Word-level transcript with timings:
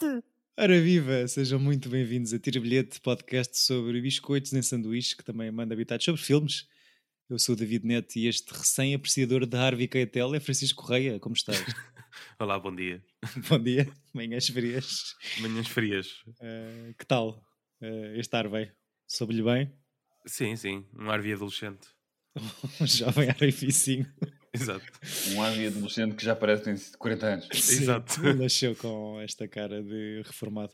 bilhete! 0.00 0.24
Ora 0.58 0.80
viva, 0.80 1.28
sejam 1.28 1.58
muito 1.58 1.88
bem-vindos 1.88 2.32
a 2.32 2.38
Tira 2.38 2.60
Bilhete, 2.60 3.00
podcast 3.00 3.58
sobre 3.58 4.00
biscoitos 4.00 4.52
em 4.52 4.62
sanduíche, 4.62 5.16
que 5.16 5.24
também 5.24 5.50
manda 5.50 5.74
habitados 5.74 6.04
sobre 6.04 6.20
filmes. 6.20 6.66
Eu 7.28 7.38
sou 7.38 7.54
o 7.54 7.58
David 7.58 7.86
Neto 7.86 8.16
e 8.16 8.26
este 8.26 8.50
recém-apreciador 8.50 9.46
de 9.46 9.56
Harvey 9.56 9.86
Keitel 9.86 10.34
é 10.34 10.40
Francisco 10.40 10.82
Correia. 10.82 11.20
Como 11.20 11.34
estás? 11.34 11.58
Olá, 12.38 12.58
bom 12.58 12.74
dia. 12.74 13.02
Bom 13.48 13.58
dia, 13.58 13.90
manhãs 14.12 14.48
frias. 14.48 15.14
Manhãs 15.40 15.68
frias. 15.68 16.22
Uh, 16.26 16.94
que 16.98 17.06
tal 17.06 17.44
uh, 17.82 18.16
este 18.16 18.34
Harvey? 18.34 18.72
Soube-lhe 19.06 19.42
bem? 19.42 19.72
Sim, 20.26 20.56
sim, 20.56 20.86
um 20.94 21.10
Harvey 21.10 21.34
adolescente. 21.34 21.88
um 22.80 22.86
jovem 22.86 23.28
Harvey 23.28 23.50
vicinho. 23.50 24.06
Exato. 24.54 24.84
Um 25.28 25.42
Harvey 25.42 25.68
adolescente 25.68 26.16
que 26.16 26.24
já 26.24 26.34
parece 26.34 26.64
ter 26.64 26.96
40 26.98 27.26
anos. 27.26 27.48
Sim, 27.52 27.82
Exato. 27.82 28.34
Nasceu 28.34 28.74
com 28.74 29.20
esta 29.20 29.46
cara 29.46 29.82
de 29.82 30.22
reformado. 30.24 30.72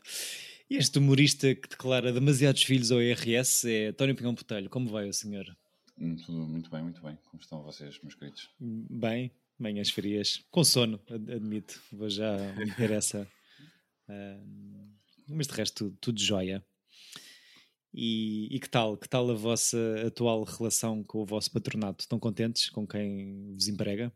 E 0.69 0.75
este 0.75 0.97
humorista 0.99 1.53
que 1.55 1.69
declara 1.69 2.11
demasiados 2.11 2.63
filhos 2.63 2.91
ao 2.91 3.01
IRS 3.01 3.69
é 3.71 3.87
António 3.87 4.15
Pinhão 4.15 4.33
Botelho. 4.33 4.69
Como 4.69 4.89
vai 4.89 5.07
o 5.07 5.13
senhor? 5.13 5.45
Muito, 5.97 6.31
muito 6.31 6.69
bem, 6.69 6.83
muito 6.83 7.01
bem. 7.01 7.17
Como 7.29 7.41
estão 7.41 7.63
vocês, 7.63 7.99
meus 8.03 8.15
queridos? 8.15 8.49
Bem, 8.59 9.31
manhãs 9.57 9.89
frias. 9.89 10.43
Com 10.51 10.63
sono, 10.63 10.99
admito. 11.09 11.81
Vou 11.91 12.09
já 12.09 12.35
meter 12.57 12.91
essa. 12.91 13.27
Uh, 14.09 14.87
mas 15.29 15.47
de 15.47 15.53
resto, 15.53 15.85
tudo, 15.85 15.97
tudo 16.01 16.19
jóia. 16.21 16.63
E, 17.99 18.55
e, 18.55 18.59
que 18.59 18.69
tal? 18.69 18.95
Que 18.95 19.09
tal 19.09 19.31
a 19.31 19.33
vossa 19.33 20.05
atual 20.05 20.43
relação 20.43 21.03
com 21.03 21.23
o 21.23 21.25
vosso 21.25 21.51
patronato? 21.51 22.01
Estão 22.01 22.19
contentes 22.19 22.69
com 22.69 22.85
quem 22.85 23.55
vos 23.55 23.67
emprega? 23.67 24.13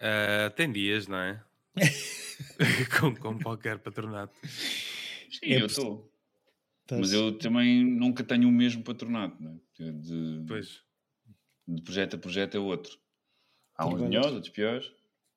Uh, 0.00 0.50
tem 0.56 0.72
dias, 0.72 1.06
não 1.06 1.16
é? 1.16 1.40
com, 2.98 3.14
com 3.14 3.38
qualquer 3.38 3.78
patronato. 3.78 4.34
Sim, 4.42 5.44
é 5.44 5.62
eu 5.62 5.66
estou. 5.66 6.12
Mas 6.90 7.12
eu 7.12 7.38
também 7.38 7.84
nunca 7.84 8.24
tenho 8.24 8.48
o 8.48 8.52
mesmo 8.52 8.82
patronato, 8.82 9.40
não 9.40 9.60
é? 9.78 9.92
De, 9.92 10.44
pois. 10.48 10.82
de 11.68 11.82
projeto 11.82 12.16
a 12.16 12.18
projeto 12.18 12.56
é 12.56 12.58
outro. 12.58 12.98
Há 13.76 13.86
uns 13.86 14.00
melhores, 14.00 14.32
outros 14.32 14.52
piores. 14.52 14.92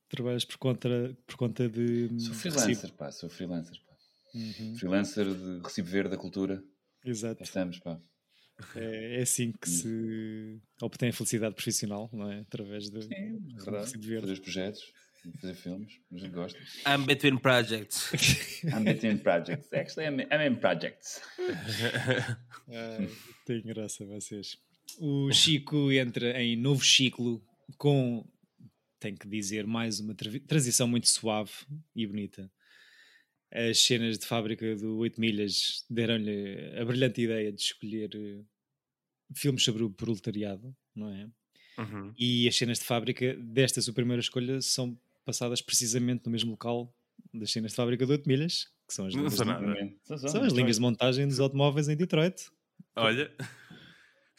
Trabalhas 0.10 0.46
por 0.46 0.58
conta, 0.58 1.16
por 1.28 1.36
conta 1.36 1.70
de. 1.70 2.20
Sou 2.20 2.34
freelancer, 2.34 2.70
recibo. 2.70 2.94
pá, 2.94 3.12
sou 3.12 3.30
freelancer, 3.30 3.78
pá. 3.86 3.94
Uhum. 4.34 4.76
Freelancer 4.78 5.26
de 5.26 5.60
Recibo 5.60 5.88
Verde 5.88 6.10
da 6.10 6.18
Cultura. 6.18 6.64
Exato. 7.06 7.44
Estamos, 7.44 7.80
pá. 7.80 8.00
É, 8.76 9.18
é, 9.18 9.22
assim 9.22 9.52
que 9.52 9.68
se 9.68 10.62
obtém 10.82 11.10
a 11.10 11.14
felicidade 11.14 11.56
profissional, 11.56 12.10
não 12.14 12.32
é? 12.32 12.42
Através 12.42 12.90
de, 12.90 13.02
Sim, 13.02 13.14
é 13.14 13.64
verdade. 13.64 13.92
fazer 13.92 14.32
os 14.34 14.40
projetos, 14.40 14.82
fazer 15.40 15.56
filmes, 15.56 16.00
mas 16.12 16.24
gosto. 16.28 16.60
I'm 16.88 17.06
between 17.06 17.38
projects. 17.40 18.12
I'm 18.64 18.84
between 18.84 19.18
projects. 19.18 19.74
Actually, 19.74 20.08
I'm, 20.10 20.28
I'm 20.32 20.48
in 20.48 20.56
projects. 20.58 21.22
ah, 22.70 23.08
tem 23.46 23.62
graça 23.64 24.06
vocês. 24.06 24.58
O 25.00 25.32
Chico 25.32 25.92
entra 25.92 26.42
em 26.42 26.56
novo 26.56 26.84
ciclo 26.84 27.44
com, 27.78 28.24
tenho 29.00 29.18
que 29.18 29.28
dizer, 29.28 29.66
mais 29.66 30.00
uma 30.00 30.14
transição 30.48 30.88
muito 30.88 31.08
suave 31.08 31.52
e 31.96 32.06
bonita 32.06 32.52
as 33.52 33.80
cenas 33.80 34.18
de 34.18 34.26
fábrica 34.26 34.76
do 34.76 34.98
8 34.98 35.20
milhas 35.20 35.86
deram-lhe 35.90 36.80
a 36.80 36.86
brilhante 36.86 37.22
ideia 37.22 37.52
de 37.52 37.62
escolher 37.62 38.10
uh, 38.16 38.46
filmes 39.36 39.64
sobre 39.64 39.84
o 39.84 39.90
proletariado, 39.90 40.76
não 40.96 41.10
é? 41.10 41.30
Uhum. 41.78 42.14
E 42.18 42.48
as 42.48 42.56
cenas 42.56 42.80
de 42.80 42.86
fábrica 42.86 43.36
desta 43.36 43.82
sua 43.82 43.94
primeira 43.94 44.22
escolha 44.22 44.62
são 44.62 44.98
passadas 45.26 45.62
precisamente 45.62 46.26
no 46.26 46.32
mesmo 46.32 46.52
local 46.52 46.94
das 47.34 47.52
cenas 47.52 47.72
de 47.72 47.76
fábrica 47.76 48.06
do 48.06 48.12
8 48.12 48.28
milhas, 48.28 48.68
que 48.88 48.94
são 48.94 49.06
as 49.06 49.14
linhas, 49.14 49.34
de, 49.34 50.30
são 50.30 50.44
as 50.44 50.54
linhas 50.54 50.76
de 50.76 50.82
montagem 50.82 51.28
dos 51.28 51.40
automóveis 51.40 51.88
em 51.88 51.96
Detroit. 51.96 52.50
Olha, 52.96 53.32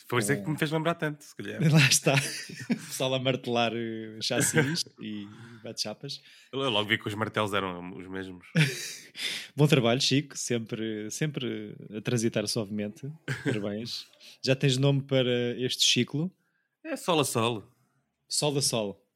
Pois 0.09 0.29
é 0.29 0.37
que 0.37 0.49
me 0.49 0.59
fez 0.59 0.71
lembrar 0.71 0.95
tanto, 0.95 1.23
se 1.23 1.35
calhar. 1.35 1.61
Lá 1.73 1.87
está. 1.87 2.15
O 2.15 2.75
pessoal 2.75 3.15
a 3.15 3.19
martelar 3.19 3.73
uh, 3.73 4.23
chassis 4.23 4.85
e 5.01 5.27
bate-chapas. 5.63 6.21
Eu 6.53 6.69
logo 6.71 6.89
vi 6.89 6.99
que 6.99 7.09
os 7.09 7.15
martelos 7.15 7.53
eram 7.53 7.95
os 7.97 8.07
mesmos. 8.07 8.47
Bom 9.57 9.67
trabalho, 9.67 10.01
Chico. 10.01 10.37
Sempre, 10.37 11.11
sempre 11.11 11.75
a 11.97 12.01
transitar 12.01 12.47
suavemente. 12.47 13.11
Parabéns. 13.45 14.07
Já 14.43 14.55
tens 14.57 14.77
nome 14.77 15.03
para 15.03 15.57
este 15.59 15.85
ciclo? 15.85 16.31
É 16.85 16.97
Sol 16.97 17.21
a 17.21 17.25
Sol. 17.25 17.65
Sol 18.29 18.59
a 18.59 18.63
Sol. 18.63 19.07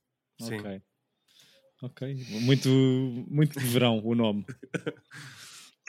Sim. 0.40 0.58
Ok. 0.58 0.82
Ok. 1.82 2.26
Muito, 2.42 2.68
muito 3.28 3.58
de 3.58 3.66
verão 3.66 4.00
o 4.04 4.14
nome. 4.14 4.46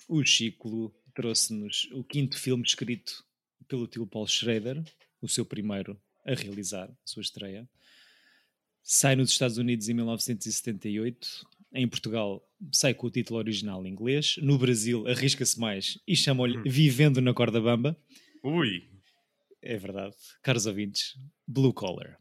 O 0.08 0.26
ciclo 0.26 0.94
trouxe-nos 1.14 1.90
o 1.94 2.04
quinto 2.04 2.40
filme 2.40 2.64
escrito 2.64 3.27
pelo 3.68 3.88
tio 3.88 4.08
Paul 4.08 4.28
Schrader, 4.28 4.84
o 5.22 5.28
seu 5.28 5.46
primeiro 5.46 6.00
a 6.26 6.34
realizar 6.34 6.90
a 6.90 6.96
sua 7.06 7.22
estreia. 7.22 7.68
Sai 8.84 9.16
nos 9.16 9.32
Estados 9.32 9.58
Unidos 9.58 9.90
em 9.90 9.94
1978. 9.94 11.46
Em 11.74 11.88
Portugal 11.88 12.42
sai 12.72 12.94
com 12.94 13.08
o 13.08 13.12
título 13.12 13.40
original 13.40 13.86
em 13.86 13.90
inglês. 13.90 14.36
No 14.42 14.58
Brasil 14.58 15.08
arrisca-se 15.08 15.60
mais 15.60 16.00
e 16.08 16.16
chama-lhe 16.16 16.58
hum. 16.58 16.64
Vivendo 16.66 17.22
na 17.22 17.34
Corda 17.34 17.60
Bamba. 17.60 17.98
Ui! 18.44 18.90
É 19.62 19.78
verdade. 19.78 20.16
Caros 20.42 20.66
ouvintes, 20.66 21.18
Blue 21.48 21.74
Collar. 21.74 22.18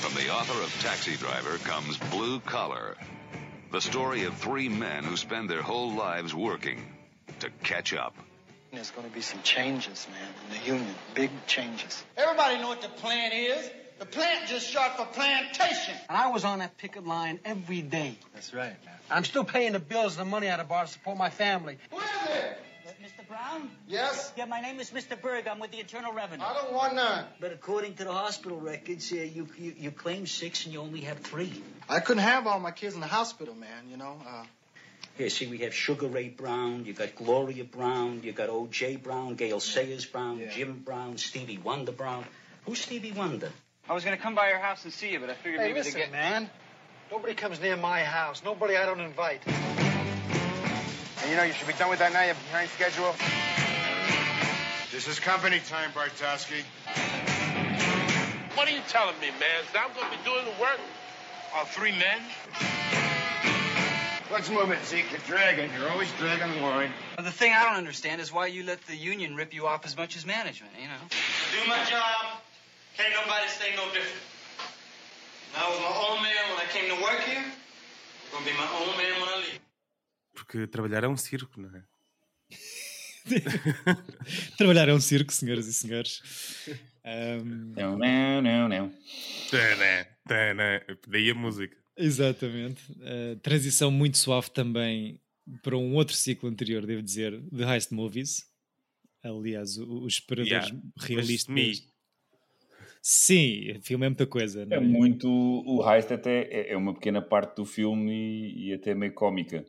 From 0.00 0.14
the 0.14 0.30
author 0.30 0.62
of 0.62 0.72
Taxi 0.82 1.16
Driver 1.18 1.58
comes 1.64 1.98
Blue 2.10 2.40
Collar. 2.40 2.96
The 3.72 3.80
story 3.80 4.24
of 4.24 4.36
three 4.36 4.68
men 4.68 5.02
who 5.02 5.16
spend 5.16 5.48
their 5.48 5.62
whole 5.62 5.94
lives 5.94 6.34
working 6.34 6.84
to 7.40 7.48
catch 7.62 7.94
up. 7.94 8.14
There's 8.70 8.90
going 8.90 9.08
to 9.08 9.14
be 9.14 9.22
some 9.22 9.40
changes, 9.42 10.06
man, 10.10 10.28
in 10.44 10.58
the 10.58 10.66
union. 10.76 10.94
Big 11.14 11.30
changes. 11.46 12.04
Everybody 12.18 12.58
know 12.58 12.68
what 12.68 12.82
the 12.82 12.90
plant 12.90 13.32
is. 13.32 13.70
The 13.98 14.04
plant 14.04 14.46
just 14.46 14.68
short 14.68 14.98
for 14.98 15.06
plantation. 15.06 15.94
And 16.10 16.18
I 16.18 16.30
was 16.30 16.44
on 16.44 16.58
that 16.58 16.76
picket 16.76 17.06
line 17.06 17.40
every 17.46 17.80
day. 17.80 18.18
That's 18.34 18.52
right, 18.52 18.76
man. 18.84 18.94
I'm 19.10 19.24
still 19.24 19.44
paying 19.44 19.72
the 19.72 19.80
bills 19.80 20.18
and 20.18 20.26
the 20.26 20.30
money 20.30 20.48
out 20.48 20.60
of 20.60 20.68
bar 20.68 20.84
to 20.84 20.90
support 20.90 21.16
my 21.16 21.30
family. 21.30 21.78
Who 21.90 21.96
is 21.96 22.04
it? 22.28 22.58
Mr. 23.00 23.26
Brown? 23.26 23.70
Yes? 23.86 24.32
Yeah, 24.36 24.46
my 24.46 24.60
name 24.60 24.80
is 24.80 24.90
Mr. 24.90 25.20
Berg. 25.20 25.46
I'm 25.46 25.58
with 25.58 25.70
the 25.70 25.80
Internal 25.80 26.12
Revenue. 26.12 26.44
I 26.44 26.54
don't 26.54 26.72
want 26.72 26.94
none. 26.94 27.24
But 27.40 27.52
according 27.52 27.94
to 27.94 28.04
the 28.04 28.12
hospital 28.12 28.60
records, 28.60 29.12
uh, 29.12 29.16
you, 29.16 29.48
you, 29.58 29.74
you 29.78 29.90
claim 29.90 30.26
six 30.26 30.64
and 30.64 30.74
you 30.74 30.80
only 30.80 31.02
have 31.02 31.18
three. 31.18 31.52
I 31.88 32.00
couldn't 32.00 32.22
have 32.22 32.46
all 32.46 32.60
my 32.60 32.70
kids 32.70 32.94
in 32.94 33.00
the 33.00 33.06
hospital, 33.06 33.54
man, 33.54 33.88
you 33.90 33.96
know. 33.96 34.16
Uh, 34.26 34.44
Here, 35.16 35.30
see, 35.30 35.46
we 35.46 35.58
have 35.58 35.74
Sugar 35.74 36.08
Ray 36.08 36.28
Brown, 36.28 36.84
you 36.84 36.92
got 36.92 37.14
Gloria 37.14 37.64
Brown, 37.64 38.20
you 38.22 38.32
got 38.32 38.48
O.J. 38.48 38.96
Brown, 38.96 39.34
Gail 39.34 39.60
Sayers 39.60 40.06
Brown, 40.06 40.38
yeah. 40.38 40.50
Jim 40.50 40.82
Brown, 40.84 41.18
Stevie 41.18 41.58
Wonder 41.58 41.92
Brown. 41.92 42.24
Who's 42.66 42.80
Stevie 42.80 43.12
Wonder? 43.12 43.50
I 43.88 43.94
was 43.94 44.04
going 44.04 44.16
to 44.16 44.22
come 44.22 44.34
by 44.34 44.48
your 44.48 44.58
house 44.58 44.84
and 44.84 44.92
see 44.92 45.12
you, 45.12 45.20
but 45.20 45.30
I 45.30 45.34
figured 45.34 45.60
hey, 45.60 45.68
maybe 45.68 45.80
listen, 45.80 45.94
to 45.94 45.98
get... 45.98 46.12
man. 46.12 46.48
Nobody 47.10 47.34
comes 47.34 47.60
near 47.60 47.76
my 47.76 48.04
house. 48.04 48.42
Nobody 48.42 48.76
I 48.76 48.86
don't 48.86 49.00
invite. 49.00 49.42
And 51.32 51.38
you 51.40 51.44
know 51.46 51.48
you 51.48 51.54
should 51.54 51.66
be 51.66 51.72
done 51.72 51.88
with 51.88 52.00
that 52.00 52.12
now. 52.12 52.20
You 52.20 52.28
have 52.28 52.36
a 52.36 52.44
behind 52.44 52.68
schedule. 52.68 53.08
This 54.92 55.08
is 55.08 55.18
company 55.18 55.64
time, 55.64 55.88
Bartowski. 55.96 56.60
What 58.52 58.68
are 58.68 58.70
you 58.70 58.84
telling 58.92 59.16
me, 59.16 59.32
man? 59.40 59.64
I'm 59.72 59.96
going 59.96 60.12
to 60.12 60.12
be 60.12 60.22
doing 60.28 60.44
the 60.44 60.60
work? 60.60 60.76
All 61.56 61.64
three 61.64 61.92
men? 61.92 62.20
Let's 64.30 64.50
move 64.50 64.72
it, 64.72 64.84
Zeke. 64.84 65.10
You're 65.10 65.24
dragging. 65.24 65.70
You're 65.72 65.88
always 65.88 66.12
dragging 66.18 66.52
the 66.52 66.60
line. 66.60 66.92
Well, 67.16 67.24
the 67.24 67.32
thing 67.32 67.54
I 67.54 67.64
don't 67.64 67.80
understand 67.80 68.20
is 68.20 68.30
why 68.30 68.48
you 68.48 68.62
let 68.64 68.82
the 68.82 68.94
union 68.94 69.34
rip 69.34 69.54
you 69.54 69.66
off 69.66 69.86
as 69.86 69.96
much 69.96 70.18
as 70.18 70.26
management, 70.26 70.74
you 70.76 70.86
know? 70.86 71.00
Do 71.08 71.66
my 71.66 71.82
job. 71.88 72.44
Can't 72.98 73.14
nobody 73.16 73.48
say 73.48 73.72
no 73.74 73.86
different. 73.86 74.20
I 75.56 75.64
was 75.70 75.80
my 75.80 75.96
own 76.12 76.22
man 76.22 76.44
when 76.52 76.60
I 76.60 76.68
came 76.68 76.94
to 76.94 77.02
work 77.02 77.20
here. 77.24 77.40
I'm 77.40 78.32
going 78.32 78.44
to 78.44 78.50
be 78.52 78.56
my 78.58 78.68
own 78.84 78.98
man 78.98 79.18
when 79.18 79.30
I 79.30 79.36
leave. 79.38 79.61
Porque 80.34 80.66
trabalhar 80.66 81.04
é 81.04 81.08
um 81.08 81.16
circo, 81.16 81.60
não 81.60 81.74
é? 81.76 81.84
Trabalhar 84.58 84.88
é 84.88 84.94
um 84.94 85.00
circo, 85.00 85.32
senhoras 85.32 85.66
e 85.66 85.72
senhores. 85.72 86.20
Um... 87.04 87.72
Não, 87.76 87.96
não, 87.98 88.42
não, 88.42 88.68
não. 88.68 88.92
Daí 91.08 91.30
a 91.30 91.34
música. 91.34 91.76
Exatamente. 91.96 92.80
Uh, 92.92 93.36
transição 93.42 93.90
muito 93.90 94.18
suave 94.18 94.50
também 94.50 95.20
para 95.62 95.76
um 95.76 95.94
outro 95.94 96.14
ciclo 96.14 96.48
anterior, 96.48 96.86
devo 96.86 97.02
dizer, 97.02 97.40
de 97.50 97.62
Heist 97.62 97.92
Movies. 97.92 98.44
Aliás, 99.22 99.76
os 99.78 100.14
esperadores 100.14 100.68
yeah. 100.68 100.82
realistas. 100.98 101.88
Sim, 103.00 103.72
o 103.72 103.82
filme 103.82 104.06
é 104.06 104.08
muita 104.08 104.26
coisa. 104.26 104.66
É, 104.70 104.74
é, 104.74 104.80
muito. 104.80 105.28
O 105.28 105.88
Heist 105.88 106.12
até 106.12 106.42
é, 106.42 106.72
é 106.72 106.76
uma 106.76 106.94
pequena 106.94 107.20
parte 107.20 107.56
do 107.56 107.64
filme 107.64 108.12
e, 108.12 108.68
e 108.68 108.72
até 108.72 108.94
meio 108.94 109.12
cómica. 109.12 109.64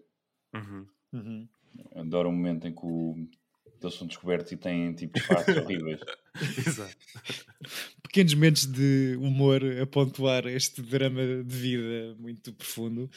Uhum. 0.54 0.88
Uhum. 1.12 1.48
Adoro 1.96 2.30
o 2.30 2.32
momento 2.32 2.68
em 2.68 2.74
que 2.74 2.86
o 2.86 3.28
eles 3.84 3.96
são 3.96 4.08
descobertos 4.08 4.52
e 4.52 4.58
têm 4.58 4.94
tipo 4.94 5.18
disfarces 5.18 5.58
horríveis. 5.58 6.00
Exato. 6.66 6.96
Pequenos 8.02 8.34
momentos 8.34 8.66
de 8.66 9.18
humor 9.20 9.62
a 9.82 9.86
pontuar 9.86 10.48
este 10.48 10.82
drama 10.82 11.44
de 11.44 11.56
vida 11.56 12.16
muito 12.18 12.54
profundo, 12.54 13.10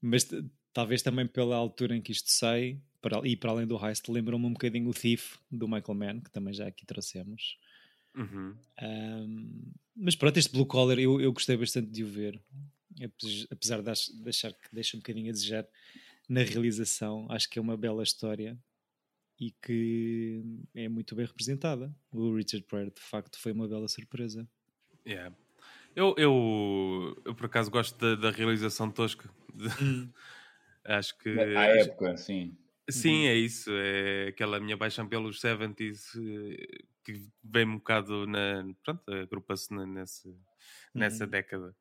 mas 0.00 0.28
talvez 0.72 1.02
também 1.02 1.26
pela 1.26 1.56
altura 1.56 1.96
em 1.96 2.02
que 2.02 2.12
isto 2.12 2.30
sai, 2.30 2.78
para, 3.00 3.26
e 3.26 3.36
para 3.36 3.50
além 3.50 3.66
do 3.66 3.84
heist, 3.84 4.08
lembram-me 4.08 4.46
um 4.46 4.52
bocadinho 4.52 4.88
o 4.88 4.94
Thief 4.94 5.36
do 5.50 5.68
Michael 5.68 5.94
Mann, 5.94 6.20
que 6.20 6.30
também 6.30 6.54
já 6.54 6.66
aqui 6.66 6.86
trouxemos. 6.86 7.58
Uhum. 8.14 8.56
Um, 8.82 9.72
mas 9.96 10.14
pronto, 10.14 10.36
este 10.36 10.52
Blue 10.52 10.66
Collar 10.66 10.98
eu, 10.98 11.20
eu 11.20 11.32
gostei 11.32 11.56
bastante 11.56 11.90
de 11.90 12.04
o 12.04 12.06
ver, 12.06 12.40
apesar 13.50 13.82
de 13.82 14.28
achar 14.28 14.52
que 14.52 14.72
deixa 14.72 14.96
um 14.96 15.00
bocadinho 15.00 15.30
a 15.30 15.32
desejar 15.32 15.66
na 16.28 16.42
realização, 16.42 17.26
acho 17.30 17.48
que 17.48 17.58
é 17.58 17.62
uma 17.62 17.76
bela 17.76 18.02
história 18.02 18.58
e 19.38 19.50
que 19.62 20.42
é 20.74 20.88
muito 20.88 21.14
bem 21.14 21.26
representada. 21.26 21.94
O 22.12 22.34
Richard 22.34 22.64
Pryor, 22.66 22.90
de 22.90 23.00
facto, 23.00 23.38
foi 23.38 23.52
uma 23.52 23.68
bela 23.68 23.88
surpresa. 23.88 24.48
Yeah. 25.06 25.34
Eu, 25.94 26.14
eu, 26.16 27.22
eu, 27.24 27.34
por 27.34 27.46
acaso, 27.46 27.70
gosto 27.70 27.96
da, 27.98 28.14
da 28.14 28.30
realização 28.30 28.90
tosca. 28.90 29.28
Hum. 29.80 30.10
acho 30.84 31.16
que. 31.18 31.28
À 31.28 31.66
época, 31.66 32.16
sim. 32.16 32.56
Sim, 32.88 33.22
uhum. 33.22 33.28
é 33.28 33.34
isso. 33.34 33.70
É 33.72 34.28
aquela 34.28 34.60
minha 34.60 34.76
paixão 34.76 35.08
pelos 35.08 35.40
70s 35.40 36.16
eh, 36.16 36.84
que 37.02 37.28
vem 37.42 37.66
um 37.66 37.76
bocado 37.76 38.26
na. 38.26 38.64
Pronto, 38.82 39.02
agrupa-se 39.10 39.72
nessa, 39.74 40.28
nessa 40.92 41.24
uhum. 41.24 41.30
década. 41.30 41.76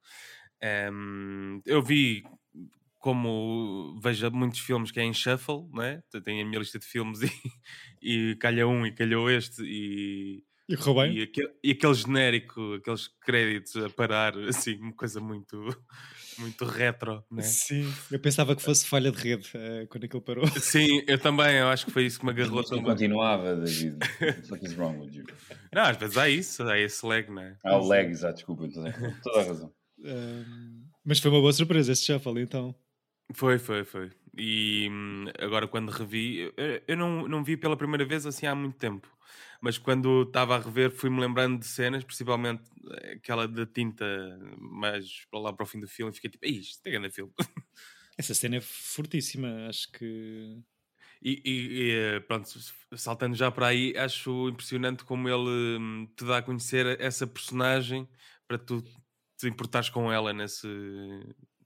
Um, 0.91 1.61
eu 1.65 1.81
vi 1.81 2.23
como 3.03 3.99
vejo 3.99 4.31
muitos 4.31 4.61
filmes 4.61 4.89
que 4.89 4.97
é 4.97 5.03
em 5.03 5.13
shuffle, 5.13 5.67
né? 5.73 6.01
tenho 6.23 6.41
a 6.41 6.47
minha 6.47 6.57
lista 6.57 6.79
de 6.79 6.85
filmes 6.85 7.21
e, 7.21 7.29
e 8.31 8.35
calha 8.37 8.65
um 8.65 8.85
e 8.85 8.93
calhou 8.93 9.29
este 9.29 9.61
e, 9.61 10.41
e, 10.69 10.77
bem. 10.77 11.17
e, 11.17 11.23
aquele, 11.23 11.51
e 11.61 11.71
aquele 11.71 11.93
genérico, 11.95 12.75
aqueles 12.75 13.09
créditos 13.25 13.75
a 13.75 13.89
parar, 13.89 14.37
assim, 14.47 14.77
uma 14.79 14.93
coisa 14.93 15.19
muito, 15.19 15.57
muito 16.39 16.63
retro, 16.63 17.21
né? 17.29 17.43
Sim, 17.43 17.93
eu 18.09 18.19
pensava 18.21 18.55
que 18.55 18.61
fosse 18.61 18.85
falha 18.85 19.11
de 19.11 19.17
rede 19.17 19.49
uh, 19.49 19.85
quando 19.89 20.05
aquilo 20.05 20.21
parou. 20.21 20.47
Sim, 20.61 21.03
eu 21.05 21.19
também, 21.19 21.57
eu 21.57 21.67
acho 21.67 21.85
que 21.85 21.91
foi 21.91 22.05
isso 22.05 22.17
que 22.17 22.25
me 22.25 22.31
agarrou 22.31 22.63
também. 22.63 22.85
continuava, 22.85 23.53
David. 23.57 23.97
What 24.49 24.65
is 24.65 24.77
wrong 24.77 24.99
with 24.99 25.13
you? 25.13 25.25
Não, 25.73 25.83
às 25.83 25.97
vezes 25.97 26.17
há 26.17 26.29
isso, 26.29 26.63
há 26.63 26.79
esse 26.79 27.05
lag, 27.05 27.29
né? 27.29 27.57
Há 27.65 27.75
o 27.75 27.85
lag, 27.85 28.09
exato, 28.09 28.35
desculpa, 28.35 28.65
então, 28.65 28.85
toda 29.21 29.41
a 29.41 29.43
razão. 29.43 29.73
Um, 29.99 30.85
mas 31.03 31.19
foi 31.19 31.29
uma 31.29 31.41
boa 31.41 31.51
surpresa 31.51 31.91
este 31.91 32.05
shuffle, 32.05 32.41
então. 32.41 32.73
Foi, 33.31 33.57
foi, 33.57 33.83
foi. 33.83 34.11
E 34.37 34.87
hum, 34.91 35.25
agora 35.39 35.67
quando 35.67 35.89
revi, 35.89 36.51
eu 36.87 36.97
não, 36.97 37.27
não 37.27 37.43
vi 37.43 37.55
pela 37.57 37.77
primeira 37.77 38.05
vez 38.05 38.25
assim 38.25 38.45
há 38.45 38.53
muito 38.55 38.77
tempo, 38.77 39.07
mas 39.61 39.77
quando 39.77 40.23
estava 40.23 40.55
a 40.55 40.59
rever 40.59 40.91
fui-me 40.91 41.19
lembrando 41.19 41.59
de 41.59 41.65
cenas, 41.65 42.03
principalmente 42.03 42.63
aquela 43.13 43.47
da 43.47 43.65
tinta 43.65 44.05
mais 44.59 45.25
para 45.31 45.39
lá 45.39 45.53
para 45.53 45.63
o 45.63 45.67
fim 45.67 45.79
do 45.79 45.87
filme, 45.87 46.11
e 46.11 46.15
fiquei 46.15 46.29
tipo, 46.29 46.45
isto 46.45 46.85
é 46.85 46.91
grande 46.91 47.09
filme. 47.11 47.31
Essa 48.17 48.33
cena 48.35 48.57
é 48.57 48.61
fortíssima, 48.61 49.67
acho 49.69 49.91
que. 49.91 50.59
E, 51.23 51.41
e, 51.45 51.83
e, 51.91 51.91
eh, 52.17 52.19
pronto, 52.21 52.49
saltando 52.97 53.35
já 53.35 53.51
para 53.51 53.67
aí, 53.67 53.95
acho 53.97 54.49
impressionante 54.49 55.05
como 55.05 55.29
ele 55.29 55.77
hum, 55.79 56.07
te 56.17 56.25
dá 56.25 56.39
a 56.39 56.43
conhecer 56.43 56.99
essa 57.01 57.27
personagem 57.27 58.07
para 58.47 58.57
tu 58.59 58.83
te 59.37 59.47
importares 59.47 59.89
com 59.89 60.11
ela 60.11 60.33
nesse, 60.33 60.67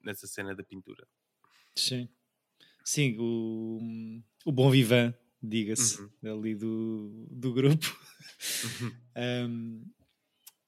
nessa 0.03 0.27
cena 0.27 0.55
da 0.55 0.63
pintura. 0.63 1.07
Sim. 1.79 2.07
Sim, 2.83 3.17
o, 3.19 4.21
o 4.45 4.51
bom 4.51 4.69
vivan, 4.69 5.13
diga-se, 5.41 6.01
uhum. 6.01 6.33
ali 6.33 6.55
do, 6.55 7.27
do 7.29 7.53
grupo. 7.53 7.99
Uhum. 8.81 8.91
um, 9.49 9.85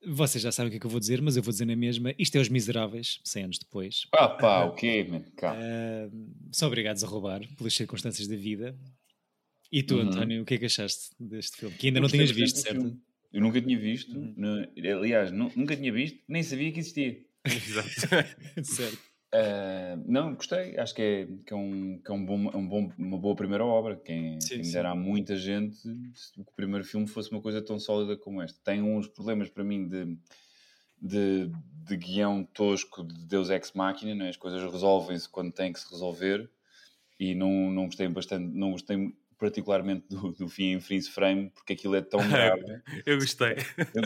vocês 0.05 0.41
já 0.41 0.51
sabem 0.51 0.67
o 0.67 0.71
que 0.71 0.77
é 0.77 0.79
que 0.79 0.85
eu 0.85 0.89
vou 0.89 0.99
dizer, 0.99 1.21
mas 1.21 1.35
eu 1.35 1.43
vou 1.43 1.51
dizer 1.51 1.65
na 1.65 1.75
mesma. 1.75 2.13
Isto 2.17 2.37
é 2.37 2.41
Os 2.41 2.49
Miseráveis, 2.49 3.19
100 3.23 3.43
anos 3.43 3.59
depois. 3.59 4.07
Ah 4.13 4.29
pá, 4.29 4.65
o 4.65 4.73
quê, 4.73 5.05
uh, 5.09 6.29
São 6.51 6.67
obrigados 6.67 7.03
a 7.03 7.07
roubar, 7.07 7.41
pelas 7.57 7.73
circunstâncias 7.73 8.27
da 8.27 8.35
vida. 8.35 8.77
E 9.71 9.83
tu, 9.83 9.95
uhum. 9.95 10.01
António, 10.01 10.41
o 10.41 10.45
que 10.45 10.55
é 10.55 10.57
que 10.57 10.65
achaste 10.65 11.09
deste 11.19 11.57
filme? 11.57 11.75
Que 11.75 11.87
ainda 11.87 11.99
eu 11.99 12.03
não 12.03 12.09
tinhas 12.09 12.31
visto, 12.31 12.57
certo? 12.57 12.81
Filme. 12.81 12.99
Eu 13.31 13.41
nunca 13.41 13.61
tinha 13.61 13.77
visto. 13.77 14.17
Uhum. 14.17 14.33
No, 14.35 14.67
aliás, 14.97 15.31
nunca 15.31 15.75
tinha 15.75 15.93
visto, 15.93 16.19
nem 16.27 16.41
sabia 16.41 16.71
que 16.71 16.79
existia. 16.79 17.23
Exato. 17.45 17.89
certo. 18.63 19.08
Uh, 19.33 20.03
não, 20.07 20.33
gostei. 20.33 20.77
Acho 20.77 20.95
que 20.95 21.01
é, 21.01 21.27
que 21.45 21.53
é, 21.53 21.55
um, 21.55 21.99
que 22.03 22.11
é 22.11 22.13
um 22.13 22.25
bom, 22.25 22.57
um 22.57 22.67
bom, 22.67 22.91
uma 22.97 23.17
boa 23.17 23.35
primeira 23.35 23.63
obra. 23.63 23.95
Quem, 23.95 24.41
sim, 24.41 24.61
quem 24.61 24.71
dera 24.71 24.91
a 24.91 24.95
muita 24.95 25.35
gente 25.35 25.77
se 25.77 26.39
o 26.39 26.45
primeiro 26.55 26.83
filme 26.83 27.07
fosse 27.07 27.31
uma 27.31 27.41
coisa 27.41 27.61
tão 27.61 27.79
sólida 27.79 28.17
como 28.17 28.41
esta. 28.41 28.59
Tem 28.63 28.81
uns 28.81 29.07
problemas 29.07 29.49
para 29.49 29.63
mim 29.63 29.87
de, 29.87 30.17
de, 30.99 31.51
de 31.85 31.97
guião 31.97 32.43
tosco 32.43 33.03
de 33.03 33.25
Deus 33.25 33.51
Ex 33.51 33.71
Machina, 33.73 34.15
não 34.15 34.25
é? 34.25 34.29
as 34.29 34.37
coisas 34.37 34.61
resolvem-se 34.71 35.29
quando 35.29 35.51
têm 35.51 35.71
que 35.71 35.79
se 35.79 35.91
resolver. 35.91 36.49
E 37.19 37.35
não, 37.35 37.69
não 37.69 37.85
gostei 37.85 38.07
bastante, 38.07 38.45
não 38.55 38.71
gostei 38.71 39.13
particularmente 39.39 40.05
do, 40.09 40.33
do 40.33 40.47
fim 40.49 40.73
em 40.73 40.79
freeze 40.79 41.09
frame, 41.09 41.49
porque 41.51 41.73
aquilo 41.73 41.95
é 41.95 42.01
tão 42.01 42.19
grave. 42.29 42.81
eu 43.05 43.17
gostei. 43.17 43.55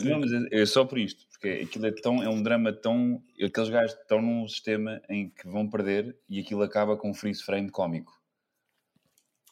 Não, 0.05 0.19
mas 0.19 0.31
é, 0.31 0.61
é, 0.61 0.65
só 0.65 0.85
por 0.85 0.97
isto, 0.97 1.25
porque 1.29 1.63
aquilo 1.63 1.87
é 1.87 1.91
tão, 1.91 2.23
é 2.23 2.29
um 2.29 2.41
drama 2.41 2.71
tão. 2.71 3.21
Aqueles 3.43 3.69
gajos 3.69 3.97
estão 3.99 4.21
num 4.21 4.47
sistema 4.47 5.01
em 5.09 5.29
que 5.29 5.47
vão 5.47 5.67
perder 5.67 6.15
e 6.29 6.39
aquilo 6.39 6.61
acaba 6.61 6.95
com 6.95 7.09
um 7.09 7.13
freeze 7.13 7.43
frame 7.43 7.69
cómico. 7.69 8.13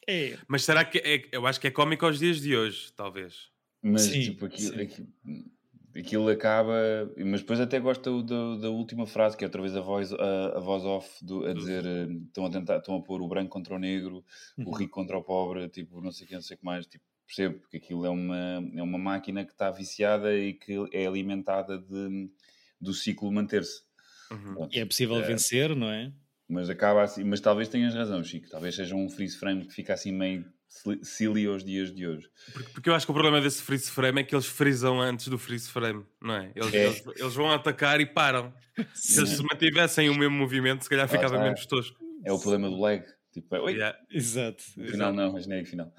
É. 0.08 0.38
Mas 0.48 0.64
será 0.64 0.86
que 0.86 1.00
é, 1.00 1.28
eu 1.32 1.46
acho 1.46 1.60
que 1.60 1.68
é 1.68 1.72
cómico 1.72 2.06
aos 2.06 2.20
dias 2.20 2.40
de 2.40 2.56
hoje, 2.56 2.94
talvez. 2.96 3.50
Mas 3.82 4.04
sim, 4.04 4.22
tipo, 4.22 4.46
aquilo, 4.46 4.80
aquilo, 4.80 5.08
aquilo, 5.96 6.30
acaba. 6.30 6.74
Mas 7.18 7.42
depois 7.42 7.60
até 7.60 7.80
gosto 7.80 8.24
da, 8.24 8.56
da, 8.58 8.70
última 8.70 9.06
frase, 9.06 9.38
que 9.38 9.44
é 9.44 9.48
outra 9.48 9.62
vez 9.62 9.76
a 9.76 9.82
voz, 9.82 10.12
a, 10.14 10.58
a 10.58 10.60
voz 10.60 10.84
off 10.84 11.24
do, 11.24 11.46
a 11.46 11.54
dizer 11.54 11.86
eh, 11.86 12.08
estão 12.28 12.46
a 12.46 12.50
tentar, 12.50 12.78
estão 12.78 12.96
a 12.96 13.02
pôr 13.02 13.22
o 13.22 13.28
branco 13.28 13.50
contra 13.50 13.76
o 13.76 13.80
negro, 13.80 14.24
uhum. 14.58 14.70
o 14.70 14.72
rico 14.72 14.94
contra 14.94 15.18
o 15.18 15.24
pobre, 15.24 15.68
tipo, 15.70 16.02
não 16.02 16.12
sei 16.12 16.26
o 16.26 16.28
que, 16.28 16.36
não 16.36 16.42
sei 16.42 16.56
o 16.56 16.60
que 16.60 16.66
mais, 16.66 16.86
tipo, 16.88 17.04
percebo, 17.26 17.60
porque 17.60 17.78
aquilo 17.78 18.06
é 18.06 18.10
uma, 18.10 18.64
é 18.76 18.82
uma 18.82 18.98
máquina 18.98 19.46
que 19.46 19.52
está 19.52 19.72
viciada 19.72 20.36
e 20.36 20.54
que 20.54 20.74
é 20.92 21.06
alimentada 21.08 21.78
de, 21.78 22.30
do 22.80 22.94
ciclo 22.94 23.32
manter-se. 23.32 23.82
Uhum. 24.32 24.70
E 24.72 24.80
é 24.80 24.86
possível 24.86 25.18
é, 25.18 25.22
vencer, 25.22 25.76
não 25.76 25.90
é? 25.90 26.12
Mas 26.48 26.70
acaba 26.70 27.04
assim, 27.04 27.24
mas 27.24 27.40
talvez 27.40 27.70
tenhas 27.70 27.96
razão, 27.96 28.24
Chico, 28.24 28.50
talvez 28.50 28.76
seja 28.76 28.96
um 28.96 29.10
freeze 29.10 29.38
frame 29.38 29.66
que 29.66 29.74
fica 29.74 29.94
assim 29.94 30.12
meio 30.12 30.46
silly 31.04 31.46
aos 31.46 31.64
dias 31.64 31.94
de 31.94 32.08
hoje. 32.08 32.30
Porque, 32.54 32.70
porque, 32.74 32.90
eu 32.90 32.96
acho 32.96 33.06
que 33.06 33.12
o 33.12 33.14
problema 33.14 33.42
desse 33.42 33.62
freeze 33.62 33.92
frame 33.92 34.22
é 34.22 34.24
que 34.24 34.34
eles 34.34 34.46
frisam 34.46 35.00
antes 35.00 35.28
do 35.28 35.38
freeze 35.38 35.70
frame, 35.70 36.04
não 36.22 36.36
é? 36.36 36.52
Eles, 36.56 36.74
é. 36.74 36.86
eles, 36.86 37.04
eles 37.18 37.34
vão 37.34 37.52
atacar 37.52 38.00
e 38.00 38.06
param. 38.06 38.54
Se 38.94 39.20
eles 39.20 39.32
se 39.32 39.44
mantivessem 39.44 40.10
o 40.10 40.16
mesmo 40.16 40.36
movimento, 40.36 40.84
se 40.84 40.90
calhar 40.90 41.08
ficava 41.08 41.38
ah, 41.38 41.44
menos 41.44 41.66
tosco. 41.66 42.00
É 42.26 42.32
o 42.32 42.40
problema 42.40 42.70
do 42.70 42.80
lag. 42.80 43.04
Tipo, 43.32 43.56
oi. 43.56 43.74
Yeah. 43.74 43.98
Exato. 44.12 44.62
Final 44.62 45.14
não, 45.14 45.32
mas 45.32 45.48
nem 45.48 45.64
final. 45.64 45.94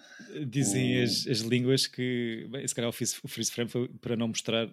Dizem 0.47 1.01
o... 1.01 1.05
as, 1.05 1.27
as 1.27 1.41
línguas 1.41 1.87
que, 1.87 2.47
bem, 2.51 2.67
se 2.67 2.75
calhar 2.75 2.91
o 2.91 2.93
freeze, 2.93 3.17
o 3.23 3.29
freeze 3.29 3.51
frame 3.51 3.71
foi 3.71 3.89
para 3.89 4.17
não 4.17 4.29
mostrar 4.29 4.69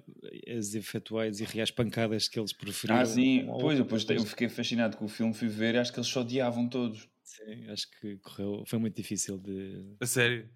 as 0.57 0.75
efetuais 0.75 1.39
e 1.39 1.45
reais 1.45 1.71
pancadas 1.71 2.27
que 2.27 2.37
eles 2.37 2.51
preferiam. 2.51 2.99
Ah, 2.99 3.05
sim. 3.05 3.45
Pois, 3.61 3.77
depois 3.77 4.05
eu 4.09 4.25
fiquei 4.25 4.49
fascinado 4.49 4.97
com 4.97 5.05
o 5.05 5.09
filme, 5.09 5.33
fui 5.33 5.47
ver 5.47 5.75
e 5.75 5.77
acho 5.77 5.93
que 5.93 5.99
eles 5.99 6.09
só 6.09 6.21
odiavam 6.21 6.67
todos. 6.67 7.07
Sim, 7.29 7.69
acho 7.69 7.87
que 7.91 8.17
correu, 8.17 8.63
foi 8.65 8.79
muito 8.79 8.95
difícil 8.95 9.37
de. 9.37 9.95
A 9.99 10.07
sério? 10.07 10.49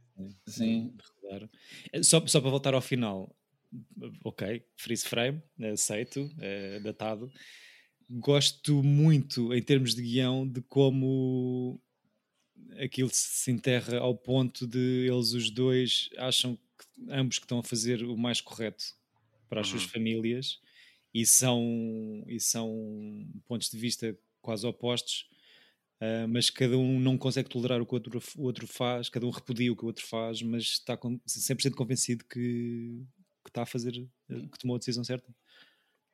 Sim. 0.48 0.92
De 1.30 1.50
eh, 1.92 2.02
só, 2.02 2.26
só 2.26 2.42
para 2.42 2.50
voltar 2.50 2.74
ao 2.74 2.82
final, 2.82 3.36
ok, 4.24 4.66
freeze 4.76 5.06
frame, 5.08 5.40
aceito, 5.72 6.34
é 6.40 6.80
datado. 6.80 7.32
Gosto 8.10 8.82
muito, 8.82 9.54
em 9.54 9.62
termos 9.62 9.94
de 9.94 10.02
guião, 10.02 10.48
de 10.48 10.62
como 10.62 11.80
aquilo 12.80 13.10
se 13.12 13.52
enterra 13.52 14.00
ao 14.00 14.18
ponto 14.18 14.66
de 14.66 15.08
eles 15.08 15.34
os 15.34 15.52
dois 15.52 16.10
acham 16.18 16.56
que 16.56 17.12
ambos 17.12 17.38
que 17.38 17.46
estão 17.46 17.60
a 17.60 17.64
fazer 17.64 18.04
o 18.04 18.18
mais 18.18 18.42
correto 18.42 18.84
para 19.48 19.62
as 19.62 19.68
uhum. 19.68 19.78
suas 19.78 19.92
famílias 19.92 20.60
e 21.14 21.24
são, 21.24 22.24
e 22.28 22.40
são 22.40 23.28
pontos 23.46 23.70
de 23.70 23.78
vista 23.78 24.18
quase 24.42 24.66
opostos 24.66 25.28
Uh, 26.04 26.28
mas 26.28 26.50
cada 26.50 26.78
um 26.78 27.00
não 27.00 27.18
consegue 27.18 27.50
tolerar 27.50 27.82
o 27.82 27.86
que 27.86 27.94
o 27.94 27.96
outro, 27.96 28.22
o 28.38 28.44
outro 28.44 28.68
faz, 28.68 29.08
cada 29.08 29.26
um 29.26 29.30
repudia 29.30 29.72
o 29.72 29.76
que 29.76 29.84
o 29.84 29.88
outro 29.88 30.06
faz, 30.06 30.42
mas 30.42 30.64
está 30.64 30.98
com, 30.98 31.18
100% 31.20 31.76
convencido 31.76 32.26
que, 32.26 33.06
que 33.44 33.50
está 33.50 33.62
a 33.62 33.66
fazer, 33.66 33.94
hum. 34.30 34.50
que 34.50 34.60
tomou 34.60 34.76
a 34.76 34.80
decisão 34.80 35.04
certa. 35.04 35.34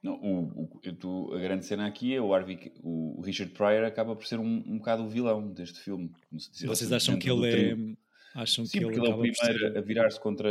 Não, 0.04 0.14
o, 0.14 0.70
o, 1.04 1.34
a 1.34 1.40
grande 1.40 1.66
cena 1.66 1.88
aqui 1.88 2.14
é 2.14 2.22
o, 2.22 2.32
Harvey, 2.34 2.72
o 2.84 3.20
Richard 3.22 3.52
Pryor 3.54 3.84
acaba 3.84 4.16
por 4.16 4.28
ser 4.28 4.40
um, 4.40 4.64
um 4.68 4.78
bocado 4.78 5.04
o 5.04 5.10
vilão 5.10 5.52
deste 5.52 5.80
filme. 5.80 6.12
Vocês 6.32 6.92
acham 6.92 7.18
que 7.18 7.30
ele 7.30 7.48
é. 7.48 7.96
Acham 8.36 8.66
Sim, 8.66 8.78
que 8.78 8.86
ele, 8.86 8.96
ele 8.96 9.08
é 9.08 9.16
o 9.16 9.20
primeiro 9.20 9.78
a 9.78 9.82
virar-se 9.82 10.20
contra. 10.20 10.50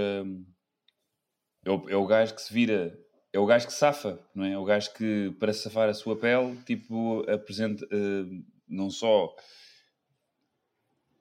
É 1.64 1.71
o, 1.71 1.88
é 1.88 1.97
o 1.97 2.07
gajo 2.07 2.35
que 2.35 2.42
se 2.42 2.52
vira 2.52 2.99
é 3.33 3.38
o 3.38 3.47
gajo 3.47 3.66
que 3.66 3.73
safa, 3.73 4.18
não 4.35 4.45
é? 4.45 4.52
É 4.52 4.59
o 4.59 4.64
gajo 4.64 4.92
que, 4.95 5.35
para 5.38 5.52
safar 5.52 5.88
a 5.88 5.95
sua 5.95 6.16
pele, 6.16 6.57
tipo, 6.64 7.25
apresenta, 7.30 7.85
uh, 7.85 8.45
não 8.68 8.90
só 8.90 9.34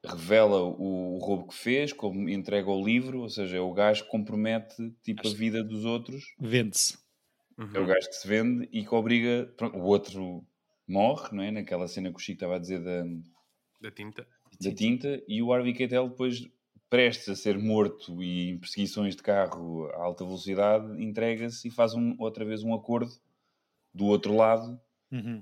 revela 0.04 0.64
o, 0.64 1.16
o, 1.16 1.18
roubo 1.20 1.48
que 1.48 1.56
fez, 1.56 1.92
como 1.92 2.30
entrega 2.30 2.70
o 2.70 2.84
livro, 2.84 3.22
ou 3.22 3.30
seja, 3.30 3.58
é 3.58 3.60
o 3.60 3.74
gajo 3.74 4.06
que 4.06 4.10
compromete 4.10 4.94
tipo, 5.04 5.28
a 5.28 5.32
vida 5.32 5.64
dos 5.64 5.86
outros. 5.86 6.34
Vende-se. 6.40 6.98
Uhum. 7.58 7.70
É 7.74 7.80
o 7.80 7.86
gajo 7.86 8.08
que 8.08 8.16
se 8.16 8.28
vende 8.28 8.70
e 8.72 8.86
que 8.86 8.94
obriga. 8.94 9.52
Pronto, 9.58 9.78
o 9.78 9.84
outro 9.84 10.46
morre, 10.88 11.36
não 11.36 11.44
é? 11.44 11.52
Naquela 11.52 11.88
cena 11.88 12.10
que 12.10 12.16
o 12.16 12.20
Chico 12.20 12.36
estava 12.38 12.56
a 12.56 12.60
dizer 12.60 12.84
da, 12.84 13.04
da 13.82 13.92
tinta. 13.92 14.28
Da 14.62 14.74
tinta, 14.74 15.24
e 15.28 15.42
o 15.42 15.52
Harvey 15.52 15.74
Keitel 15.74 16.10
depois 16.10 16.48
prestes 16.90 17.30
a 17.30 17.36
ser 17.36 17.58
morto 17.58 18.24
e 18.24 18.52
em 18.52 18.58
perseguições 18.58 19.16
de 19.16 19.22
carro 19.22 19.88
a 19.94 20.04
alta 20.04 20.24
velocidade, 20.24 21.04
entrega-se 21.04 21.68
e 21.68 21.72
faz 21.72 21.94
um, 21.94 22.16
outra 22.18 22.46
vez 22.46 22.64
um 22.64 22.74
acordo 22.74 23.12
do 23.94 24.06
outro 24.06 24.34
lado 24.36 24.80
uhum. 25.12 25.42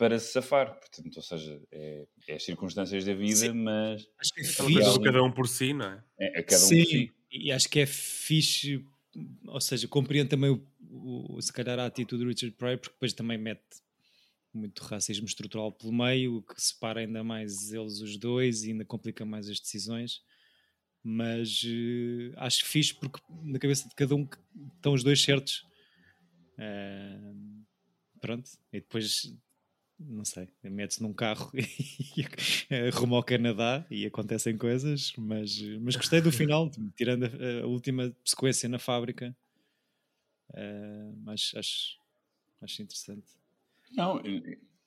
Para 0.00 0.18
se 0.18 0.32
safar. 0.32 0.78
Portanto, 0.80 1.14
ou 1.14 1.22
seja, 1.22 1.60
é, 1.70 2.06
é 2.26 2.34
as 2.34 2.42
circunstâncias 2.42 3.04
da 3.04 3.12
vida, 3.12 3.36
Sim. 3.36 3.52
mas. 3.52 4.08
Acho 4.18 4.32
que 4.32 4.40
é 4.40 4.44
fixe. 4.44 5.00
cada 5.02 5.22
um 5.22 5.30
por 5.30 5.46
si, 5.46 5.74
não 5.74 5.84
é? 5.84 6.04
É, 6.18 6.40
é 6.40 6.42
cada 6.42 6.64
um 6.64 6.68
Sim. 6.68 6.82
por 6.82 6.90
si. 6.90 7.12
E 7.30 7.52
acho 7.52 7.68
que 7.68 7.80
é 7.80 7.86
fixe, 7.86 8.82
ou 9.46 9.60
seja, 9.60 9.86
compreendo 9.86 10.30
também 10.30 10.50
o, 10.50 11.36
o, 11.36 11.42
se 11.42 11.52
calhar 11.52 11.78
a 11.78 11.84
atitude 11.84 12.24
do 12.24 12.28
Richard 12.30 12.56
Pryor, 12.56 12.78
porque 12.78 12.94
depois 12.94 13.12
também 13.12 13.36
mete 13.36 13.60
muito 14.52 14.82
racismo 14.82 15.26
estrutural 15.26 15.70
pelo 15.70 15.92
meio, 15.92 16.38
o 16.38 16.42
que 16.42 16.60
separa 16.60 17.00
ainda 17.00 17.22
mais 17.22 17.70
eles 17.70 18.00
os 18.00 18.16
dois 18.16 18.64
e 18.64 18.70
ainda 18.70 18.84
complica 18.84 19.24
mais 19.24 19.48
as 19.48 19.60
decisões 19.60 20.22
mas 21.02 21.62
uh, 21.64 22.34
acho 22.36 22.66
fixe 22.66 22.94
porque 22.94 23.20
na 23.42 23.58
cabeça 23.58 23.88
de 23.88 23.94
cada 23.94 24.14
um 24.14 24.28
estão 24.76 24.92
os 24.92 25.02
dois 25.02 25.22
certos. 25.22 25.66
Uh, 26.58 27.64
pronto, 28.20 28.50
e 28.70 28.80
depois 28.80 29.34
não 30.00 30.24
sei, 30.24 30.48
mete-se 30.62 31.02
num 31.02 31.12
carro 31.12 31.50
e 31.54 32.90
rumo 32.92 33.16
ao 33.16 33.22
Canadá 33.22 33.84
e 33.90 34.06
acontecem 34.06 34.56
coisas, 34.56 35.12
mas, 35.16 35.60
mas 35.80 35.96
gostei 35.96 36.20
do 36.20 36.32
final, 36.32 36.70
tirando 36.96 37.24
a, 37.24 37.64
a 37.64 37.66
última 37.66 38.14
sequência 38.24 38.68
na 38.68 38.78
fábrica. 38.78 39.36
Uh, 40.50 41.14
mas 41.22 41.52
acho, 41.54 41.98
acho 42.62 42.82
interessante. 42.82 43.26
Não, 43.92 44.20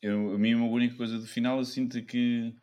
eu, 0.02 0.34
a 0.34 0.38
mim 0.38 0.56
uma 0.56 0.68
única 0.68 0.96
coisa 0.96 1.18
do 1.18 1.28
final 1.28 1.60
eu 1.60 1.66
sinto 1.66 2.04
que 2.04 2.54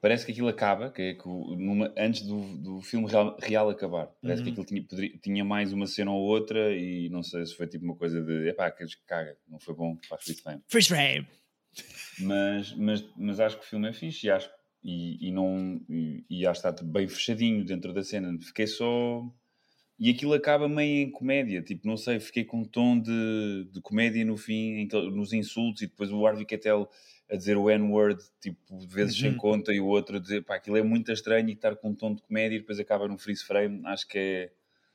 parece 0.00 0.26
que 0.26 0.32
aquilo 0.32 0.48
acaba, 0.48 0.90
que 0.90 1.02
é 1.02 1.14
que 1.14 1.26
numa, 1.26 1.92
antes 1.96 2.22
do, 2.22 2.56
do 2.56 2.82
filme 2.82 3.06
real, 3.06 3.36
real 3.40 3.70
acabar. 3.70 4.06
Parece 4.20 4.40
uhum. 4.40 4.44
que 4.44 4.50
aquilo 4.50 4.66
tinha, 4.66 4.82
poderia, 4.82 5.18
tinha 5.18 5.44
mais 5.44 5.72
uma 5.72 5.86
cena 5.86 6.10
ou 6.10 6.20
outra 6.20 6.74
e 6.74 7.08
não 7.10 7.22
sei 7.22 7.46
se 7.46 7.54
foi 7.54 7.66
tipo 7.66 7.84
uma 7.84 7.96
coisa 7.96 8.20
de 8.20 8.48
epá, 8.48 8.70
que 8.70 8.84
caga, 9.06 9.36
não 9.48 9.58
foi 9.60 9.74
bom 9.74 9.96
para 10.08 10.18
freeze 10.18 10.42
frame. 10.42 10.62
Freeze 10.68 10.88
frame! 10.88 11.26
Mas, 12.20 12.74
mas, 12.76 13.04
mas 13.16 13.40
acho 13.40 13.58
que 13.58 13.64
o 13.64 13.68
filme 13.68 13.88
é 13.88 13.92
fixe 13.92 14.26
e 14.26 14.30
acho, 14.30 14.50
e, 14.82 15.28
e 15.28 15.32
não, 15.32 15.80
e, 15.88 16.24
e 16.28 16.46
acho 16.46 16.60
que 16.60 16.68
está 16.68 16.84
bem 16.84 17.08
fechadinho 17.08 17.64
dentro 17.64 17.92
da 17.92 18.02
cena. 18.02 18.36
Fiquei 18.40 18.66
só. 18.66 19.22
E 19.98 20.10
aquilo 20.10 20.32
acaba 20.32 20.66
meio 20.66 21.06
em 21.06 21.10
comédia, 21.10 21.60
tipo, 21.60 21.86
não 21.86 21.96
sei, 21.96 22.18
fiquei 22.18 22.42
com 22.42 22.60
um 22.60 22.64
tom 22.64 22.98
de, 22.98 23.68
de 23.70 23.82
comédia 23.82 24.24
no 24.24 24.34
fim, 24.34 24.88
nos 25.12 25.34
insultos, 25.34 25.82
e 25.82 25.86
depois 25.86 26.10
o 26.10 26.26
Harvey 26.26 26.46
Keitel 26.46 26.88
a 27.30 27.36
dizer 27.36 27.58
o 27.58 27.68
N-word, 27.68 28.18
tipo, 28.40 28.58
vezes 28.88 29.14
uhum. 29.16 29.20
sem 29.20 29.36
conta, 29.36 29.74
e 29.74 29.78
o 29.78 29.86
outro 29.86 30.16
a 30.16 30.18
dizer, 30.18 30.42
pá, 30.42 30.56
aquilo 30.56 30.78
é 30.78 30.82
muito 30.82 31.12
estranho 31.12 31.50
e 31.50 31.52
estar 31.52 31.76
com 31.76 31.90
um 31.90 31.94
tom 31.94 32.14
de 32.14 32.22
comédia 32.22 32.56
e 32.56 32.60
depois 32.60 32.80
acaba 32.80 33.06
num 33.06 33.18
freeze 33.18 33.44
frame, 33.44 33.82
acho 33.84 34.08
que 34.08 34.18
é... 34.18 34.52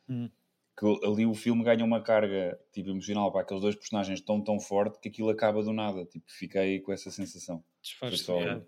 Uhum. 0.09 0.29
Que 0.77 0.85
ali 1.05 1.25
o 1.25 1.33
filme 1.33 1.63
ganha 1.63 1.85
uma 1.85 2.01
carga, 2.01 2.59
tipo, 2.73 2.89
emocional 2.89 3.31
para 3.31 3.41
aqueles 3.41 3.61
dois 3.61 3.75
personagens 3.75 4.19
tão, 4.21 4.43
tão 4.43 4.59
forte 4.59 4.99
que 4.99 5.07
aquilo 5.07 5.29
acaba 5.29 5.63
do 5.63 5.71
nada, 5.71 6.05
tipo, 6.05 6.25
fiquei 6.27 6.81
com 6.81 6.91
essa 6.91 7.09
sensação. 7.09 7.63
Só... 7.81 8.41
É. 8.41 8.61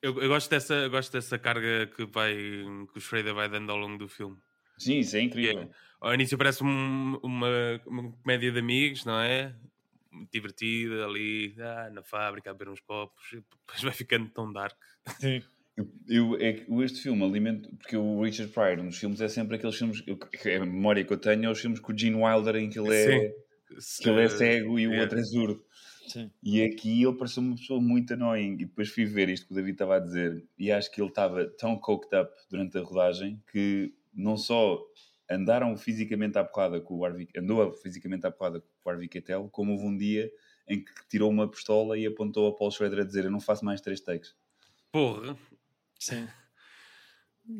Eu, 0.00 0.20
eu, 0.20 0.28
gosto 0.28 0.50
dessa, 0.50 0.74
eu 0.74 0.90
gosto 0.90 1.12
dessa 1.12 1.38
carga 1.38 1.86
que 1.86 2.04
vai, 2.06 2.34
que 2.34 2.98
o 2.98 3.00
Schrader 3.00 3.34
vai 3.34 3.48
dando 3.48 3.70
ao 3.70 3.78
longo 3.78 3.98
do 3.98 4.08
filme. 4.08 4.36
Sim, 4.78 4.98
isso 4.98 5.16
é 5.16 5.20
incrível. 5.20 5.62
É, 5.62 5.68
ao 6.00 6.14
início 6.14 6.36
parece 6.36 6.64
um, 6.64 7.20
uma, 7.22 7.48
uma 7.86 8.10
comédia 8.10 8.50
de 8.50 8.58
amigos, 8.58 9.04
não 9.04 9.20
é? 9.20 9.54
divertida 10.30 11.06
ali 11.06 11.54
ah, 11.58 11.90
na 11.90 12.02
fábrica 12.02 12.50
a 12.50 12.54
beber 12.54 12.70
uns 12.70 12.80
copos 12.80 13.32
e 13.32 13.36
depois 13.36 13.82
vai 13.82 13.92
ficando 13.92 14.28
tão 14.30 14.52
dark. 14.52 14.76
Sim. 15.18 15.42
Eu, 15.76 15.88
eu, 16.06 16.36
é, 16.38 16.64
este 16.84 17.00
filme 17.00 17.24
alimento, 17.24 17.74
porque 17.76 17.96
o 17.96 18.22
Richard 18.22 18.52
Pryor 18.52 18.82
nos 18.82 18.98
filmes 18.98 19.20
é 19.20 19.28
sempre 19.28 19.56
aqueles 19.56 19.76
filmes, 19.76 20.02
eu, 20.06 20.18
é 20.44 20.56
a 20.56 20.66
memória 20.66 21.02
que 21.02 21.12
eu 21.12 21.16
tenho 21.16 21.46
é 21.46 21.50
os 21.50 21.60
filmes 21.60 21.80
com 21.80 21.92
o 21.92 21.98
Gene 21.98 22.16
Wilder 22.16 22.56
em 22.56 22.68
que 22.68 22.78
ele 22.78 22.94
é, 22.94 23.34
que 24.00 24.08
ele 24.08 24.22
é 24.22 24.28
cego 24.28 24.78
e 24.78 24.86
o 24.86 24.92
é. 24.92 25.00
outro 25.00 25.18
é 25.18 25.24
surdo. 25.24 25.64
Sim. 26.08 26.30
E 26.42 26.62
aqui 26.62 27.02
ele 27.02 27.16
pareceu 27.16 27.42
uma 27.42 27.56
pessoa 27.56 27.80
muito 27.80 28.12
annoying. 28.12 28.54
E 28.54 28.66
depois 28.66 28.90
fui 28.90 29.06
ver 29.06 29.28
isto 29.28 29.46
que 29.46 29.52
o 29.52 29.54
David 29.54 29.74
estava 29.74 29.96
a 29.96 30.00
dizer, 30.00 30.44
e 30.58 30.70
acho 30.70 30.90
que 30.90 31.00
ele 31.00 31.08
estava 31.08 31.46
tão 31.58 31.76
coked 31.78 32.14
up 32.14 32.30
durante 32.50 32.76
a 32.76 32.82
rodagem 32.82 33.42
que 33.50 33.94
não 34.12 34.36
só 34.36 34.78
andaram 35.30 35.74
fisicamente 35.76 36.36
à 36.36 36.44
porrada 36.44 36.80
com 36.80 36.98
o 36.98 37.04
Harvey, 37.04 37.28
andou 37.36 37.72
fisicamente 37.72 38.26
à 38.26 38.30
porrada 38.30 38.60
com 38.60 38.90
o 38.90 38.92
Harvey 38.92 39.08
Keitel, 39.08 39.48
como 39.50 39.72
houve 39.72 39.86
um 39.86 39.96
dia 39.96 40.30
em 40.68 40.84
que 40.84 40.92
tirou 41.08 41.30
uma 41.30 41.48
pistola 41.48 41.98
e 41.98 42.06
apontou 42.06 42.48
a 42.48 42.54
Paul 42.54 42.70
Schrader 42.70 43.00
a 43.00 43.04
dizer 43.04 43.24
eu 43.24 43.30
não 43.30 43.40
faço 43.40 43.64
mais 43.64 43.80
três 43.80 44.00
takes. 44.00 44.34
Porra! 44.90 45.36
Sim. 46.04 46.28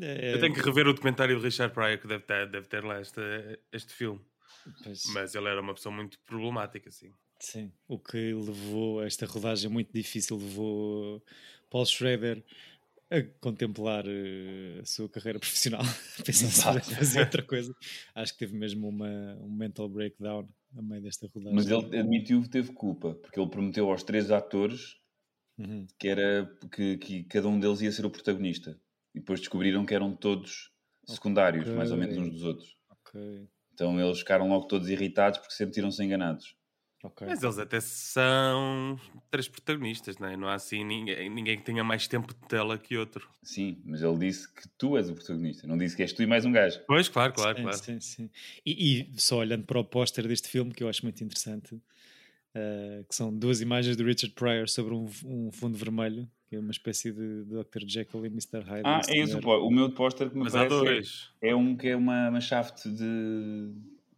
É... 0.00 0.34
Eu 0.34 0.38
tenho 0.38 0.54
que 0.54 0.60
rever 0.60 0.86
o 0.86 0.92
documentário 0.92 1.36
de 1.36 1.44
Richard 1.44 1.74
Pryor 1.74 1.98
que 1.98 2.06
deve 2.06 2.22
ter, 2.22 2.48
deve 2.48 2.68
ter 2.68 2.84
lá 2.84 3.00
este, 3.00 3.20
este 3.72 3.92
filme. 3.92 4.20
Pois... 4.80 5.02
Mas 5.06 5.34
ele 5.34 5.48
era 5.48 5.60
uma 5.60 5.74
pessoa 5.74 5.92
muito 5.92 6.20
problemática, 6.20 6.88
sim. 6.88 7.12
Sim, 7.40 7.72
o 7.88 7.98
que 7.98 8.32
levou 8.32 9.00
a 9.00 9.06
esta 9.06 9.26
rodagem 9.26 9.68
muito 9.68 9.92
difícil 9.92 10.36
levou 10.36 11.20
Paul 11.68 11.84
Schrader 11.84 12.44
a 13.10 13.20
contemplar 13.40 14.06
uh, 14.06 14.80
a 14.80 14.84
sua 14.84 15.08
carreira 15.08 15.40
profissional, 15.40 15.82
pensando 16.24 16.78
em 16.78 16.94
fazer 16.94 17.20
outra 17.20 17.42
coisa. 17.42 17.74
Acho 18.14 18.32
que 18.32 18.38
teve 18.38 18.56
mesmo 18.56 18.88
uma, 18.88 19.36
um 19.40 19.50
mental 19.50 19.88
breakdown 19.88 20.48
a 20.76 20.82
meio 20.82 21.02
desta 21.02 21.26
rodagem. 21.26 21.54
Mas 21.54 21.66
ele 21.66 21.98
admitiu 21.98 22.40
que 22.42 22.48
teve 22.48 22.72
culpa, 22.72 23.14
porque 23.14 23.38
ele 23.38 23.50
prometeu 23.50 23.90
aos 23.90 24.04
três 24.04 24.30
atores 24.30 25.01
uhum. 25.58 25.86
que 25.98 26.08
era 26.08 26.50
que, 26.70 26.96
que, 26.98 27.24
cada 27.24 27.48
um 27.48 27.58
deles 27.58 27.80
ia 27.80 27.92
ser 27.92 28.04
o 28.06 28.10
protagonista. 28.10 28.78
E 29.14 29.20
depois 29.20 29.40
descobriram 29.40 29.84
que 29.84 29.94
eram 29.94 30.14
todos 30.14 30.70
secundários, 31.06 31.64
okay. 31.64 31.76
mais 31.76 31.90
ou 31.90 31.96
menos 31.96 32.16
uns 32.16 32.30
dos 32.30 32.42
outros. 32.42 32.76
Okay. 33.06 33.48
Então 33.74 34.00
eles 34.00 34.18
ficaram 34.18 34.48
logo 34.48 34.66
todos 34.66 34.88
irritados 34.88 35.38
porque 35.38 35.54
sentiram-se 35.54 36.02
enganados. 36.02 36.56
Okay. 37.04 37.26
Mas 37.26 37.42
eles 37.42 37.58
até 37.58 37.80
são 37.80 38.98
três 39.28 39.48
protagonistas, 39.48 40.18
não 40.18 40.28
é? 40.28 40.36
Não 40.36 40.46
há 40.46 40.54
assim 40.54 40.84
ninguém, 40.84 41.28
ninguém 41.28 41.58
que 41.58 41.64
tenha 41.64 41.82
mais 41.82 42.06
tempo 42.06 42.32
de 42.32 42.40
tela 42.46 42.78
que 42.78 42.96
outro. 42.96 43.28
Sim, 43.42 43.82
mas 43.84 44.02
ele 44.02 44.18
disse 44.18 44.52
que 44.52 44.68
tu 44.78 44.96
és 44.96 45.10
o 45.10 45.14
protagonista, 45.14 45.66
não 45.66 45.76
disse 45.76 45.96
que 45.96 46.02
és 46.02 46.12
tu 46.12 46.22
e 46.22 46.26
mais 46.26 46.44
um 46.44 46.52
gajo. 46.52 46.80
Pois, 46.86 47.08
claro, 47.08 47.32
claro. 47.32 47.56
Sim, 47.56 47.62
claro. 47.64 47.78
sim, 47.78 48.00
sim. 48.00 48.30
E, 48.64 49.00
e, 49.00 49.20
só 49.20 49.38
olhando 49.38 49.64
para 49.64 49.80
o 49.80 49.84
póster 49.84 50.28
deste 50.28 50.48
filme, 50.48 50.72
que 50.72 50.84
eu 50.84 50.88
acho 50.88 51.04
muito 51.04 51.22
interessante, 51.24 51.82
uh, 52.56 53.04
que 53.04 53.14
são 53.14 53.36
duas 53.36 53.60
imagens 53.60 53.96
de 53.96 54.04
Richard 54.04 54.34
Pryor 54.34 54.68
sobre 54.68 54.94
um, 54.94 55.08
um, 55.24 55.50
fundo 55.52 55.76
vermelho, 55.76 56.28
que 56.48 56.56
é 56.56 56.58
uma 56.58 56.70
espécie 56.70 57.12
de 57.12 57.44
Dr. 57.44 57.86
Jekyll 57.86 58.26
e 58.26 58.28
Mr. 58.28 58.60
Hyde. 58.64 58.82
Ah, 58.84 59.00
é 59.08 59.18
isso, 59.18 59.38
o 59.38 59.70
meu 59.70 59.90
póster 59.90 60.30
que 60.30 60.36
me 60.36 60.44
mas 60.44 60.52
parece 60.52 61.28
é, 61.40 61.50
é 61.50 61.56
um 61.56 61.76
que 61.76 61.88
é 61.88 61.96
uma, 61.96 62.28
uma 62.28 62.40
shaft 62.40 62.88
de 62.88 63.72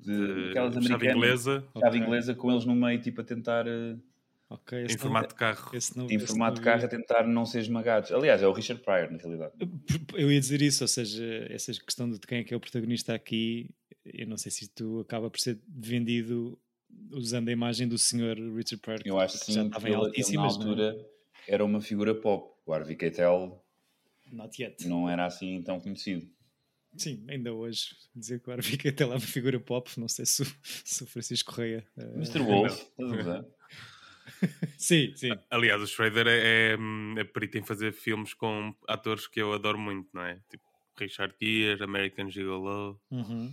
de, 0.05 0.51
aquelas 0.51 0.77
americanas. 0.77 0.87
Chave 0.87 1.09
inglesa. 1.09 1.65
Chave 1.73 1.87
okay. 1.89 2.01
inglesa 2.01 2.35
com 2.35 2.51
eles 2.51 2.65
no 2.65 2.75
meio, 2.75 3.01
tipo 3.01 3.21
a 3.21 3.25
tentar. 3.25 3.67
Uh, 3.67 3.99
okay, 4.51 4.85
em 4.85 4.99
formato 4.99 5.29
de 5.29 5.35
carro. 5.35 5.73
Não, 5.97 6.11
em 6.11 6.19
formato 6.19 6.57
de 6.57 6.63
carro 6.63 6.85
a 6.85 6.89
tentar 6.89 7.27
não 7.27 7.47
ser 7.47 7.61
esmagados. 7.61 8.13
Aliás, 8.13 8.43
é 8.43 8.47
o 8.47 8.53
Richard 8.53 8.83
Pryor, 8.83 9.11
na 9.11 9.19
realidade. 9.19 9.55
Eu 10.15 10.31
ia 10.31 10.39
dizer 10.39 10.61
isso, 10.61 10.85
ou 10.85 10.89
seja, 10.89 11.25
essa 11.49 11.73
questão 11.73 12.11
de 12.11 12.19
quem 12.21 12.39
é 12.39 12.45
que 12.45 12.53
é 12.53 12.57
o 12.57 12.61
protagonista 12.61 13.15
aqui, 13.15 13.71
eu 14.05 14.27
não 14.27 14.37
sei 14.37 14.53
se 14.53 14.69
tu 14.69 15.01
acaba 15.01 15.31
por 15.31 15.41
ser 15.41 15.59
vendido 15.67 16.59
usando 17.11 17.49
a 17.49 17.53
imagem 17.53 17.89
do 17.89 17.99
senhor 17.99 18.37
Richard 18.37 18.79
Pryor. 18.79 19.01
Eu 19.05 19.19
acho 19.19 19.39
que 19.39 19.47
sim, 19.47 19.53
já 19.53 19.65
estava 19.65 19.89
em 19.89 19.95
altíssimas. 19.95 20.57
Na 20.57 20.65
é? 20.65 20.69
altura 20.69 21.07
era 21.47 21.65
uma 21.65 21.81
figura 21.81 22.15
pop. 22.15 22.55
O 22.67 22.73
Harvey 22.73 22.97
Keitel 22.97 23.63
não 24.87 25.09
era 25.09 25.27
assim 25.27 25.63
tão 25.63 25.81
conhecido. 25.81 26.29
Sim, 26.97 27.25
ainda 27.29 27.53
hoje. 27.53 27.97
Dizer 28.15 28.41
que 28.41 28.49
o 28.49 28.53
Harvey 28.53 28.79
até 28.89 29.05
lá 29.05 29.15
uma 29.15 29.21
figura 29.21 29.59
pop, 29.59 29.91
não 29.99 30.09
sei 30.09 30.25
se, 30.25 30.45
se 30.63 31.03
o 31.03 31.07
Francisco 31.07 31.53
Correia. 31.53 31.87
Uh, 31.97 32.15
Mr. 32.17 32.41
Wolf, 32.41 32.83
sim, 34.79 35.13
sim. 35.17 35.31
Aliás, 35.51 35.83
o 35.83 35.87
Schrader 35.87 36.27
é, 36.27 36.73
é, 36.73 36.77
é 37.19 37.25
perito 37.25 37.59
em 37.59 37.63
fazer 37.63 37.93
filmes 37.93 38.33
com 38.33 38.75
atores 38.89 39.27
que 39.27 39.41
eu 39.41 39.53
adoro 39.53 39.79
muito, 39.79 40.09
não 40.13 40.23
é? 40.23 40.41
Tipo 40.49 40.65
Richard 40.97 41.35
Gere, 41.41 41.83
American 41.83 42.31
Gigolo, 42.31 43.01
uhum. 43.11 43.53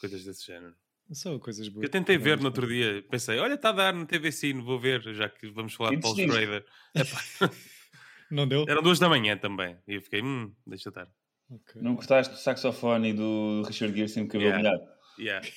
coisas 0.00 0.24
desse 0.24 0.46
género. 0.46 0.74
São 1.12 1.38
coisas 1.38 1.68
boas. 1.68 1.84
Eu 1.84 1.90
tentei 1.90 2.16
ver 2.16 2.38
no 2.38 2.46
outro 2.46 2.66
dia, 2.66 3.04
pensei, 3.10 3.38
olha, 3.38 3.54
está 3.54 3.68
a 3.68 3.72
dar 3.72 3.94
na 3.94 4.06
TV 4.06 4.32
Cine, 4.32 4.62
vou 4.62 4.80
ver, 4.80 5.02
já 5.14 5.28
que 5.28 5.48
vamos 5.50 5.74
falar 5.74 5.90
de 5.90 6.00
Paul 6.00 6.16
Schrader. 6.16 6.64
não 8.30 8.48
deu? 8.48 8.64
Eram 8.68 8.82
duas 8.82 8.98
da 8.98 9.08
manhã 9.08 9.36
também, 9.36 9.76
e 9.86 9.94
eu 9.94 10.02
fiquei, 10.02 10.22
hum, 10.22 10.52
deixa 10.66 10.88
estar. 10.88 11.08
Okay. 11.50 11.82
Não 11.82 11.94
gostaste 11.94 12.32
do 12.32 12.40
saxofone 12.40 13.10
e 13.10 13.12
do 13.12 13.62
Richard 13.66 13.94
Gere 13.94 14.08
sem 14.08 14.26
cabelo 14.26 14.50
yeah. 14.50 14.62
molhado? 14.62 14.90
Yeah. 15.18 15.46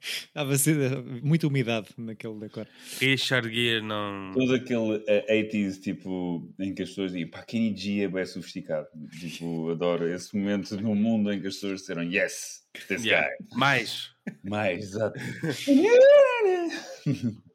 Estava 0.00 0.52
a 0.52 0.58
ser 0.58 1.02
muita 1.22 1.48
umidade 1.48 1.88
naquele 1.96 2.38
decor. 2.38 2.68
Richard 3.00 3.52
Gere 3.52 3.84
não. 3.84 4.32
Todo 4.32 4.54
aquele 4.54 4.96
uh, 4.96 5.26
80s, 5.28 5.80
tipo, 5.80 6.48
em 6.60 6.72
que 6.72 6.82
as 6.82 6.90
pessoas 6.90 7.12
dizem, 7.12 7.28
pá, 7.28 7.42
Kenny 7.42 7.76
G 7.76 8.02
é 8.02 8.08
bem 8.08 8.24
sofisticado. 8.24 8.86
Tipo, 9.18 9.70
adoro 9.70 10.08
esse 10.08 10.36
momento 10.36 10.80
no 10.80 10.94
mundo 10.94 11.32
em 11.32 11.40
que 11.40 11.48
as 11.48 11.54
pessoas 11.54 11.80
disseram, 11.80 12.04
yes, 12.04 12.64
this 12.86 13.04
Yeah. 13.04 13.28
guy. 13.28 13.58
Mais. 13.58 14.10
Mais. 14.42 14.90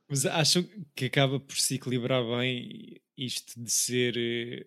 Mas 0.09 0.25
acham 0.25 0.67
que 0.95 1.05
acaba 1.05 1.39
por 1.39 1.57
se 1.57 1.75
equilibrar 1.75 2.23
bem 2.23 3.01
isto 3.17 3.59
de 3.61 3.71
ser 3.71 4.15
eh, 4.17 4.65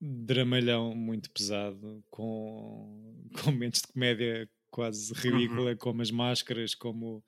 dramalhão 0.00 0.94
muito 0.94 1.30
pesado, 1.30 2.04
com, 2.10 3.28
com 3.40 3.50
momentos 3.50 3.82
de 3.82 3.88
comédia 3.88 4.48
quase 4.70 5.12
ridícula, 5.14 5.76
como 5.76 6.02
as 6.02 6.10
máscaras, 6.10 6.74
como 6.74 7.24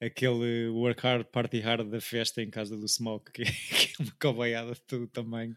aquele 0.00 0.68
work 0.68 1.02
hard, 1.02 1.26
party 1.26 1.60
hard 1.60 1.88
da 1.88 2.00
festa 2.00 2.42
em 2.42 2.50
casa 2.50 2.76
do 2.76 2.86
Smoke, 2.86 3.32
que, 3.32 3.42
que 3.44 4.00
é 4.00 4.04
uma 4.04 4.12
cobaiada 4.20 4.72
de 4.72 4.82
todo 4.82 5.04
o 5.04 5.08
tamanho. 5.08 5.56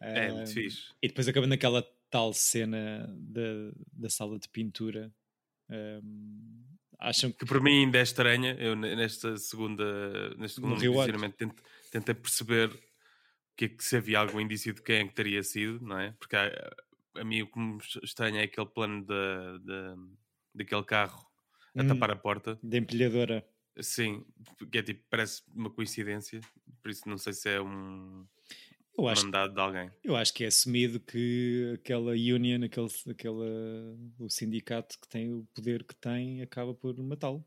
É, 0.00 0.28
Ah, 0.28 0.34
muito 0.34 0.52
fixe. 0.52 0.92
E 1.00 1.08
depois 1.08 1.28
acaba 1.28 1.46
naquela 1.46 1.86
tal 2.10 2.32
cena 2.32 3.06
da, 3.18 3.72
da 3.92 4.10
sala 4.10 4.38
de 4.38 4.48
pintura. 4.48 5.12
Ahm, 5.70 6.64
acham 7.08 7.30
que 7.30 7.38
Que 7.38 7.46
para 7.46 7.60
mim 7.60 7.84
ainda 7.84 7.98
é 7.98 8.02
estranha. 8.02 8.54
Eu 8.58 8.74
ne- 8.76 8.94
nesta 8.96 9.36
segunda, 9.36 10.30
neste 10.36 10.56
segundo 10.56 10.74
posicionamento 10.74 11.34
tente- 11.36 11.62
tentei 11.90 12.14
perceber 12.14 12.70
que 13.56 13.66
é 13.66 13.68
que 13.68 13.84
se 13.84 13.96
havia 13.96 14.18
algum 14.18 14.40
indício 14.40 14.72
de 14.72 14.82
quem 14.82 14.96
é 14.96 15.06
que 15.06 15.14
teria 15.14 15.42
sido, 15.42 15.80
não 15.84 15.98
é? 15.98 16.12
Porque 16.18 16.34
há- 16.36 16.72
a 17.16 17.24
mim 17.24 17.42
o 17.42 17.46
que 17.46 17.58
me 17.58 17.78
estranha 18.02 18.40
é 18.40 18.44
aquele 18.44 18.66
plano 18.66 19.04
da, 19.04 19.58
da, 19.58 19.96
daquele 20.54 20.84
carro 20.84 21.26
a 21.76 21.82
Hum. 21.82 21.88
tapar 21.88 22.10
a 22.10 22.16
porta. 22.16 22.58
da 22.62 22.78
empilhadora. 22.78 23.46
Sim, 23.80 24.24
que 24.70 24.78
é 24.78 24.82
tipo, 24.82 25.02
parece 25.08 25.42
uma 25.54 25.70
coincidência. 25.70 26.40
Por 26.82 26.90
isso 26.90 27.08
não 27.08 27.16
sei 27.18 27.32
se 27.32 27.48
é 27.48 27.60
um 27.60 28.26
Eu 28.96 29.08
acho, 29.08 29.24
mandado 29.24 29.54
de 29.54 29.60
alguém. 29.60 29.90
eu 30.04 30.14
acho 30.16 30.32
que 30.34 30.44
é 30.44 30.48
assumido 30.48 31.00
que 31.00 31.72
aquela 31.74 32.12
union, 32.12 32.62
aquele, 32.64 32.88
aquela, 33.10 33.46
o 34.18 34.28
sindicato 34.28 34.98
que 35.00 35.08
tem 35.08 35.32
o 35.32 35.46
poder 35.54 35.84
que 35.84 35.94
tem, 35.96 36.42
acaba 36.42 36.74
por 36.74 36.96
matá-lo. 37.02 37.44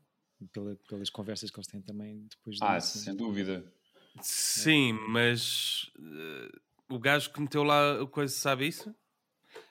Pela- 0.52 0.76
pelas 0.88 1.08
conversas 1.08 1.50
que 1.50 1.58
eles 1.58 1.66
têm 1.66 1.80
também 1.80 2.26
depois 2.28 2.58
Ah, 2.60 2.76
disso. 2.78 2.98
sem 2.98 3.14
dúvida. 3.16 3.64
Sim, 4.20 4.92
mas 5.08 5.90
eh, 5.98 6.48
o 6.90 6.98
gajo 6.98 7.32
que 7.32 7.40
meteu 7.40 7.62
lá 7.62 8.02
a 8.02 8.06
coisa 8.06 8.34
sabe 8.34 8.66
isso? 8.68 8.94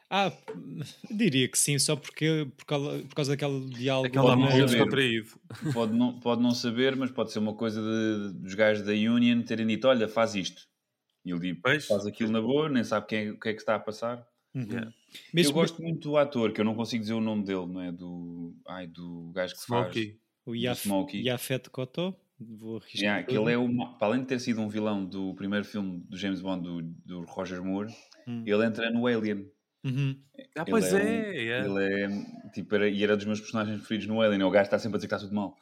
Ah, 0.09 0.31
diria 1.11 1.47
que 1.47 1.57
sim, 1.57 1.77
só 1.77 1.95
porque 1.95 2.47
por 2.57 2.65
causa, 2.65 2.99
por 3.03 3.15
causa 3.15 3.31
daquele 3.35 3.69
diálogo. 3.69 4.07
Aquela 4.07 4.35
saber. 4.35 4.65
descontraído. 4.65 5.39
Pode 5.73 5.93
não, 5.93 6.19
pode 6.19 6.41
não 6.41 6.51
saber, 6.51 6.95
mas 6.95 7.11
pode 7.11 7.31
ser 7.31 7.39
uma 7.39 7.53
coisa 7.55 7.81
de- 7.81 8.39
dos 8.39 8.53
gajos 8.53 8.85
da 8.85 8.91
Union 8.91 9.41
terem 9.43 9.67
dito: 9.67 9.87
olha, 9.87 10.07
faz 10.07 10.33
isto. 10.35 10.67
E 11.25 11.31
ele 11.31 11.39
diz, 11.39 11.59
Pois. 11.61 11.85
faz 11.87 12.05
aquilo 12.05 12.31
na 12.31 12.41
boa, 12.41 12.69
nem 12.69 12.83
sabe 12.83 13.07
quem 13.07 13.27
é- 13.27 13.31
o 13.31 13.39
que 13.39 13.49
é 13.49 13.53
que 13.53 13.59
está 13.59 13.75
a 13.75 13.79
passar. 13.79 14.25
Uhum. 14.53 14.63
Yeah. 14.69 14.93
Eu 15.33 15.51
gosto 15.51 15.81
muito 15.81 16.09
do 16.09 16.17
ator, 16.17 16.51
que 16.53 16.61
eu 16.61 16.65
não 16.65 16.75
consigo 16.75 17.01
dizer 17.01 17.13
o 17.13 17.19
nome 17.21 17.43
dele, 17.43 17.65
não 17.65 17.81
é? 17.81 17.91
Do, 17.91 18.55
ai, 18.67 18.87
do 18.87 19.31
gajo 19.33 19.53
que 19.53 19.59
Smokey. 19.61 20.19
o 20.45 20.51
do 20.51 20.55
Yaf, 20.55 20.81
Smokey. 20.83 21.21
Yafet 21.27 21.69
Koto, 21.69 22.15
vou 22.39 22.79
faz. 22.79 22.83
arriscar. 22.91 23.01
Yeah, 23.01 23.23
que 23.27 23.37
ele 23.37 23.51
é 23.51 23.57
uma, 23.57 23.97
para 23.97 24.07
além 24.07 24.21
de 24.21 24.27
ter 24.27 24.39
sido 24.39 24.61
um 24.61 24.69
vilão 24.69 25.03
do 25.05 25.33
primeiro 25.35 25.65
filme 25.65 25.99
do 26.07 26.15
James 26.17 26.41
Bond, 26.41 26.63
do, 26.63 26.81
do 26.81 27.21
Roger 27.25 27.61
Moore, 27.63 27.91
Hum. 28.27 28.43
ele 28.45 28.65
entra 28.65 28.89
no 28.91 29.05
Alien. 29.07 29.49
Uhum. 29.83 30.15
Ah, 30.57 30.61
Ele 30.61 30.71
pois 30.71 30.93
um- 30.93 30.97
é, 30.97 31.35
yeah. 31.35 31.67
Ele 31.67 32.03
é, 32.03 32.51
tipo, 32.53 32.73
era, 32.75 32.89
e 32.89 33.03
era 33.03 33.15
dos 33.15 33.25
meus 33.25 33.39
personagens 33.39 33.77
preferidos 33.77 34.07
no 34.07 34.19
Alien. 34.21 34.41
É 34.41 34.45
O 34.45 34.49
gajo 34.49 34.63
está 34.65 34.79
sempre 34.79 34.95
a 34.95 34.97
dizer 34.99 35.07
que 35.07 35.13
está 35.13 35.25
tudo 35.27 35.35
mal. 35.35 35.55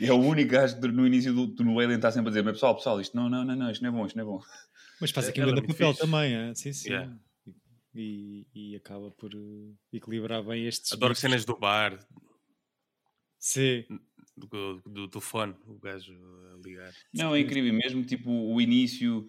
É 0.00 0.12
o 0.12 0.16
único 0.18 0.50
gajo 0.52 0.80
que 0.80 0.88
no 0.88 1.06
início 1.06 1.32
do, 1.32 1.46
do 1.46 1.78
Alien 1.80 1.96
está 1.96 2.10
sempre 2.12 2.28
a 2.28 2.30
dizer: 2.30 2.42
Mas 2.42 2.54
pessoal, 2.54 2.74
pessoal, 2.76 3.00
isto 3.00 3.16
não, 3.16 3.28
não, 3.30 3.44
não, 3.44 3.56
não, 3.56 3.70
isto 3.70 3.82
não 3.82 3.88
é 3.90 3.92
bom, 3.92 4.06
isto 4.06 4.16
não 4.16 4.22
é 4.22 4.26
bom. 4.26 4.42
Mas 5.00 5.10
faz 5.10 5.26
É- 5.26 5.30
aqui 5.30 5.40
um 5.40 5.44
é 5.44 5.46
grande 5.46 5.60
muito 5.66 5.72
papel 5.78 5.92
fixe. 5.94 6.00
também, 6.04 6.34
é? 6.34 6.54
sim, 6.54 6.72
sim. 6.72 6.88
Yeah. 6.90 7.16
E, 7.94 8.46
e 8.54 8.76
acaba 8.76 9.10
por 9.12 9.30
eh, 9.32 9.72
equilibrar 9.96 10.42
bem 10.42 10.66
estes. 10.66 10.92
Adoro 10.92 11.10
bifes. 11.12 11.20
cenas 11.20 11.44
do 11.44 11.56
bar, 11.56 11.98
Sim, 13.38 13.84
do, 14.36 14.80
do 14.86 15.08
telefone, 15.08 15.54
o 15.66 15.78
gajo 15.78 16.12
a 16.52 16.66
ligar. 16.66 16.92
Não, 17.12 17.34
é 17.34 17.40
incrível. 17.40 17.72
Mesmo 17.74 18.04
tipo 18.04 18.30
o 18.30 18.60
início, 18.60 19.26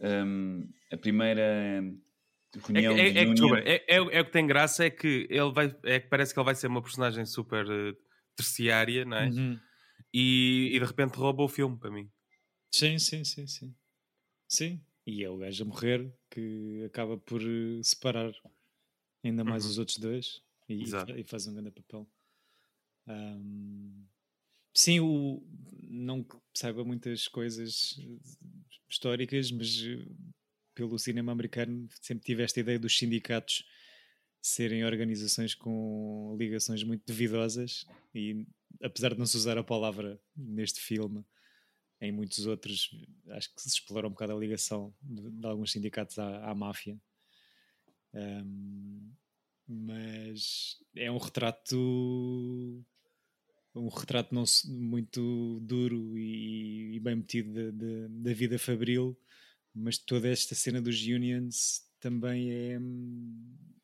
hum, 0.00 0.68
a 0.90 0.96
primeira 0.96 1.42
É, 1.42 2.58
que- 2.58 2.66
reunião 2.72 2.96
é, 2.96 3.10
de 3.10 3.18
é, 3.18 3.24
desculpa, 3.26 3.58
é, 3.58 3.84
é, 3.86 3.96
é 3.96 4.20
o 4.20 4.24
que 4.24 4.32
tem 4.32 4.46
graça 4.46 4.84
é 4.86 4.90
que 4.90 5.26
ele 5.30 5.52
vai 5.52 5.76
é 5.84 6.00
que 6.00 6.08
parece 6.08 6.32
que 6.32 6.40
ele 6.40 6.46
vai 6.46 6.54
ser 6.54 6.66
uma 6.68 6.80
personagem 6.82 7.26
super 7.26 7.66
eh, 7.70 7.94
terciária, 8.38 9.04
não 9.04 9.16
é? 9.18 9.34
Uhum. 9.34 9.68
E, 10.14 10.70
e 10.74 10.80
de 10.80 10.86
repente 10.86 11.16
rouba 11.16 11.44
o 11.44 11.48
filme 11.48 11.78
para 11.78 11.90
mim. 11.92 12.10
sim, 12.72 12.98
sim, 12.98 13.24
sim, 13.24 13.46
sim. 13.46 13.74
Sim, 14.48 14.84
e 15.06 15.24
é 15.24 15.30
o 15.30 15.38
gajo 15.38 15.64
a 15.64 15.66
morrer 15.66 16.14
que 16.30 16.84
acaba 16.86 17.18
por 17.18 17.42
eh, 17.42 17.82
separar 17.84 18.32
ainda 19.24 19.44
mais 19.44 19.64
Uhum. 19.64 19.66
os 19.66 19.78
outros 19.78 19.98
dois 19.98 20.42
e, 20.68 20.98
e 21.16 21.24
faz 21.24 21.46
um 21.48 21.54
grande 21.54 21.72
papel. 21.72 22.08
Ahm, 23.06 24.06
sim, 24.74 25.00
o, 25.00 25.42
não 25.82 26.24
que 26.24 26.36
saiba 26.54 26.84
muitas 26.84 27.28
coisas 27.28 27.96
eh, 28.00 28.18
históricas, 28.90 29.50
mas 29.52 29.82
eh, 29.84 30.06
pelo 30.74 30.98
cinema 30.98 31.32
americano 31.32 31.88
sempre 32.02 32.24
tive 32.26 32.42
esta 32.44 32.60
ideia 32.60 32.78
dos 32.78 32.98
sindicatos 32.98 33.64
serem 34.40 34.84
organizações 34.84 35.54
com 35.54 36.36
ligações 36.38 36.82
muito 36.82 37.04
duvidosas 37.06 37.84
e 38.14 38.46
apesar 38.82 39.12
de 39.12 39.18
não 39.18 39.26
se 39.26 39.36
usar 39.36 39.58
a 39.58 39.64
palavra 39.64 40.20
neste 40.36 40.80
filme, 40.80 41.24
em 42.00 42.12
muitos 42.12 42.46
outros 42.46 42.90
acho 43.30 43.52
que 43.54 43.60
se 43.60 43.68
explora 43.68 44.06
um 44.06 44.10
bocado 44.10 44.32
a 44.32 44.38
ligação 44.38 44.94
de, 45.02 45.30
de 45.30 45.46
alguns 45.46 45.72
sindicatos 45.72 46.18
à, 46.18 46.50
à 46.50 46.54
máfia. 46.54 46.98
Ahm, 48.14 49.10
mas 49.66 50.78
é 50.96 51.10
um 51.10 51.18
retrato 51.18 51.76
um 53.74 53.88
retrato 53.88 54.34
não 54.34 54.44
muito 54.66 55.60
duro 55.60 56.18
e, 56.18 56.96
e 56.96 57.00
bem 57.00 57.16
metido 57.16 57.72
da 57.72 58.32
vida 58.32 58.58
fabril, 58.58 59.16
mas 59.74 59.98
toda 59.98 60.28
esta 60.28 60.54
cena 60.54 60.80
dos 60.80 61.00
unions 61.02 61.87
também 62.00 62.50
é, 62.50 62.78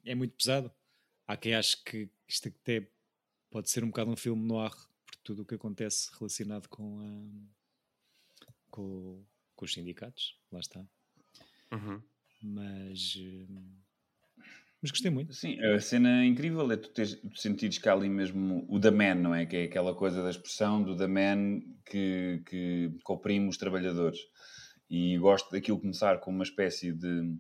é 0.05 0.15
muito 0.15 0.37
pesado. 0.37 0.71
Há 1.27 1.37
quem 1.37 1.55
ache 1.55 1.77
que 1.83 2.09
isto 2.29 2.49
até 2.49 2.87
pode 3.51 3.71
ser 3.71 3.85
um 3.85 3.89
bocado 3.89 4.11
um 4.11 4.17
filme 4.17 4.47
noir 4.47 4.73
por 5.07 5.17
tudo 5.23 5.43
o 5.43 5.45
que 5.45 5.55
acontece 5.55 6.11
relacionado 6.19 6.69
com, 6.69 7.01
a, 7.01 8.47
com, 8.71 9.25
com 9.55 9.65
os 9.65 9.73
sindicatos, 9.73 10.39
lá 10.51 10.61
está. 10.61 10.85
Uhum. 11.73 12.03
Mas, 12.43 13.17
mas 14.83 14.91
gostei 14.91 15.11
muito. 15.11 15.33
Sim, 15.33 15.59
a 15.63 15.81
cena 15.81 16.27
incrível 16.27 16.71
é 16.71 16.77
tu, 16.77 16.91
teres, 16.91 17.15
tu 17.15 17.39
sentires 17.39 17.79
que 17.79 17.89
há 17.89 17.95
ali 17.95 18.09
mesmo 18.09 18.67
o 18.69 18.79
The 18.79 18.91
Man, 18.91 19.15
não 19.15 19.35
é? 19.35 19.47
Que 19.47 19.57
é 19.57 19.65
aquela 19.65 19.95
coisa 19.95 20.23
da 20.23 20.29
expressão 20.29 20.83
do 20.83 20.95
The 20.95 21.07
Man 21.07 21.61
que, 21.87 22.43
que, 22.45 22.91
que 22.91 23.13
oprime 23.13 23.49
os 23.49 23.57
trabalhadores. 23.57 24.19
E 24.91 25.17
gosto 25.17 25.51
daquilo 25.51 25.81
começar 25.81 26.19
com 26.21 26.31
uma 26.31 26.45
espécie 26.45 26.93
de, 26.93 27.35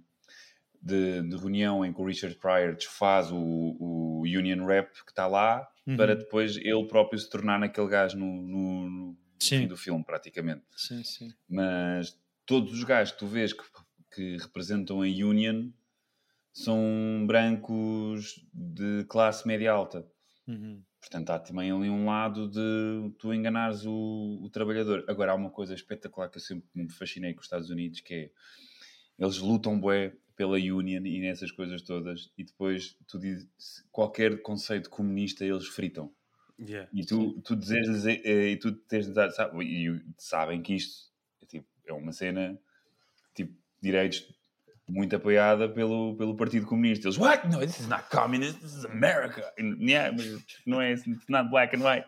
de, 0.85 1.23
de 1.23 1.37
reunião 1.37 1.85
em 1.85 1.93
que 1.93 2.01
o 2.01 2.05
Richard 2.05 2.37
Pryor 2.37 2.75
desfaz 2.75 3.33
o, 3.33 3.39
o 3.39 4.23
Union 4.23 4.67
Rep 4.67 4.93
que 5.05 5.11
está 5.11 5.27
lá 5.27 5.67
Uhum. 5.87 5.97
para 5.97 6.17
depois 6.17 6.57
ele 6.57 6.87
próprio 6.87 7.19
se 7.19 7.29
tornar 7.29 7.59
naquele 7.59 7.89
gajo 7.89 8.17
no, 8.17 8.27
no, 8.43 8.89
no 8.89 9.19
fim 9.41 9.67
do 9.67 9.77
filme, 9.77 10.03
praticamente. 10.03 10.63
Sim, 10.75 11.05
sim. 11.05 11.29
Mas 11.49 12.19
todos 12.47 12.73
os 12.73 12.83
gajos 12.85 13.13
que 13.13 13.19
tu 13.19 13.27
vês 13.27 13.53
que, 13.53 13.63
que 14.15 14.37
representam 14.39 15.03
a 15.03 15.05
Union 15.05 15.71
são 16.53 17.25
brancos 17.27 18.47
de 18.53 19.05
classe 19.05 19.47
média 19.47 19.73
alta. 19.73 20.07
Uhum. 20.47 20.83
Portanto, 21.01 21.31
há 21.31 21.39
também 21.39 21.71
ali 21.71 21.91
um 21.91 22.07
lado 22.07 22.49
de 22.49 23.15
tu 23.19 23.35
enganares 23.35 23.85
o, 23.85 24.41
o 24.43 24.49
trabalhador. 24.49 25.05
Agora, 25.07 25.33
há 25.33 25.35
uma 25.35 25.51
coisa 25.51 25.75
espetacular 25.75 26.31
que 26.31 26.39
eu 26.39 26.43
sempre 26.43 26.67
me 26.75 26.91
fascinei 26.91 27.35
com 27.35 27.41
os 27.41 27.47
Estados 27.47 27.69
Unidos, 27.69 28.01
que 28.01 28.15
é 28.15 28.31
eles 29.19 29.39
lutam 29.39 29.79
bué 29.79 30.17
pela 30.37 30.57
Union 30.57 31.05
e 31.05 31.21
nessas 31.21 31.51
coisas 31.51 31.83
todas, 31.83 32.31
e 32.37 32.45
depois 32.45 32.97
tu 33.07 33.19
dizes, 33.19 33.49
qualquer 33.93 34.43
conceito 34.43 34.91
comunista 34.91 35.45
eles 35.45 35.67
fritam. 35.69 36.13
Yeah. 36.59 36.89
E 36.93 37.05
tu, 37.05 37.41
tu 37.43 37.57
dizes, 37.57 38.07
eh, 38.07 38.53
e 38.53 38.57
tu 38.57 38.73
tens 38.73 39.07
de 39.07 39.13
dar, 39.13 39.31
sabe, 39.31 39.65
e 39.65 40.03
sabem 40.17 40.63
que 40.63 40.75
isto 40.75 41.11
é, 41.43 41.47
tipo, 41.47 41.67
é 41.87 41.93
uma 41.93 42.13
cena 42.13 42.59
tipo 43.35 43.53
direitos 43.81 44.34
muito 44.87 45.17
apoiada 45.17 45.67
pelo, 45.69 46.15
pelo 46.17 46.37
Partido 46.37 46.67
Comunista. 46.67 47.07
Eles, 47.09 47.17
what? 47.19 47.49
No, 47.49 47.59
this 47.61 47.81
is 47.81 47.89
not 47.89 48.05
communist, 48.11 48.61
this 48.61 48.75
is 48.75 48.85
America. 48.85 49.51
And, 49.59 49.77
yeah, 49.81 50.15
não 50.67 50.81
é, 50.81 50.93
it's 50.93 51.07
not 51.29 51.49
black 51.51 51.75
and 51.75 51.81
white. 51.83 52.07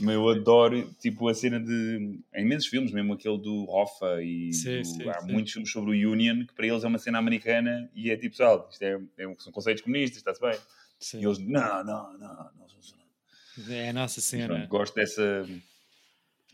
Mas 0.00 0.14
eu 0.14 0.28
adoro, 0.30 0.90
tipo, 0.98 1.28
a 1.28 1.34
cena 1.34 1.60
de, 1.60 2.20
em 2.34 2.42
imensos 2.42 2.66
filmes, 2.68 2.90
mesmo 2.90 3.12
aquele 3.12 3.36
do 3.38 3.68
Hoffa 3.68 4.22
e 4.22 4.52
Sim, 4.54 4.78
do- 4.78 4.84
sim, 4.86 5.08
há 5.10 5.20
sim. 5.20 5.32
muitos 5.32 5.52
filmes 5.52 5.70
sobre 5.70 5.90
o 6.04 6.12
Union, 6.12 6.46
que 6.46 6.54
para 6.54 6.66
eles 6.66 6.84
é 6.84 6.88
uma 6.88 6.98
cena 6.98 7.18
americana 7.18 7.90
e 7.94 8.10
é 8.10 8.16
tipo, 8.16 8.30
pessoal, 8.30 8.66
isto 8.70 8.82
é, 8.82 8.98
é, 9.18 9.34
são 9.38 9.52
conceitos 9.52 9.82
comunistas, 9.82 10.18
está-se 10.18 10.40
bem. 10.40 10.58
Sim. 10.98 11.20
E 11.20 11.24
eles, 11.26 11.38
não, 11.38 11.84
não, 11.84 11.84
não, 11.84 12.18
não, 12.18 12.18
não, 12.18 12.50
não. 13.66 13.74
É 13.74 13.90
a 13.90 13.92
nossa 13.92 14.20
cena. 14.22 14.46
Pronto, 14.46 14.68
gosto 14.68 14.94
dessa, 14.94 15.46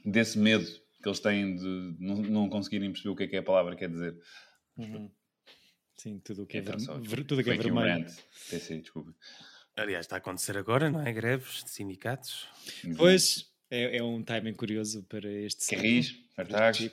desse 0.05 0.37
medo 0.39 0.67
que 1.03 1.09
eles 1.09 1.21
têm 1.21 1.55
de 1.55 1.95
não, 2.01 2.17
não 2.17 2.49
conseguirem 2.49 2.91
perceber 2.91 3.11
o 3.11 3.17
que 3.17 3.23
é 3.23 3.27
que 3.29 3.37
é 3.37 3.39
a 3.39 3.43
palavra 3.45 3.77
quer 3.77 3.89
dizer. 3.89 4.15
Uhum. 4.77 5.11
Sim, 6.01 6.19
tudo 6.19 6.45
o 6.45 6.47
que 6.47 6.57
é, 6.57 6.61
então, 6.61 6.79
ver... 7.03 7.09
ver... 7.09 7.25
tudo 7.25 7.45
que 7.45 7.51
é 7.51 7.57
vermelho. 7.59 8.07
PC, 8.49 8.79
desculpa. 8.81 9.15
Aliás, 9.77 10.07
está 10.07 10.17
a 10.17 10.19
acontecer 10.19 10.57
agora, 10.57 10.91
não 10.91 11.03
é? 11.03 11.13
Greves 11.13 11.63
de 11.63 11.69
sindicatos. 11.69 12.49
Pois, 12.97 13.53
é, 13.71 13.99
é 13.99 14.03
um 14.03 14.23
timing 14.23 14.55
curioso 14.55 15.03
para 15.03 15.31
este 15.31 15.77
Carris, 15.77 16.17
Fartagos, 16.35 16.89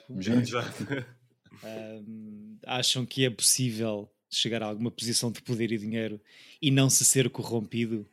um, 1.64 2.58
Acham 2.66 3.06
que 3.06 3.24
é 3.24 3.30
possível 3.30 4.12
chegar 4.28 4.62
a 4.62 4.66
alguma 4.66 4.90
posição 4.90 5.32
de 5.32 5.40
poder 5.40 5.72
e 5.72 5.78
dinheiro 5.78 6.20
e 6.60 6.70
não 6.70 6.90
se 6.90 7.02
ser 7.02 7.30
corrompido, 7.30 8.06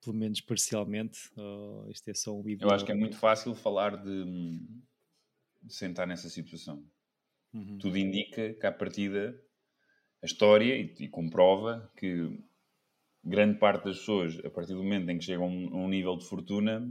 pelo 0.00 0.14
menos 0.14 0.40
parcialmente? 0.40 1.18
Ou 1.34 1.90
este 1.90 2.12
é 2.12 2.14
só 2.14 2.32
um 2.32 2.48
Eu 2.48 2.70
acho 2.70 2.84
que 2.84 2.92
é 2.92 2.94
muito 2.94 3.16
fácil 3.16 3.56
falar 3.56 3.96
de, 3.96 4.24
de 5.64 5.74
sentar 5.74 6.06
nessa 6.06 6.28
situação. 6.28 6.86
Uhum. 7.52 7.78
Tudo 7.78 7.98
indica 7.98 8.54
que, 8.54 8.66
à 8.66 8.70
partida, 8.70 9.36
a 10.22 10.26
história 10.26 10.76
e, 10.76 10.94
e, 10.98 11.08
comprova 11.08 11.90
que 11.96 12.40
grande 13.24 13.58
parte 13.58 13.84
das 13.84 13.98
pessoas, 13.98 14.38
a 14.44 14.50
partir 14.50 14.74
do 14.74 14.82
momento 14.82 15.08
em 15.10 15.18
que 15.18 15.24
chegam 15.24 15.44
a 15.44 15.48
um, 15.48 15.84
um 15.84 15.88
nível 15.88 16.16
de 16.16 16.26
fortuna, 16.26 16.90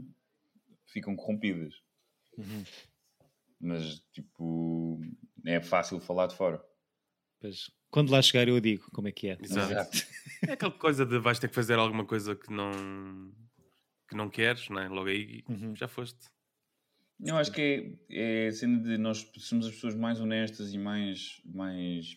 ficam 0.85 1.15
corrompidas. 1.15 1.73
Uhum. 2.37 2.63
Mas, 3.59 3.99
tipo, 4.13 5.01
é 5.45 5.59
fácil 5.59 5.99
falar 5.99 6.27
de 6.27 6.35
fora. 6.35 6.63
Pois, 7.39 7.71
quando 7.89 8.11
lá 8.11 8.21
chegar 8.21 8.47
eu 8.47 8.59
digo 8.59 8.89
como 8.91 9.07
é 9.07 9.11
que 9.11 9.29
é. 9.29 9.37
Exato. 9.41 10.05
é 10.47 10.53
aquela 10.53 10.71
coisa 10.71 11.05
de 11.05 11.17
vais 11.19 11.39
ter 11.39 11.47
que 11.47 11.55
fazer 11.55 11.77
alguma 11.77 12.05
coisa 12.05 12.35
que 12.35 12.51
não, 12.51 13.31
que 14.07 14.15
não 14.15 14.29
queres, 14.29 14.69
não 14.69 14.79
é? 14.79 14.87
Logo 14.87 15.09
aí 15.09 15.43
uhum. 15.49 15.75
já 15.75 15.87
foste. 15.87 16.29
Eu 17.19 17.35
acho 17.35 17.51
que 17.51 17.97
é, 18.09 18.45
é 18.45 18.47
a 18.47 18.51
cena 18.51 18.79
de 18.79 18.97
nós 18.97 19.27
somos 19.37 19.65
as 19.65 19.73
pessoas 19.73 19.95
mais 19.95 20.19
honestas 20.19 20.73
e 20.73 20.77
mais, 20.77 21.41
mais, 21.45 22.15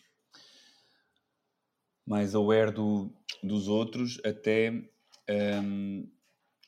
mais 2.05 2.35
aware 2.35 2.71
do, 2.71 3.11
dos 3.43 3.67
outros, 3.67 4.19
até 4.23 4.71
um, 5.63 6.07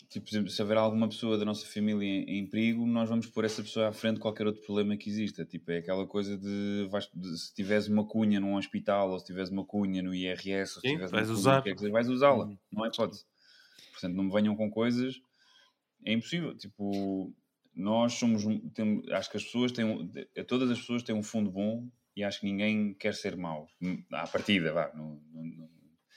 tipo, 0.10 0.30
exemplo, 0.30 0.50
se 0.50 0.62
houver 0.62 0.78
alguma 0.78 1.08
pessoa 1.08 1.38
da 1.38 1.46
nossa 1.46 1.66
família 1.66 2.06
em, 2.08 2.40
em, 2.40 2.48
perigo, 2.48 2.86
nós 2.86 3.10
vamos 3.10 3.28
pôr 3.28 3.46
essa 3.46 3.62
pessoa 3.64 3.88
à 3.90 3.92
frente 3.92 4.16
de 4.16 4.22
qualquer 4.22 4.46
outro 4.46 4.62
problema 4.64 4.96
que 4.96 5.10
exista. 5.10 5.44
Tipo, 5.44 5.72
é 5.72 5.78
aquela 5.78 6.06
coisa 6.06 6.38
de, 6.38 6.88
vais, 6.90 7.10
de 7.14 7.38
se 7.38 7.54
tiveres 7.54 7.88
uma 7.88 8.06
cunha 8.06 8.40
num 8.40 8.56
hospital, 8.56 9.12
ou 9.12 9.20
se 9.20 9.26
tiveres 9.26 9.50
uma 9.50 9.66
cunha 9.66 10.04
no 10.04 10.14
IRS, 10.14 10.76
ou 10.76 10.82
se 10.82 10.88
tiveres 10.88 11.12
vais 11.12 11.30
usar. 11.30 11.64
Cunha, 11.64 11.92
vais 11.92 12.08
usá-la. 12.08 12.46
Uhum. 12.46 12.58
Não 12.72 12.86
é 12.86 12.90
hipótese. 12.90 13.26
Portanto, 13.92 14.16
não 14.16 14.26
me 14.26 14.32
venham 14.32 14.56
com 14.56 14.70
coisas. 14.70 15.20
É 16.06 16.14
impossível. 16.14 16.56
Tipo, 16.56 17.34
nós 17.76 18.14
somos. 18.14 18.44
Temos, 18.74 19.10
acho 19.12 19.32
que 19.32 19.38
as 19.38 19.44
pessoas 19.44 19.72
têm. 19.72 20.10
Todas 20.48 20.70
as 20.70 20.80
pessoas 20.80 21.04
têm 21.04 21.16
um 21.16 21.24
fundo 21.24 21.50
bom 21.50 21.90
e 22.16 22.24
acho 22.24 22.40
que 22.40 22.46
ninguém 22.46 22.94
quer 22.94 23.14
ser 23.14 23.36
mau. 23.36 23.68
À 24.12 24.28
partida, 24.28 24.72
vá. 24.72 24.94
No, 24.96 25.22
no, 25.34 25.70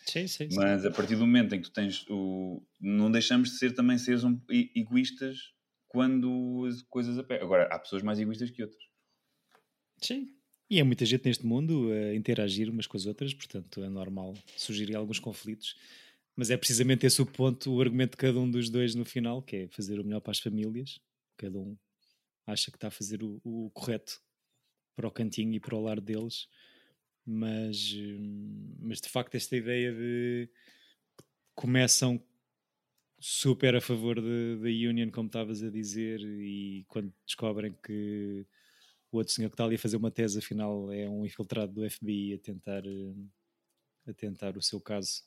Sim, 0.07 0.29
sim, 0.29 0.49
sim. 0.49 0.57
Mas 0.57 0.87
a 0.87 0.91
partir 0.91 1.17
do 1.17 1.27
momento 1.27 1.55
em 1.55 1.61
que 1.61 1.69
tu 1.69 1.73
tens 1.73 2.05
o. 2.09 2.63
Não 2.81 3.11
deixamos 3.11 3.51
de 3.51 3.59
ser 3.59 3.75
também 3.75 3.99
seres 3.99 4.23
um, 4.23 4.41
egoístas 4.49 5.53
quando 5.89 6.65
as 6.69 6.83
coisas 6.83 7.19
apertam. 7.19 7.47
Agora, 7.47 7.65
há 7.65 7.79
pessoas 7.79 8.03
mais 8.03 8.21
egoístas 8.21 8.51
que 8.51 8.63
outras. 8.63 8.83
Sim. 10.01 10.29
E 10.71 10.81
há 10.81 10.85
muita 10.85 11.05
gente 11.05 11.25
neste 11.25 11.45
mundo 11.45 11.91
a 11.93 12.15
interagir 12.15 12.71
umas 12.71 12.87
com 12.87 12.97
as 12.97 13.07
outras, 13.07 13.33
portanto 13.33 13.83
é 13.83 13.89
normal 13.89 14.35
surgirem 14.57 14.95
alguns 14.95 15.19
conflitos. 15.19 15.77
Mas 16.37 16.51
é 16.51 16.57
precisamente 16.57 17.07
esse 17.07 17.23
o 17.23 17.27
ponto, 17.27 17.73
o 17.73 17.81
argumento 17.81 18.13
de 18.13 18.17
cada 18.19 18.39
um 18.39 18.51
dos 18.51 18.69
dois 18.69 18.95
no 18.95 19.05
final, 19.05 19.43
que 19.43 19.57
é 19.57 19.69
fazer 19.69 19.99
o 19.99 20.05
melhor 20.05 20.21
para 20.21 20.33
as 20.33 20.39
famílias. 20.39 21.01
Cada 21.37 21.59
um 21.59 21.77
acha 22.47 22.71
que 22.71 22.77
está 22.77 22.89
a 22.89 22.91
fazer 22.91 23.23
o, 23.23 23.41
o 23.43 23.71
correto 23.71 24.21
para 24.97 25.07
o 25.07 25.11
cantinho 25.11 25.55
e 25.55 25.61
para 25.61 25.77
o 25.77 25.83
lar 25.83 26.01
deles 26.01 26.49
mas, 27.27 27.93
mas 28.79 29.01
de 29.01 29.09
facto 29.09 29.35
esta 29.35 29.57
ideia 29.57 29.93
de 29.93 30.49
começam 31.57 32.23
super 33.19 33.75
a 33.75 33.81
favor 33.81 34.21
da 34.21 34.69
Union, 34.69 35.11
como 35.11 35.27
estavas 35.27 35.63
a 35.63 35.71
dizer, 35.71 36.21
e 36.21 36.85
quando 36.87 37.13
descobrem 37.25 37.75
que 37.83 38.47
o 39.11 39.17
outro 39.17 39.33
senhor 39.33 39.49
que 39.49 39.55
está 39.55 39.65
ali 39.65 39.75
a 39.75 39.79
fazer 39.79 39.97
uma 39.97 40.11
tese, 40.11 40.39
afinal 40.39 40.93
é 40.93 41.09
um 41.09 41.25
infiltrado 41.27 41.73
do 41.73 41.91
FBI 41.91 42.35
a 42.35 42.39
tentar, 42.39 42.83
a 44.07 44.13
tentar 44.13 44.57
o 44.57 44.63
seu 44.63 44.81
caso 44.81 45.25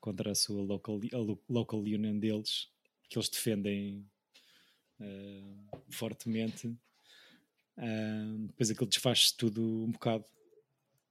contra 0.00 0.32
a 0.32 0.34
sua 0.34 0.62
local, 0.62 0.98
a 1.12 1.52
local 1.52 1.80
union 1.80 2.18
deles, 2.18 2.68
que 3.08 3.18
eles 3.18 3.28
defendem 3.28 4.04
uh, 4.98 5.82
fortemente. 5.90 6.74
Uh, 7.80 8.46
depois 8.48 8.70
aquilo 8.70 8.86
desfaz-se 8.86 9.34
tudo 9.34 9.62
um 9.62 9.90
bocado 9.90 10.24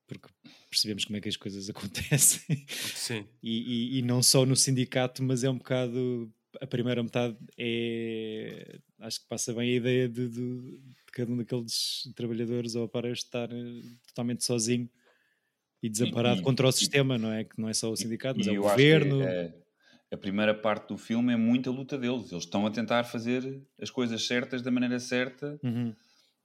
porque 0.10 0.28
percebemos 0.70 1.06
como 1.06 1.18
é 1.18 1.22
que 1.22 1.30
as 1.30 1.38
coisas 1.38 1.70
acontecem. 1.70 2.66
Sim. 2.68 3.26
e, 3.42 3.98
e, 3.98 4.00
e, 4.00 4.02
não 4.02 4.24
só 4.24 4.46
no 4.46 4.56
sindicato, 4.56 5.24
mas 5.24 5.44
é 5.44 5.50
um 5.50 5.58
bocado. 5.58 6.34
A 6.60 6.66
primeira 6.66 7.04
metade 7.04 7.38
é. 7.56 8.80
Acho 9.00 9.22
que 9.22 9.28
passa 9.28 9.54
bem 9.54 9.72
a 9.72 9.76
ideia 9.76 10.10
de, 10.10 10.28
de, 10.28 10.60
de 10.72 11.12
cada 11.14 11.32
um 11.32 11.38
daqueles 11.38 12.12
trabalhadores 12.16 12.74
ou 12.74 12.90
para 12.90 13.12
estar 13.12 13.50
eh, 13.52 13.82
totalmente 14.08 14.44
sozinho 14.44 14.90
e 15.82 15.88
desamparado 15.88 16.42
e, 16.42 16.44
contra 16.44 16.68
o 16.68 16.72
sistema, 16.72 17.18
não 17.18 17.32
é? 17.32 17.44
Que 17.44 17.62
não 17.62 17.70
é 17.70 17.74
só 17.74 17.90
o 17.90 17.96
sindicato, 17.96 18.40
mas 18.40 18.48
é 18.48 18.52
o 18.52 18.64
governo. 18.64 19.22
É, 19.22 19.54
a 20.12 20.18
primeira 20.18 20.56
parte 20.56 20.88
do 20.88 20.98
filme 20.98 21.32
é 21.32 21.38
muita 21.38 21.70
luta 21.70 21.98
deles. 21.98 22.32
Eles 22.32 22.44
estão 22.44 22.66
a 22.66 22.72
tentar 22.72 23.04
fazer 23.04 23.62
as 23.80 23.92
coisas 23.92 24.26
certas 24.26 24.62
da 24.64 24.72
maneira 24.72 25.00
certa. 25.00 25.58
Uhum. 25.64 25.94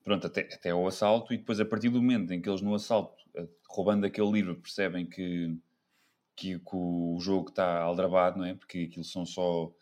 Pronto, 0.04 0.26
até, 0.26 0.42
até 0.42 0.70
ao 0.70 0.86
assalto, 0.86 1.32
e 1.32 1.38
depois, 1.38 1.58
a 1.58 1.64
partir 1.64 1.88
do 1.88 2.00
momento 2.00 2.32
em 2.32 2.40
que 2.40 2.48
eles 2.48 2.60
no 2.60 2.74
assalto 2.74 3.24
roubando 3.68 4.06
aquele 4.06 4.30
livro, 4.30 4.54
percebem 4.54 5.06
que, 5.06 5.56
que, 6.36 6.58
que 6.58 6.76
o 6.76 7.18
jogo 7.20 7.48
está 7.48 7.80
aldrabado, 7.80 8.38
não 8.38 8.44
é? 8.44 8.54
Porque 8.54 8.86
aquilo 8.90 9.04
são 9.04 9.26
só. 9.26 9.72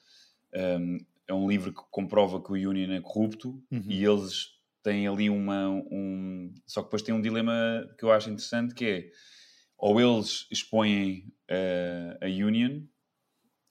Um, 0.55 0.99
é 1.29 1.35
um 1.35 1.49
livro 1.49 1.73
que 1.73 1.83
comprova 1.91 2.43
que 2.43 2.51
o 2.51 2.71
Union 2.71 2.93
é 2.93 3.01
corrupto 3.01 3.63
uhum. 3.71 3.85
e 3.87 4.05
eles 4.05 4.59
têm 4.83 5.07
ali 5.07 5.29
uma. 5.29 5.69
Um, 5.69 6.53
só 6.67 6.81
que 6.81 6.87
depois 6.87 7.03
tem 7.03 7.15
um 7.15 7.21
dilema 7.21 7.89
que 7.99 8.05
eu 8.05 8.13
acho 8.13 8.29
interessante 8.29 8.75
que 8.75 8.85
é 8.85 9.11
ou 9.79 10.01
eles 10.01 10.47
expõem 10.51 11.33
uh, 11.51 12.25
a 12.25 12.27
Union 12.27 12.83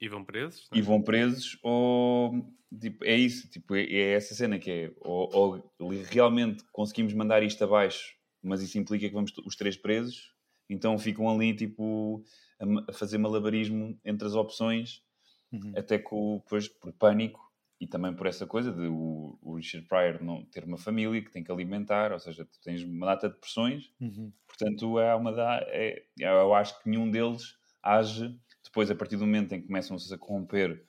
e 0.01 0.09
vão 0.09 0.25
presos 0.25 0.67
é? 0.73 0.77
e 0.77 0.81
vão 0.81 1.01
presos 1.01 1.57
ou 1.61 2.45
tipo, 2.79 3.05
é 3.05 3.15
isso 3.15 3.49
tipo, 3.49 3.75
é, 3.75 3.83
é, 3.83 4.13
essa 4.13 4.33
cena 4.33 4.57
que 4.57 4.71
é 4.71 4.91
ou, 4.99 5.71
ou 5.79 5.89
realmente 6.09 6.63
conseguimos 6.71 7.13
mandar 7.13 7.43
isto 7.43 7.63
abaixo 7.63 8.19
mas 8.41 8.61
isso 8.61 8.77
implica 8.77 9.07
que 9.07 9.13
vamos 9.13 9.31
os 9.45 9.55
três 9.55 9.77
presos, 9.77 10.33
então 10.69 10.97
ficam 10.97 11.29
ali 11.29 11.53
tipo 11.53 12.23
a, 12.59 12.93
fazer 12.93 13.17
malabarismo 13.17 13.99
entre 14.03 14.27
as 14.27 14.33
opções, 14.33 15.03
uhum. 15.51 15.73
até 15.75 15.97
que 15.97 16.09
depois 16.43 16.67
por 16.67 16.91
pânico 16.93 17.39
e 17.79 17.87
também 17.87 18.13
por 18.13 18.27
essa 18.27 18.45
coisa 18.45 18.71
de 18.71 18.87
o, 18.87 19.37
o, 19.41 19.55
Richard 19.55 19.87
Pryor 19.87 20.23
não 20.23 20.45
ter 20.45 20.63
uma 20.63 20.77
família 20.77 21.21
que 21.21 21.31
tem 21.31 21.43
que 21.43 21.51
alimentar, 21.51 22.11
ou 22.11 22.19
seja, 22.19 22.45
tu 22.45 22.59
tens 22.63 22.83
uma 22.83 23.07
data 23.07 23.29
de 23.29 23.39
pressões, 23.39 23.91
uhum. 23.99 24.31
portanto 24.47 24.99
é 24.99 25.15
uma 25.15 25.31
da, 25.31 25.59
é, 25.67 26.03
eu 26.19 26.53
acho 26.53 26.81
que 26.81 26.89
nenhum 26.89 27.09
deles 27.09 27.55
age 27.83 28.35
depois 28.71 28.89
a 28.89 28.95
partir 28.95 29.17
do 29.17 29.25
momento 29.25 29.53
em 29.53 29.61
que 29.61 29.67
começam-se 29.67 30.11
a 30.13 30.17
corromper 30.17 30.81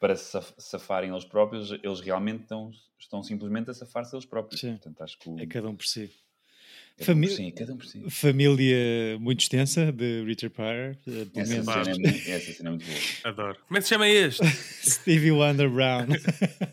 para 0.00 0.16
se 0.16 0.36
safarem 0.58 1.10
eles 1.10 1.24
próprios, 1.24 1.70
eles 1.70 2.00
realmente 2.00 2.42
estão, 2.42 2.72
estão 2.98 3.22
simplesmente 3.22 3.70
a 3.70 3.74
safar-se 3.74 4.14
eles 4.14 4.26
próprios. 4.26 4.60
Sim. 4.60 4.72
Portanto, 4.72 5.02
acho 5.02 5.16
que 5.16 5.30
o... 5.30 5.38
É 5.38 5.46
cada 5.46 5.68
um 5.68 5.76
por 5.76 5.86
si. 5.86 6.12
Famí 7.00 7.28
sim, 7.28 7.50
cada 7.52 7.72
um 7.72 7.76
por 7.76 7.86
si. 7.86 8.02
Família 8.10 9.18
muito 9.18 9.40
extensa 9.40 9.90
de 9.90 10.24
Richard 10.24 10.54
Pryor. 10.54 10.96
Essa 11.34 11.62
cena, 11.62 11.90
é 11.90 11.94
muito, 11.94 12.30
essa 12.30 12.52
cena 12.52 12.68
é 12.68 12.70
muito 12.70 12.86
boa. 12.86 12.98
Adoro. 13.24 13.58
Como 13.66 13.78
é 13.78 13.80
que 13.80 13.84
se 13.84 13.88
chama 13.88 14.08
este? 14.08 14.44
Stevie 14.84 15.30
Wonder 15.30 15.70
Brown. 15.70 16.08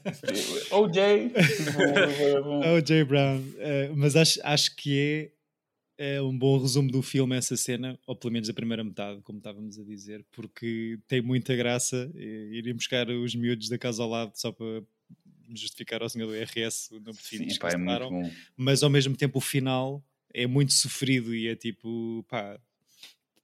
OJ. 0.72 1.00
OJ 2.76 3.04
Brown. 3.06 3.38
Uh, 3.38 3.96
mas 3.96 4.16
acho, 4.16 4.40
acho 4.44 4.76
que 4.76 5.00
é, 5.00 5.39
é 6.02 6.22
um 6.22 6.36
bom 6.36 6.58
resumo 6.58 6.90
do 6.90 7.02
filme 7.02 7.36
essa 7.36 7.58
cena, 7.58 8.00
ou 8.08 8.16
pelo 8.16 8.32
menos 8.32 8.50
a 8.50 8.54
primeira 8.54 8.82
metade, 8.86 9.22
como 9.22 9.40
estávamos 9.40 9.78
a 9.78 9.84
dizer, 9.84 10.26
porque 10.32 10.98
tem 11.10 11.22
muita 11.22 11.54
graça 11.58 12.10
irem 12.16 12.74
buscar 12.74 13.10
os 13.10 13.36
miúdos 13.36 13.68
da 13.68 13.78
casa 13.78 14.02
ao 14.02 14.10
lado 14.10 14.32
só 14.34 14.50
para 14.50 14.82
justificar 15.54 16.02
ao 16.02 16.08
senhor 16.08 16.28
do 16.28 16.36
IRS 16.38 16.94
o 16.94 17.00
número 17.00 17.18
de 17.18 17.22
filhos 17.22 17.54
Sim, 17.54 17.60
pá, 17.60 17.72
é 17.72 17.78
mas 18.56 18.82
ao 18.82 18.90
mesmo 18.90 19.18
tempo 19.18 19.40
o 19.40 19.42
final 19.42 20.02
é 20.34 20.48
muito 20.48 20.72
sofrido 20.72 21.36
e 21.36 21.50
é 21.50 21.56
tipo, 21.56 22.26
pá, 22.30 22.58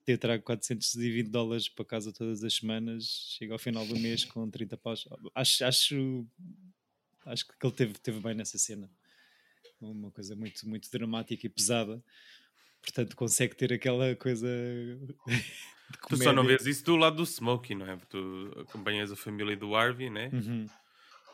ter 0.06 0.18
trago 0.18 0.42
420 0.44 1.28
dólares 1.28 1.68
para 1.68 1.84
casa 1.84 2.14
todas 2.14 2.42
as 2.42 2.54
semanas, 2.54 3.36
chega 3.38 3.52
ao 3.52 3.60
final 3.60 3.86
do 3.86 4.00
mês 4.00 4.24
com 4.24 4.50
30 4.50 4.78
paus. 4.78 5.06
Acho, 5.34 5.66
acho, 5.66 6.26
acho 7.26 7.46
que 7.46 7.54
ele 7.62 7.74
teve, 7.74 7.94
teve 7.96 8.20
bem 8.22 8.34
nessa 8.34 8.58
cena. 8.58 8.90
Uma 9.82 10.10
coisa 10.10 10.38
muito, 10.38 10.70
muito 10.70 10.90
dramática 10.90 11.46
e 11.46 11.50
pesada. 11.50 12.02
Portanto, 12.86 13.16
consegue 13.16 13.56
ter 13.56 13.74
aquela 13.74 14.16
coisa 14.16 14.48
Tu 16.10 16.18
só 16.18 16.34
não 16.34 16.44
vês 16.44 16.66
isso 16.66 16.84
do 16.86 16.96
lado 16.96 17.18
do 17.18 17.26
Smokey, 17.26 17.76
não 17.76 17.90
é? 17.90 17.98
Tu 18.10 18.52
acompanhas 18.62 19.12
a 19.12 19.16
família 19.16 19.56
do 19.56 19.76
Harvey, 19.76 20.10
né? 20.10 20.30
Uhum. 20.32 20.66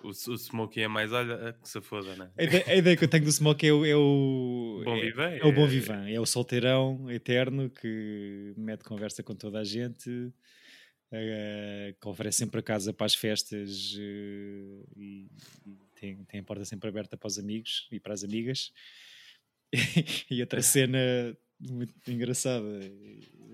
O, 0.03 0.09
o 0.09 0.37
Smokey 0.37 0.81
é 0.81 0.87
mais, 0.87 1.11
olha, 1.11 1.55
que 1.61 1.69
se 1.69 1.79
foda, 1.81 2.15
né? 2.15 2.29
A 2.37 2.43
ideia, 2.43 2.63
a 2.67 2.75
ideia 2.75 2.97
que 2.97 3.03
eu 3.03 3.07
tenho 3.07 3.23
do 3.23 3.29
Smokey 3.29 3.67
é 3.67 3.73
o. 3.73 3.85
É 3.85 3.95
o 3.95 4.81
bom 4.83 4.97
é, 4.97 5.01
vivan. 5.01 5.29
É, 5.29 5.45
o 5.45 5.51
bom 5.51 5.67
vivan. 5.67 6.09
É 6.09 6.19
o 6.19 6.25
solteirão 6.25 7.09
eterno 7.09 7.69
que 7.69 8.53
mete 8.57 8.83
conversa 8.83 9.21
com 9.21 9.35
toda 9.35 9.59
a 9.59 9.63
gente, 9.63 10.09
uh, 10.09 10.33
que 11.99 12.07
oferece 12.07 12.39
sempre 12.39 12.59
a 12.59 12.63
casa 12.63 12.93
para 12.93 13.05
as 13.05 13.15
festas 13.15 13.93
uh, 13.93 14.87
e, 14.97 15.27
e 15.65 15.77
tem, 15.99 16.23
tem 16.25 16.39
a 16.39 16.43
porta 16.43 16.65
sempre 16.65 16.89
aberta 16.89 17.15
para 17.15 17.27
os 17.27 17.37
amigos 17.37 17.87
e 17.91 17.99
para 17.99 18.13
as 18.13 18.23
amigas. 18.23 18.71
e 20.29 20.41
outra 20.41 20.61
cena 20.61 20.99
muito 21.59 21.93
engraçada 22.11 22.67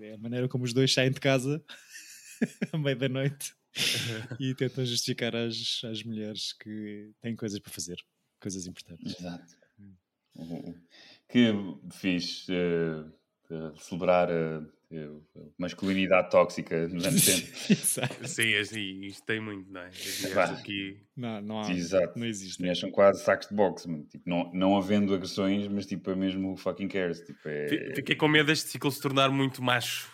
é 0.00 0.14
a 0.14 0.18
maneira 0.18 0.48
como 0.48 0.64
os 0.64 0.72
dois 0.72 0.92
saem 0.92 1.10
de 1.10 1.20
casa 1.20 1.62
à 2.72 2.78
meia 2.78 2.96
da 2.96 3.08
noite 3.08 3.54
e 4.40 4.54
tentam 4.54 4.84
justificar 4.84 5.34
às, 5.36 5.82
às 5.84 6.02
mulheres 6.02 6.52
que 6.52 7.10
têm 7.20 7.36
coisas 7.36 7.58
para 7.58 7.72
fazer, 7.72 7.98
coisas 8.40 8.66
importantes. 8.66 9.18
Exato. 9.18 9.56
Que 11.28 11.52
fiz 11.92 12.46
uh, 12.48 12.52
uh, 12.52 13.17
celebrar 13.76 14.28
uh, 14.30 14.66
masculinidade 15.58 16.30
tóxica 16.30 16.88
nos 16.88 17.04
anos 17.04 17.22
70. 17.24 18.28
Sim, 18.28 18.54
assim, 18.54 19.00
isto 19.02 19.24
tem 19.24 19.40
muito, 19.40 19.70
não 19.70 19.80
é? 19.80 19.90
Aqui... 20.44 21.00
Não, 21.16 21.40
não, 21.40 21.60
há, 21.60 21.70
Exato. 21.70 22.18
não 22.18 22.26
existe. 22.26 22.66
As 22.68 22.78
são 22.78 22.90
quase 22.90 23.22
sacos 23.22 23.48
de 23.48 23.54
boxe, 23.54 23.88
tipo, 24.04 24.28
não, 24.28 24.50
não 24.52 24.76
havendo 24.76 25.14
agressões, 25.14 25.66
mas 25.68 25.86
tipo, 25.86 26.10
é 26.10 26.14
mesmo 26.14 26.56
fucking 26.56 26.88
cares. 26.88 27.20
Tipo, 27.20 27.48
é... 27.48 27.94
Fiquei 27.94 28.16
com 28.16 28.28
medo 28.28 28.46
deste 28.46 28.68
ciclo 28.68 28.90
se 28.90 29.00
tornar 29.00 29.30
muito 29.30 29.62
macho. 29.62 30.10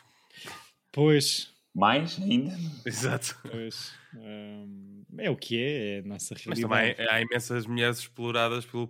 Pois. 0.93 1.53
Mais 1.75 2.21
ainda? 2.21 2.57
Exato. 2.87 3.37
Pois. 3.51 3.93
Um, 4.15 5.03
é 5.19 5.29
o 5.29 5.37
que 5.37 5.61
é, 5.61 5.97
é 5.97 5.99
a 5.99 6.03
nossa 6.03 6.35
realidade. 6.35 6.69
Mas 6.69 6.97
também 6.97 7.09
há 7.09 7.21
imensas 7.21 7.67
mulheres 7.67 7.99
exploradas 7.99 8.65
pelo 8.65 8.89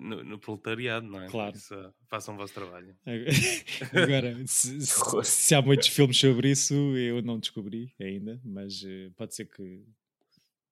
no, 0.00 0.22
no, 0.22 0.38
proletariado, 0.38 1.06
não 1.06 1.22
é? 1.22 1.28
Claro. 1.28 1.56
Isso, 1.56 1.74
uh, 1.74 1.92
façam 2.08 2.34
o 2.34 2.36
vosso 2.36 2.54
trabalho. 2.54 2.96
Agora, 3.92 4.46
se, 4.46 4.80
se, 4.86 5.24
se, 5.24 5.54
há 5.54 5.62
muitos 5.62 5.88
filmes 5.88 6.16
sobre 6.18 6.50
isso, 6.50 6.74
eu 6.96 7.22
não 7.22 7.38
descobri 7.38 7.92
ainda, 8.00 8.40
mas 8.44 8.82
uh, 8.82 9.10
pode 9.16 9.34
ser 9.34 9.46
que 9.46 9.84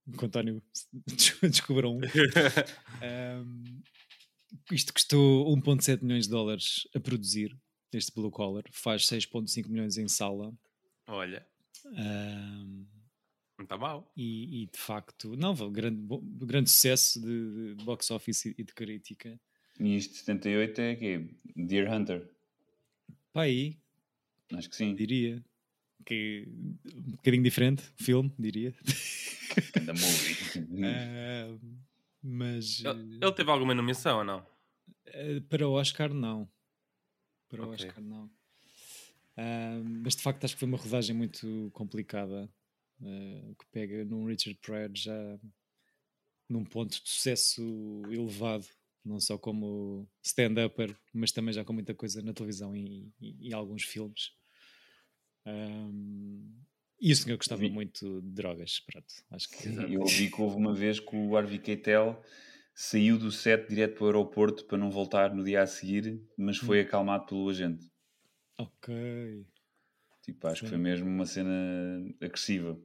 o 0.06 0.24
António 0.24 0.62
descubra 1.42 1.88
um. 1.88 1.98
um. 1.98 3.82
Isto 4.72 4.92
custou 4.92 5.54
1,7 5.56 6.02
milhões 6.02 6.24
de 6.24 6.30
dólares 6.30 6.88
a 6.94 7.00
produzir, 7.00 7.56
este 7.92 8.12
Blue 8.14 8.30
Collar, 8.30 8.64
faz 8.70 9.02
6,5 9.02 9.68
milhões 9.68 9.98
em 9.98 10.08
sala. 10.08 10.52
Olha. 11.06 11.46
Um, 11.86 12.86
não 13.58 13.64
está 13.64 13.76
mal. 13.76 14.10
E, 14.16 14.62
e, 14.62 14.66
de 14.66 14.78
facto, 14.78 15.36
não, 15.36 15.54
grande, 15.70 16.00
grande 16.40 16.70
sucesso 16.70 17.20
de, 17.20 17.74
de 17.74 17.84
box 17.84 18.10
office 18.10 18.46
e 18.46 18.62
de 18.62 18.72
crítica. 18.72 19.38
E 19.80 19.96
isto 19.96 20.12
de 20.12 20.18
78 20.20 20.80
é 20.80 20.96
que 20.96 21.30
Deer 21.56 21.92
Hunter. 21.92 22.28
Pá, 23.32 23.42
aí. 23.42 23.76
Acho 24.54 24.70
que 24.70 24.76
sim. 24.76 24.94
Diria. 24.94 25.44
Que 26.04 26.48
um 26.94 27.12
bocadinho 27.12 27.42
diferente, 27.42 27.82
filme, 27.96 28.32
diria. 28.38 28.74
Da 29.84 29.92
movie. 29.92 30.36
uh, 30.84 31.60
mas. 32.22 32.84
Ele, 32.84 33.18
ele, 33.20 33.32
teve 33.32 33.50
alguma 33.50 33.74
nomeação 33.74 34.18
ou 34.18 34.24
não? 34.24 34.46
Uh, 35.08 35.40
para 35.48 35.66
o 35.66 35.72
Oscar, 35.72 36.12
não. 36.12 36.48
Para 37.48 37.62
o 37.62 37.72
okay. 37.72 37.88
Oscar, 37.88 38.04
não. 38.04 38.26
Uh, 39.36 39.82
mas 40.02 40.14
de 40.14 40.22
facto 40.22 40.44
acho 40.44 40.54
que 40.54 40.60
foi 40.60 40.68
uma 40.68 40.78
rodagem 40.78 41.16
muito 41.16 41.70
complicada 41.72 42.48
uh, 43.00 43.54
que 43.54 43.66
pega 43.70 44.04
num 44.04 44.26
Richard 44.26 44.58
Pryor 44.60 44.90
já 44.94 45.38
num 46.48 46.64
ponto 46.64 47.02
de 47.02 47.08
sucesso 47.08 47.62
elevado, 48.10 48.66
não 49.04 49.20
só 49.20 49.36
como 49.36 50.08
stand-upper, 50.22 50.96
mas 51.12 51.30
também 51.30 51.52
já 51.52 51.64
com 51.64 51.72
muita 51.72 51.94
coisa 51.94 52.22
na 52.22 52.32
televisão 52.32 52.74
e, 52.74 53.12
e, 53.20 53.48
e 53.48 53.54
alguns 53.54 53.84
filmes. 53.84 54.32
Um, 55.46 56.58
e 57.00 57.12
o 57.12 57.16
senhor 57.16 57.36
gostava 57.36 57.60
vi. 57.60 57.70
muito 57.70 58.20
de 58.22 58.30
drogas, 58.30 58.80
pronto. 58.80 59.06
Acho 59.30 59.48
que... 59.50 59.68
Eu 59.92 60.00
ouvi 60.00 60.30
que 60.30 60.40
houve 60.40 60.56
uma 60.56 60.74
vez 60.74 60.98
que 60.98 61.14
o 61.14 61.36
Harvey 61.36 61.58
Keitel 61.58 62.20
saiu 62.74 63.18
do 63.18 63.30
set 63.30 63.68
direto 63.68 63.96
para 63.96 64.04
o 64.04 64.06
aeroporto 64.06 64.64
para 64.64 64.78
não 64.78 64.90
voltar 64.90 65.34
no 65.34 65.44
dia 65.44 65.62
a 65.62 65.66
seguir, 65.66 66.22
mas 66.36 66.56
foi 66.56 66.80
hum. 66.80 66.82
acalmado 66.82 67.26
pelo 67.26 67.48
agente. 67.48 67.90
Ok. 68.56 69.46
Tipo, 70.22 70.46
acho 70.48 70.60
Sim. 70.60 70.66
que 70.66 70.70
foi 70.70 70.78
mesmo 70.78 71.06
uma 71.06 71.24
cena 71.24 71.50
agressiva. 72.20 72.78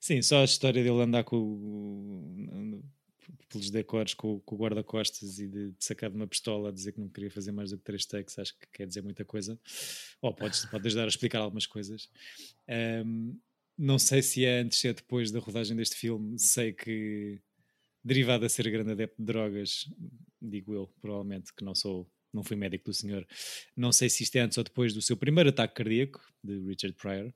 Sim, 0.00 0.22
só 0.22 0.40
a 0.40 0.44
história 0.44 0.82
dele 0.82 1.00
andar 1.02 1.24
com 1.24 2.82
pelos 3.48 3.70
decores 3.70 4.14
com, 4.14 4.40
com 4.40 4.54
o 4.54 4.58
guarda-costas 4.58 5.38
e 5.38 5.46
de, 5.46 5.70
de, 5.70 5.84
sacar 5.84 6.10
de 6.10 6.16
uma 6.16 6.26
pistola 6.26 6.68
a 6.68 6.72
dizer 6.72 6.92
que 6.92 7.00
não 7.00 7.08
queria 7.08 7.30
fazer 7.30 7.52
mais 7.52 7.70
do 7.70 7.78
que 7.78 7.84
três 7.84 8.04
takes, 8.04 8.38
acho 8.38 8.52
que 8.58 8.66
quer 8.72 8.86
dizer 8.86 9.02
muita 9.02 9.24
coisa. 9.24 9.58
Ou 10.20 10.34
podes, 10.34 10.64
pode 10.70 10.86
ajudar 10.86 11.04
a 11.04 11.08
explicar 11.08 11.38
algumas 11.38 11.66
coisas. 11.66 12.08
Um, 12.68 13.38
não 13.76 13.98
sei 13.98 14.22
se 14.22 14.44
é 14.44 14.60
antes 14.60 14.82
ou 14.84 14.90
é 14.90 14.94
depois 14.94 15.30
da 15.30 15.40
rodagem 15.40 15.76
deste 15.76 15.96
filme, 15.96 16.38
sei 16.38 16.72
que 16.72 17.40
derivado 18.02 18.44
a 18.44 18.48
ser 18.48 18.70
grande 18.70 18.92
adepto 18.92 19.16
de 19.18 19.24
drogas, 19.24 19.88
digo 20.40 20.74
eu, 20.74 20.92
provavelmente, 21.00 21.52
que 21.54 21.64
não 21.64 21.74
sou, 21.74 22.08
não 22.32 22.44
fui 22.44 22.56
médico 22.56 22.84
do 22.84 22.94
senhor, 22.94 23.26
não 23.76 23.90
sei 23.90 24.10
se 24.10 24.22
isto 24.22 24.36
é 24.36 24.40
antes 24.40 24.58
ou 24.58 24.64
depois 24.64 24.92
do 24.92 25.00
seu 25.00 25.16
primeiro 25.16 25.48
ataque 25.50 25.74
cardíaco, 25.74 26.20
de 26.42 26.58
Richard 26.66 26.94
Pryor, 26.96 27.32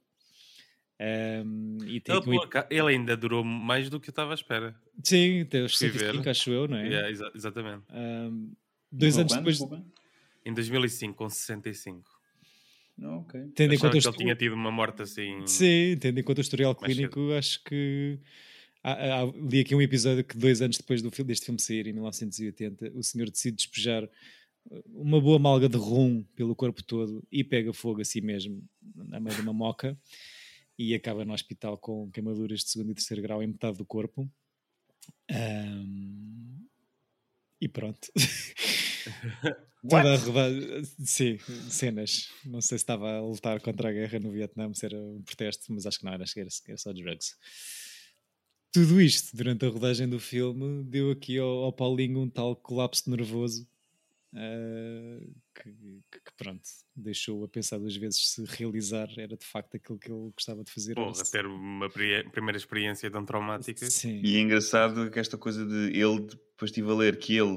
um, 1.00 1.78
e 1.84 2.02
ele, 2.04 2.18
um... 2.26 2.40
ele, 2.70 2.96
ainda 2.96 3.16
durou 3.16 3.44
mais 3.44 3.88
do 3.88 4.00
que 4.00 4.08
eu 4.08 4.12
estava 4.12 4.32
à 4.32 4.34
espera. 4.34 4.74
Sim, 5.02 5.42
até 5.42 5.62
os 5.62 5.78
65, 5.78 6.28
acho 6.28 6.50
eu, 6.50 6.66
não 6.66 6.76
é? 6.76 6.88
Yeah, 6.88 7.10
exa 7.10 7.30
exatamente. 7.34 7.84
Um, 7.92 8.52
dois 8.90 9.16
anos 9.16 9.32
depois. 9.32 9.60
Em 10.44 10.52
2005, 10.52 11.14
com 11.14 11.28
65. 11.28 12.02
Não, 12.96 13.20
ok. 13.20 13.40
Tendo 13.54 13.74
em 13.74 13.78
conta 13.78 13.98
que 14.00 14.08
ele 14.08 14.16
tinha 14.16 14.34
tido 14.34 14.54
uma 14.54 14.72
morte 14.72 15.02
assim. 15.02 15.46
Sim, 15.46 15.96
tendo 16.00 16.18
em 16.18 16.22
conta 16.22 16.40
o 16.40 16.42
historial 16.42 16.74
clínico, 16.74 17.20
cedo. 17.20 17.34
acho 17.34 17.62
que. 17.62 18.18
Há, 18.82 19.20
há, 19.20 19.24
li 19.24 19.60
aqui 19.60 19.74
um 19.74 19.82
episódio 19.82 20.24
que 20.24 20.36
dois 20.36 20.62
anos 20.62 20.78
depois 20.78 21.00
do 21.02 21.10
filme, 21.10 21.28
deste 21.28 21.46
filme 21.46 21.60
sair, 21.60 21.86
em 21.86 21.92
1980, 21.92 22.92
o 22.94 23.02
senhor 23.02 23.30
decide 23.30 23.56
despejar 23.56 24.08
uma 24.86 25.20
boa 25.20 25.38
malga 25.38 25.68
de 25.68 25.76
rum 25.76 26.24
pelo 26.34 26.54
corpo 26.54 26.82
todo 26.82 27.22
e 27.30 27.44
pega 27.44 27.72
fogo 27.72 28.00
a 28.00 28.04
si 28.04 28.20
mesmo, 28.20 28.62
na 28.94 29.20
meio 29.20 29.34
de 29.34 29.42
uma 29.42 29.52
moca 29.52 29.96
e 30.78 30.94
acaba 30.94 31.24
no 31.24 31.34
hospital 31.34 31.76
com 31.76 32.10
queimaduras 32.10 32.60
de 32.60 32.70
segundo 32.70 32.92
e 32.92 32.94
terceiro 32.94 33.22
grau 33.22 33.42
em 33.42 33.48
metade 33.48 33.76
do 33.78 33.84
corpo. 33.84 34.30
Um, 35.30 36.66
e 37.60 37.68
pronto. 37.68 38.08
Toda 39.88 40.14
a 40.14 40.16
rodada, 40.16 40.82
sim, 41.04 41.38
cenas. 41.70 42.28
Não 42.44 42.60
sei 42.60 42.78
se 42.78 42.82
estava 42.82 43.10
a 43.10 43.20
lutar 43.20 43.60
contra 43.60 43.88
a 43.88 43.92
guerra 43.92 44.18
no 44.18 44.30
Vietnã, 44.30 44.72
se 44.74 44.86
era 44.86 44.98
um 45.00 45.22
protesto, 45.22 45.72
mas 45.72 45.86
acho 45.86 45.98
que 45.98 46.04
não 46.04 46.12
era, 46.12 46.24
acho 46.24 46.34
que 46.34 46.40
era, 46.40 46.48
era 46.66 46.76
só 46.76 46.92
drugs. 46.92 47.36
Tudo 48.72 49.00
isto 49.00 49.36
durante 49.36 49.64
a 49.64 49.68
rodagem 49.68 50.08
do 50.08 50.20
filme 50.20 50.84
deu 50.84 51.10
aqui 51.10 51.38
ao, 51.38 51.64
ao 51.64 51.72
Paulinho 51.72 52.20
um 52.20 52.28
tal 52.28 52.54
colapso 52.54 53.08
nervoso 53.08 53.66
uh, 54.34 55.34
que, 55.54 55.70
que, 55.70 56.32
pronto, 56.36 56.62
deixou 56.94 57.44
a 57.44 57.48
pensar 57.48 57.78
duas 57.78 57.96
vezes 57.96 58.30
se 58.30 58.44
realizar 58.44 59.08
era 59.16 59.36
de 59.36 59.44
facto 59.44 59.76
aquilo 59.76 59.98
que 59.98 60.10
ele 60.10 60.30
gostava 60.30 60.62
de 60.64 60.70
fazer. 60.70 60.94
Porra, 60.94 61.24
ter 61.30 61.46
uma 61.46 61.88
primeira 61.90 62.56
experiência 62.56 63.10
tão 63.10 63.24
traumática. 63.24 63.86
Sim. 63.90 64.20
E 64.22 64.36
é 64.36 64.40
engraçado 64.40 65.10
que 65.10 65.18
esta 65.18 65.36
coisa 65.36 65.64
de 65.64 65.98
ele, 65.98 66.20
depois 66.20 66.70
estive 66.70 66.90
a 66.90 66.94
ler 66.94 67.18
que 67.18 67.36
ele 67.36 67.56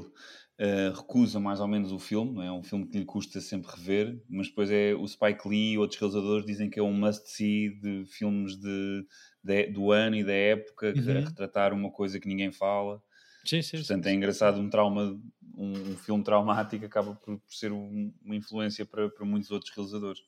uh, 0.62 0.92
recusa 0.94 1.40
mais 1.40 1.60
ou 1.60 1.68
menos 1.68 1.92
o 1.92 1.98
filme, 1.98 2.34
não 2.34 2.42
é? 2.42 2.46
é 2.46 2.52
um 2.52 2.62
filme 2.62 2.86
que 2.86 2.98
lhe 2.98 3.04
custa 3.04 3.40
sempre 3.40 3.70
rever, 3.70 4.20
mas 4.28 4.48
depois 4.48 4.70
é 4.70 4.94
o 4.94 5.06
Spike 5.06 5.48
Lee 5.48 5.72
e 5.72 5.78
outros 5.78 6.00
realizadores 6.00 6.46
dizem 6.46 6.70
que 6.70 6.78
é 6.78 6.82
um 6.82 6.92
must-see 6.92 7.70
de 7.80 8.04
filmes 8.06 8.56
de, 8.56 9.06
de, 9.42 9.66
do 9.68 9.92
ano 9.92 10.16
e 10.16 10.24
da 10.24 10.32
época, 10.32 10.92
uhum. 10.96 11.18
a 11.18 11.20
retratar 11.20 11.72
uma 11.72 11.90
coisa 11.90 12.20
que 12.20 12.28
ninguém 12.28 12.52
fala. 12.52 13.02
Sim, 13.44 13.60
sim, 13.60 13.78
Portanto, 13.78 14.04
sim, 14.04 14.10
é 14.10 14.14
engraçado 14.14 14.60
um 14.60 14.70
trauma, 14.70 15.20
um, 15.56 15.92
um 15.92 15.96
filme 15.96 16.22
traumático 16.22 16.84
acaba 16.84 17.14
por, 17.14 17.38
por 17.38 17.54
ser 17.54 17.72
um, 17.72 18.12
uma 18.24 18.36
influência 18.36 18.84
para, 18.84 19.08
para 19.08 19.24
muitos 19.24 19.50
outros 19.50 19.74
realizadores. 19.74 20.22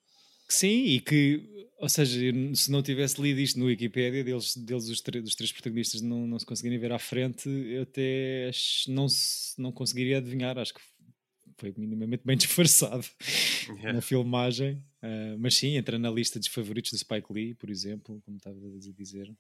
Sim, 0.48 0.84
e 0.84 1.00
que, 1.00 1.68
ou 1.78 1.88
seja, 1.88 2.20
se 2.54 2.70
não 2.70 2.82
tivesse 2.82 3.20
lido 3.20 3.40
isto 3.40 3.58
no 3.58 3.66
Wikipedia, 3.66 4.22
deles, 4.22 4.56
deles 4.56 4.88
os 4.88 5.00
dos 5.00 5.34
três 5.34 5.52
protagonistas 5.52 6.02
não, 6.02 6.26
não 6.26 6.38
se 6.38 6.44
conseguirem 6.44 6.78
ver 6.78 6.92
à 6.92 6.98
frente, 6.98 7.48
eu 7.48 7.82
até 7.82 8.50
não, 8.88 9.06
não 9.56 9.72
conseguiria 9.72 10.18
adivinhar, 10.18 10.58
acho 10.58 10.74
que 10.74 10.80
foi 11.56 11.72
minimamente 11.76 12.24
bem 12.26 12.36
disfarçado 12.38 13.06
yeah. 13.68 13.94
na 13.94 14.02
filmagem, 14.02 14.84
uh, 15.02 15.38
mas 15.38 15.54
sim, 15.54 15.76
entra 15.76 15.98
na 15.98 16.10
lista 16.10 16.38
dos 16.38 16.48
favoritos 16.48 16.90
de 16.90 16.98
Spike 16.98 17.32
Lee, 17.32 17.54
por 17.54 17.70
exemplo, 17.70 18.20
como 18.24 18.36
estava 18.36 18.56
a 18.56 18.92
dizer. 18.92 19.34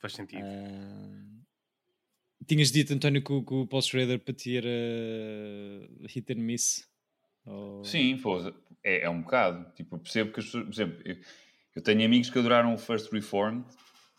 Faz 0.00 0.14
sentido. 0.14 0.42
Uh, 0.42 1.44
Tinhas 2.46 2.70
dito, 2.70 2.92
António, 2.92 3.22
que, 3.22 3.42
que 3.42 3.54
o 3.54 3.66
Paul 3.66 3.82
Schrader 3.82 4.18
para 4.18 4.34
ti 4.34 4.56
era 4.56 4.68
hit 6.08 6.32
and 6.32 6.42
miss? 6.42 6.86
Ou... 7.46 7.84
Sim, 7.84 8.16
pô, 8.18 8.38
É, 8.82 9.02
é 9.02 9.10
um 9.10 9.22
bocado. 9.22 9.72
Tipo, 9.74 9.96
eu 9.96 10.00
percebo 10.00 10.32
que 10.32 10.40
as 10.40 10.46
pessoas. 10.46 10.64
Por 10.64 10.72
exemplo, 10.72 11.02
eu, 11.04 11.16
eu 11.76 11.82
tenho 11.82 12.04
amigos 12.04 12.30
que 12.30 12.38
adoraram 12.38 12.74
o 12.74 12.78
First 12.78 13.10
Reformed. 13.12 13.64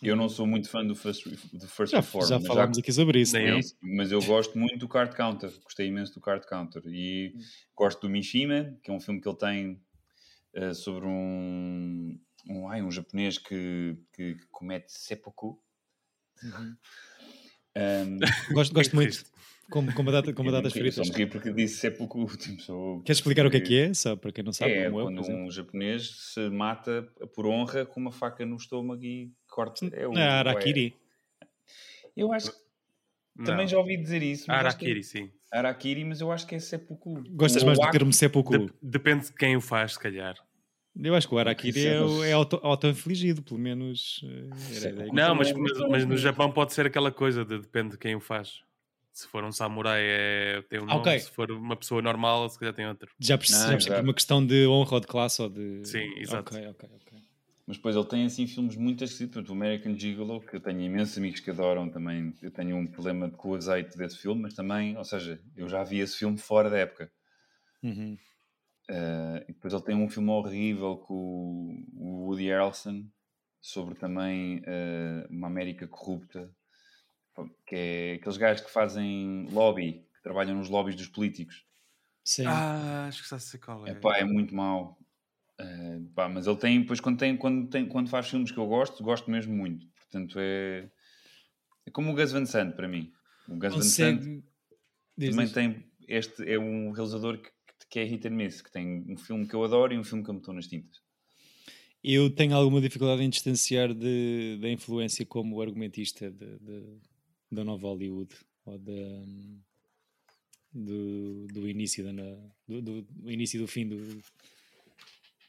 Eu 0.01 0.15
não 0.15 0.29
sou 0.29 0.45
muito 0.45 0.69
fã 0.69 0.85
do 0.85 0.93
First, 0.93 1.25
do 1.53 1.67
first 1.67 1.91
já, 1.91 1.99
Reformed. 1.99 2.29
Já 2.29 2.39
falámos 2.39 2.77
já, 2.77 2.81
aqui 2.81 2.91
sobre 2.91 3.21
isso. 3.21 3.37
É 3.37 3.59
mas 3.81 4.11
eu 4.11 4.21
gosto 4.21 4.57
muito 4.57 4.77
do 4.79 4.87
Card 4.87 5.15
Counter. 5.15 5.51
Gostei 5.63 5.87
imenso 5.87 6.13
do 6.13 6.21
Card 6.21 6.45
Counter. 6.47 6.83
E 6.85 7.33
hum. 7.35 7.39
gosto 7.75 8.01
do 8.01 8.09
Mishima, 8.09 8.77
que 8.83 8.91
é 8.91 8.93
um 8.93 8.99
filme 8.99 9.21
que 9.21 9.27
ele 9.27 9.37
tem 9.37 9.81
uh, 10.57 10.75
sobre 10.75 11.07
um, 11.07 12.19
um, 12.47 12.67
ai, 12.67 12.81
um 12.83 12.91
japonês 12.91 13.37
que, 13.37 13.97
que 14.13 14.37
comete 14.51 14.91
seppuku. 14.91 15.59
Uhum. 16.43 16.75
Um, 17.77 18.19
gosto, 18.53 18.73
gosto 18.73 18.95
muito. 18.95 19.25
Como, 19.69 19.91
como, 19.95 20.09
a 20.09 20.13
data, 20.13 20.33
como 20.33 20.49
a 20.49 20.51
datas 20.51 20.73
fritas. 20.73 21.07
Só 21.07 21.13
porque 21.27 21.51
disse 21.51 21.77
seppuku. 21.77 22.25
Tipo, 22.37 22.61
sou... 22.61 23.01
Queres 23.01 23.17
explicar 23.17 23.45
o 23.45 23.51
que 23.51 23.57
é 23.57 23.61
que 23.61 23.79
é? 23.79 23.93
Só 23.93 24.15
para 24.15 24.31
quem 24.31 24.43
não 24.43 24.53
sabe. 24.53 24.73
É, 24.73 24.91
quando 24.91 25.27
eu, 25.27 25.35
um 25.35 25.49
japonês 25.49 26.33
se 26.33 26.49
mata 26.49 27.07
por 27.33 27.47
honra 27.47 27.85
com 27.85 27.99
uma 27.99 28.11
faca 28.11 28.45
no 28.45 28.55
estômago 28.55 29.03
e 29.03 29.31
corta. 29.47 29.87
É, 29.91 30.07
o, 30.07 30.13
é 30.13 30.21
Arakiri. 30.21 30.95
É. 31.41 31.47
Eu 32.15 32.31
acho 32.31 32.51
que 32.51 33.43
também 33.43 33.67
já 33.67 33.77
ouvi 33.77 33.97
dizer 33.97 34.21
isso. 34.21 34.49
Arakiri, 34.51 34.99
é... 34.99 35.03
sim. 35.03 35.31
Arakiri, 35.51 36.05
mas 36.05 36.21
eu 36.21 36.31
acho 36.31 36.45
que 36.45 36.55
é 36.55 36.59
seppuku. 36.59 37.23
Gostas 37.31 37.63
mais 37.63 37.79
do 37.79 37.89
termo 37.89 38.13
seppuku? 38.13 38.57
De 38.57 38.73
depende 38.81 39.25
de 39.25 39.33
quem 39.33 39.57
o 39.57 39.61
faz, 39.61 39.93
se 39.93 39.99
calhar. 39.99 40.35
Eu 41.01 41.13
acho 41.13 41.27
que 41.27 41.35
o 41.35 41.37
Arakiri 41.37 41.87
é, 41.87 42.29
é 42.29 42.33
auto-infligido, 42.33 43.39
auto 43.39 43.49
pelo 43.49 43.59
menos. 43.59 44.21
Eh, 44.23 45.11
não, 45.11 45.35
mas, 45.35 45.51
mas, 45.51 45.77
mas, 45.89 46.05
no 46.05 46.17
Japão 46.17 46.51
pode 46.51 46.73
ser 46.73 46.85
aquela 46.85 47.11
coisa 47.11 47.43
de 47.43 47.59
depende 47.59 47.91
de 47.91 47.97
quem 47.97 48.15
o 48.15 48.21
faz. 48.21 48.61
Se 49.11 49.27
for 49.27 49.43
um 49.43 49.51
samurai 49.51 50.01
é, 50.03 50.61
tem 50.69 50.79
um 50.79 50.85
nome, 50.85 50.99
okay. 50.99 51.19
se 51.19 51.31
for 51.31 51.49
uma 51.51 51.75
pessoa 51.75 52.01
normal, 52.01 52.49
se 52.49 52.59
calhar 52.59 52.73
tem 52.73 52.87
outro. 52.87 53.09
Já 53.19 53.37
percebi, 53.37 53.93
ah, 53.93 54.01
uma 54.01 54.13
questão 54.13 54.45
de 54.45 54.67
honra 54.67 54.95
ou 54.95 54.99
de 54.99 55.07
classe 55.07 55.41
ou 55.41 55.49
de. 55.49 55.81
Sim, 55.85 56.13
exato. 56.17 56.53
Ok, 56.53 56.67
ok, 56.67 56.89
ok. 56.93 57.19
Mas 57.67 57.77
depois 57.77 57.95
ele 57.95 58.05
tem 58.05 58.25
assim 58.25 58.45
filmes 58.45 58.75
muito 58.75 59.03
esquisitos, 59.03 59.49
o 59.49 59.53
American 59.53 59.97
Gigolo, 59.97 60.39
que 60.39 60.55
eu 60.55 60.61
tenho 60.61 60.81
imensos 60.81 61.17
amigos 61.17 61.39
que 61.39 61.49
adoram 61.49 61.89
também. 61.89 62.33
Eu 62.41 62.51
tenho 62.51 62.77
um 62.77 62.85
problema 62.85 63.29
com 63.29 63.49
o 63.49 63.55
azeite 63.55 63.97
desse 63.97 64.17
filme, 64.19 64.43
mas 64.43 64.53
também, 64.53 64.95
ou 64.97 65.03
seja, 65.03 65.39
eu 65.57 65.67
já 65.67 65.83
vi 65.83 65.99
esse 65.99 66.15
filme 66.15 66.37
fora 66.37 66.69
da 66.69 66.77
época. 66.77 67.11
Uhum. 67.81 68.17
Uh, 68.89 69.41
e 69.47 69.53
depois 69.53 69.73
ele 69.73 69.83
tem 69.83 69.95
um 69.95 70.09
filme 70.09 70.29
horrível 70.29 70.97
com 70.97 71.83
o 71.95 72.27
Woody 72.27 72.49
Harrelson 72.49 73.03
sobre 73.59 73.95
também 73.95 74.59
uh, 74.59 75.27
uma 75.29 75.47
América 75.47 75.87
corrupta, 75.87 76.51
que 77.65 77.75
é 77.75 78.13
aqueles 78.13 78.37
gajos 78.37 78.63
que 78.63 78.71
fazem 78.71 79.47
lobby, 79.49 80.05
que 80.15 80.21
trabalham 80.21 80.55
nos 80.55 80.69
lobbies 80.69 80.95
dos 80.95 81.07
políticos. 81.07 81.65
Sim. 82.23 82.45
Ah, 82.45 83.05
acho 83.07 83.23
que 83.23 83.29
já 83.29 83.39
sei 83.39 83.59
qual 83.59 83.87
é. 83.87 83.91
Epá, 83.91 84.17
é 84.17 84.23
muito 84.23 84.53
mau. 84.53 84.99
Uh, 85.59 86.07
pá, 86.13 86.29
mas 86.29 86.45
ele 86.45 86.57
tem, 86.57 86.81
depois 86.81 86.99
quando, 86.99 87.17
tem, 87.17 87.35
quando, 87.35 87.69
tem, 87.69 87.87
quando 87.87 88.09
faz 88.09 88.29
filmes 88.29 88.51
que 88.51 88.57
eu 88.57 88.67
gosto, 88.67 89.03
gosto 89.03 89.31
mesmo 89.31 89.55
muito. 89.55 89.87
Portanto, 89.95 90.37
é, 90.39 90.89
é 91.87 91.91
como 91.91 92.11
o 92.11 92.15
Gus 92.15 92.31
Van 92.31 92.45
Sant 92.45 92.75
para 92.75 92.87
mim. 92.87 93.11
O 93.47 93.57
Gus 93.57 93.73
Consegue... 93.73 94.17
Van 94.17 94.21
Sant 94.21 94.43
também 95.17 95.49
tem 95.49 95.91
este, 96.07 96.47
é 96.47 96.59
um 96.59 96.91
realizador 96.91 97.37
que 97.39 97.49
que 97.89 97.99
é 97.99 98.03
hit 98.03 98.27
and 98.27 98.31
miss, 98.31 98.61
que 98.61 98.71
tem 98.71 99.05
um 99.07 99.17
filme 99.17 99.47
que 99.47 99.53
eu 99.53 99.63
adoro 99.63 99.93
e 99.93 99.97
um 99.97 100.03
filme 100.03 100.23
que 100.23 100.29
eu 100.29 100.33
me 100.33 100.39
estou 100.39 100.53
nas 100.53 100.67
tintas. 100.67 101.01
Eu 102.03 102.29
tenho 102.29 102.55
alguma 102.55 102.79
dificuldade 102.79 103.23
em 103.23 103.29
distanciar 103.29 103.93
de, 103.93 104.59
da 104.61 104.69
influência 104.69 105.25
como 105.25 105.59
argumentista 105.61 106.29
de, 106.29 106.59
de, 106.59 106.99
da 107.51 107.63
nova 107.63 107.87
Hollywood 107.87 108.35
ou 108.65 108.77
do, 110.75 111.47
do 111.47 111.67
início 111.67 112.03
do, 112.67 112.81
do, 112.81 113.31
início 113.31 113.59
do 113.59 113.67
fim 113.67 113.87
do, 113.87 114.21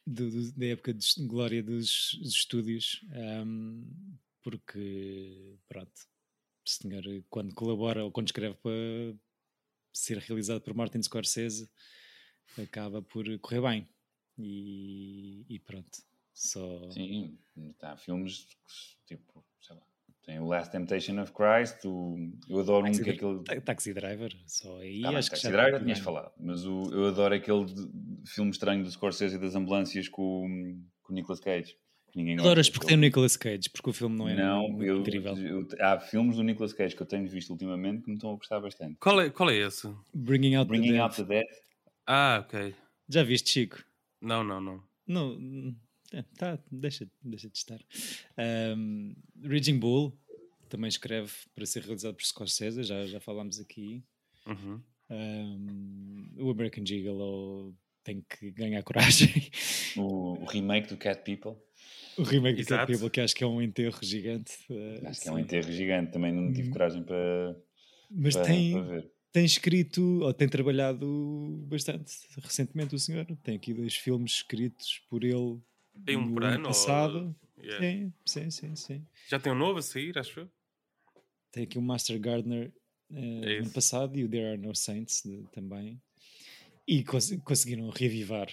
do, 0.06 0.52
da 0.52 0.66
época 0.66 0.94
de 0.94 1.26
glória 1.26 1.62
dos, 1.62 2.16
dos 2.22 2.34
estúdios 2.34 3.04
um, 3.44 3.84
porque 4.42 5.58
pronto 5.68 5.92
o 6.64 6.70
senhor 6.70 7.02
quando 7.28 7.54
colabora 7.54 8.04
ou 8.04 8.12
quando 8.12 8.28
escreve 8.28 8.54
para 8.62 8.72
ser 9.92 10.18
realizado 10.18 10.60
por 10.60 10.74
Martin 10.74 11.02
Scorsese 11.02 11.68
acaba 12.62 13.02
por 13.02 13.24
correr 13.38 13.60
bem. 13.60 13.88
E, 14.38 15.44
e 15.48 15.58
pronto. 15.58 15.98
Só... 16.32 16.90
Sim, 16.90 17.38
há 17.82 17.96
filmes 17.96 18.46
tipo, 19.06 19.44
sei 19.60 19.74
lá, 19.76 19.82
tem 20.24 20.40
o 20.40 20.46
Last 20.46 20.72
Temptation 20.72 21.20
of 21.22 21.32
Christ, 21.32 21.84
o, 21.84 22.30
eu 22.48 22.60
adoro 22.60 22.84
Taxi, 22.86 23.00
um 23.00 23.04
que 23.04 23.10
é 23.10 23.12
aquele. 23.14 23.60
Taxi 23.60 23.94
Driver, 23.94 24.36
só 24.46 24.78
aí 24.78 25.00
tá, 25.00 25.10
acho 25.10 25.30
Taxi 25.30 25.46
que 25.46 25.52
Driver 25.52 25.72
já 25.72 25.80
tinhas 25.80 25.98
falado, 26.00 26.32
mas 26.38 26.66
o, 26.66 26.90
eu 26.92 27.06
adoro 27.06 27.34
aquele 27.34 27.64
de, 27.64 27.88
filme 28.26 28.50
estranho 28.50 28.82
do 28.82 28.90
Scorsese 28.90 29.36
e 29.36 29.38
das 29.38 29.54
ambulâncias 29.54 30.08
com, 30.08 30.78
com 31.02 31.12
o 31.12 31.14
Nicolas 31.14 31.40
Cage. 31.40 31.76
Ninguém 32.14 32.38
Adoras 32.38 32.70
porque 32.70 32.86
tem 32.86 32.96
o 32.96 33.00
Nicolas 33.00 33.36
Cage, 33.36 33.68
porque 33.70 33.90
o 33.90 33.92
filme 33.92 34.16
não 34.16 34.26
é 34.26 34.34
não, 34.34 34.68
muito 34.68 34.84
eu, 34.84 35.00
incrível. 35.00 35.36
Eu, 35.36 35.68
há 35.80 36.00
filmes 36.00 36.36
do 36.36 36.42
Nicolas 36.42 36.72
Cage 36.72 36.96
que 36.96 37.02
eu 37.02 37.06
tenho 37.06 37.28
visto 37.28 37.50
ultimamente 37.50 38.02
que 38.02 38.08
me 38.08 38.16
estão 38.16 38.32
a 38.32 38.36
gostar 38.36 38.58
bastante. 38.58 38.96
Qual 38.98 39.20
é, 39.20 39.28
qual 39.28 39.50
é 39.50 39.56
esse? 39.56 39.94
Bringing 40.14 40.54
Out 40.54 40.66
Bringing 40.66 40.96
the 40.96 41.24
Dead. 41.24 41.46
Ah, 42.06 42.44
ok. 42.44 42.74
Já 43.08 43.24
viste, 43.24 43.50
Chico? 43.50 43.84
Não, 44.20 44.44
não, 44.44 44.60
não. 44.60 44.82
Não, 45.06 45.74
é, 46.12 46.22
tá, 46.36 46.58
deixa, 46.70 47.08
deixa 47.22 47.48
de 47.48 47.58
estar. 47.58 47.80
Um, 48.76 49.14
Raging 49.42 49.78
Bull 49.78 50.16
também 50.68 50.88
escreve 50.88 51.32
para 51.54 51.66
ser 51.66 51.82
realizado 51.82 52.14
por 52.14 52.24
Scorsese, 52.24 52.82
já, 52.84 53.06
já 53.06 53.20
falámos 53.20 53.60
aqui. 53.60 54.04
Uhum. 54.46 54.80
Um, 55.10 56.28
o 56.38 56.50
American 56.50 56.84
Gigolo 56.86 57.74
tem 58.04 58.24
que 58.28 58.50
ganhar 58.52 58.82
coragem. 58.82 59.50
O, 59.96 60.42
o 60.42 60.44
remake 60.44 60.88
do 60.88 60.96
Cat 60.96 61.22
People. 61.24 61.58
O 62.18 62.22
remake 62.22 62.60
Exato. 62.60 62.74
do 62.74 62.78
Cat 62.78 62.92
People, 62.92 63.10
que 63.10 63.20
acho 63.20 63.34
que 63.34 63.42
é 63.42 63.46
um 63.46 63.62
enterro 63.62 63.98
gigante. 64.02 64.52
Uh, 64.70 65.08
acho 65.08 65.22
que 65.22 65.28
é 65.28 65.32
um 65.32 65.38
enterro 65.38 65.72
gigante, 65.72 66.12
também 66.12 66.32
não 66.32 66.52
tive 66.52 66.68
hum. 66.68 66.72
coragem 66.72 67.02
para, 67.02 67.56
Mas 68.10 68.34
para, 68.34 68.44
tem, 68.44 68.72
para 68.72 68.82
ver 68.82 69.15
tem 69.32 69.44
escrito, 69.44 70.20
ou 70.22 70.32
tem 70.32 70.48
trabalhado 70.48 71.64
bastante 71.68 72.12
recentemente 72.38 72.94
o 72.94 72.98
senhor. 72.98 73.26
Tem 73.42 73.56
aqui 73.56 73.74
dois 73.74 73.94
filmes 73.94 74.32
escritos 74.32 75.02
por 75.08 75.24
ele 75.24 75.60
tem 76.04 76.16
um 76.16 76.26
no 76.26 76.44
ano 76.44 76.54
ano 76.54 76.68
passado. 76.68 77.36
Ou... 77.56 77.64
Yeah. 77.64 77.80
Sim, 77.80 78.12
sim, 78.24 78.50
sim, 78.50 78.76
sim. 78.76 79.06
Já 79.28 79.38
tem 79.38 79.52
um 79.52 79.56
novo 79.56 79.78
a 79.78 79.82
sair, 79.82 80.18
acho 80.18 80.40
eu. 80.40 80.50
Tem 81.50 81.64
aqui 81.64 81.78
o 81.78 81.82
Master 81.82 82.20
Gardener 82.20 82.72
uh, 83.10 83.44
é 83.44 83.58
ano 83.58 83.70
passado 83.70 84.18
e 84.18 84.24
o 84.24 84.28
There 84.28 84.46
Are 84.46 84.58
No 84.58 84.74
Saints 84.74 85.22
de, 85.24 85.42
também. 85.52 86.00
E 86.86 87.02
cons 87.02 87.30
conseguiram 87.44 87.88
revivar 87.90 88.48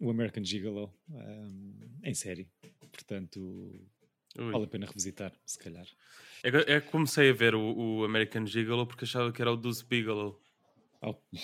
o 0.00 0.10
American 0.10 0.42
Gigolo 0.44 0.92
um, 1.10 1.74
em 2.02 2.14
série. 2.14 2.48
Portanto, 2.90 3.88
Ui. 4.36 4.52
vale 4.52 4.64
a 4.64 4.68
pena 4.68 4.86
revisitar, 4.86 5.32
se 5.46 5.58
calhar. 5.58 5.86
É, 6.42 6.74
é 6.74 6.80
que 6.80 6.90
comecei 6.90 7.30
a 7.30 7.32
ver 7.32 7.54
o, 7.54 7.60
o, 7.60 8.04
American 8.04 8.46
Gigolo 8.46 8.86
porque 8.86 9.04
achava 9.04 9.32
que 9.32 9.40
era 9.42 9.52
o 9.52 9.56
Deuce 9.56 9.84
Bigelow. 9.84 10.40
Oh. 11.02 11.14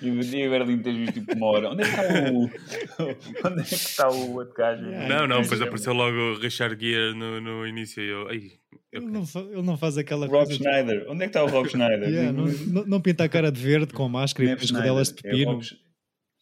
e 0.00 0.10
o 0.10 0.20
dia 0.20 0.48
Berlim 0.48 0.78
ter 0.78 0.92
visto 0.94 1.14
tipo 1.14 1.34
uma 1.34 1.46
hora. 1.46 1.70
Onde 1.70 1.82
é 1.82 1.86
que 1.86 1.90
está 1.90 2.30
o. 2.30 2.42
Onde 3.48 3.60
é 3.60 3.64
que 3.64 3.74
está 3.74 4.08
o 4.10 4.34
outro 4.34 4.54
gajo? 4.54 4.82
Não, 4.82 5.26
não, 5.26 5.42
depois 5.42 5.60
apareceu 5.60 5.92
logo 5.92 6.16
o 6.16 6.38
Richard 6.38 6.80
Gere 6.80 7.14
no, 7.14 7.40
no 7.40 7.66
início 7.66 8.02
e 8.02 8.08
eu. 8.08 8.28
Ai, 8.28 8.52
ele, 8.92 9.06
não 9.06 9.24
ele 9.50 9.62
não 9.62 9.76
faz 9.76 9.98
aquela 9.98 10.26
Rob 10.26 10.46
coisa. 10.46 10.54
Schneider. 10.54 11.04
De... 11.04 11.10
Onde 11.10 11.24
é 11.24 11.26
que 11.26 11.30
está 11.30 11.44
o 11.44 11.48
Rob 11.48 11.68
Schneider? 11.70 12.08
yeah, 12.08 12.32
não, 12.32 12.46
não, 12.46 12.86
não, 12.86 13.00
pinta 13.00 13.24
a 13.24 13.28
cara 13.28 13.52
de 13.52 13.60
verde 13.60 13.92
com 13.92 14.08
máscara 14.08 14.48
e 14.48 14.50
depois 14.50 14.70
rodelas 14.70 15.08
de 15.08 15.22
pepino. 15.22 15.42
É 15.42 15.54
Rob, 15.54 15.64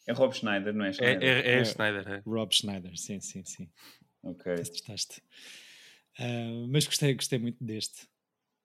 é 0.09 0.13
Rob 0.13 0.35
Schneider, 0.35 0.75
não 0.75 0.85
é 0.85 0.93
Schneider? 0.93 1.23
É, 1.23 1.27
é, 1.27 1.57
é, 1.57 1.61
é 1.61 1.65
Schneider. 1.65 2.09
É. 2.09 2.23
Rob 2.27 2.55
Schneider, 2.55 2.97
sim, 2.97 3.21
sim, 3.21 3.43
sim. 3.45 3.69
Ok. 4.31 4.55
Testaste. 4.57 5.23
Uh, 6.19 6.67
mas 6.69 6.87
gostei, 6.87 7.15
gostei 7.15 7.39
muito 7.39 7.63
deste, 7.63 8.09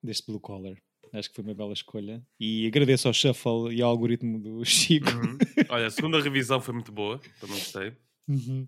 deste 0.02 0.26
Blue 0.26 0.40
Collar. 0.40 0.76
Acho 1.14 1.30
que 1.30 1.36
foi 1.36 1.44
uma 1.44 1.54
bela 1.54 1.74
escolha. 1.74 2.26
E 2.40 2.66
agradeço 2.66 3.08
ao 3.08 3.14
Shuffle 3.14 3.74
e 3.76 3.82
ao 3.82 3.90
algoritmo 3.90 4.40
do 4.40 4.64
Chico. 4.66 5.10
Uhum. 5.10 5.38
Olha, 5.70 5.88
a 5.88 5.92
segunda 5.92 6.22
revisão 6.22 6.62
foi 6.62 6.74
muito 6.74 6.92
boa, 6.92 7.20
também 7.40 7.58
gostei. 7.58 7.94
Uhum. 8.28 8.68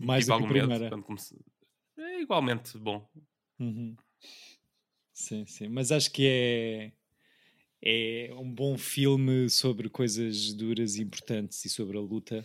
Mais 0.00 0.26
do 0.26 0.36
que 0.36 0.44
a 0.44 0.48
primeira. 0.48 0.90
Medo, 0.90 1.02
comecei... 1.02 1.38
É 1.96 2.20
igualmente 2.20 2.76
bom. 2.76 3.08
Uhum. 3.60 3.94
Sim, 5.12 5.46
sim. 5.46 5.68
Mas 5.68 5.92
acho 5.92 6.10
que 6.10 6.26
é, 6.26 6.92
é 7.80 8.34
um 8.34 8.52
bom 8.52 8.76
filme 8.76 9.48
sobre 9.48 9.88
coisas 9.88 10.52
duras 10.52 10.96
e 10.96 11.02
importantes 11.02 11.64
e 11.64 11.68
sobre 11.68 11.96
a 11.96 12.00
luta 12.00 12.44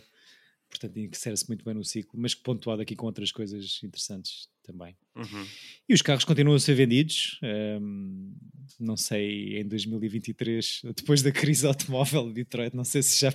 portanto 0.70 0.96
insere-se 0.98 1.46
muito 1.48 1.64
bem 1.64 1.74
no 1.74 1.84
ciclo, 1.84 2.18
mas 2.18 2.34
pontuado 2.34 2.80
aqui 2.80 2.96
com 2.96 3.06
outras 3.06 3.32
coisas 3.32 3.80
interessantes 3.82 4.48
também. 4.62 4.96
Uhum. 5.16 5.46
E 5.88 5.92
os 5.92 6.00
carros 6.00 6.24
continuam 6.24 6.56
a 6.56 6.60
ser 6.60 6.74
vendidos, 6.74 7.38
um, 7.80 8.32
não 8.78 8.96
sei, 8.96 9.58
em 9.58 9.66
2023, 9.66 10.82
depois 10.96 11.22
da 11.22 11.32
crise 11.32 11.66
automóvel 11.66 12.28
de 12.28 12.34
Detroit, 12.34 12.74
não 12.74 12.84
sei 12.84 13.02
se 13.02 13.20
já 13.20 13.32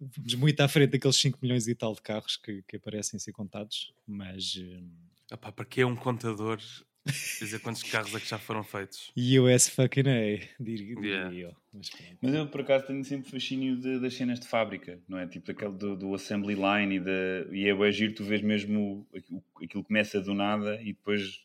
vamos 0.00 0.34
muito 0.34 0.60
à 0.60 0.68
frente 0.68 0.90
daqueles 0.90 1.16
5 1.16 1.38
milhões 1.42 1.68
e 1.68 1.74
tal 1.74 1.94
de 1.94 2.02
carros 2.02 2.36
que, 2.36 2.62
que 2.62 2.76
aparecem 2.76 3.18
ser 3.20 3.32
contados, 3.32 3.92
mas... 4.06 4.56
Um... 4.56 4.90
Epá, 5.30 5.52
para 5.52 5.64
que 5.64 5.80
é 5.80 5.86
um 5.86 5.96
contador 5.96 6.60
Dizer 7.06 7.60
quantos 7.60 7.82
carros 7.84 8.14
é 8.14 8.18
que 8.20 8.28
já 8.28 8.38
foram 8.38 8.64
feitos. 8.64 9.12
US 9.40 9.68
fucking 9.68 10.00
A, 10.08 10.62
diria 10.62 10.96
Yeah. 11.00 11.34
eu. 11.36 11.56
Mas. 11.72 11.90
Mas 12.20 12.34
eu, 12.34 12.46
por 12.48 12.62
acaso, 12.62 12.86
tenho 12.86 13.04
sempre 13.04 13.30
fascínio 13.30 13.76
de- 13.76 14.00
das 14.00 14.14
cenas 14.14 14.40
de 14.40 14.46
fábrica, 14.48 14.98
não 15.08 15.18
é? 15.18 15.26
Tipo 15.26 15.50
aquele 15.52 15.72
do, 15.72 15.96
do 15.96 16.14
assembly 16.14 16.54
line 16.54 16.96
e, 16.96 17.00
da 17.00 17.46
e 17.52 17.68
é 17.68 17.92
giro, 17.92 18.14
tu 18.14 18.24
vês 18.24 18.42
mesmo 18.42 19.06
aquilo, 19.14 19.44
aquilo 19.62 19.84
começa 19.84 20.20
do 20.20 20.34
nada 20.34 20.80
e 20.82 20.86
depois 20.86 21.40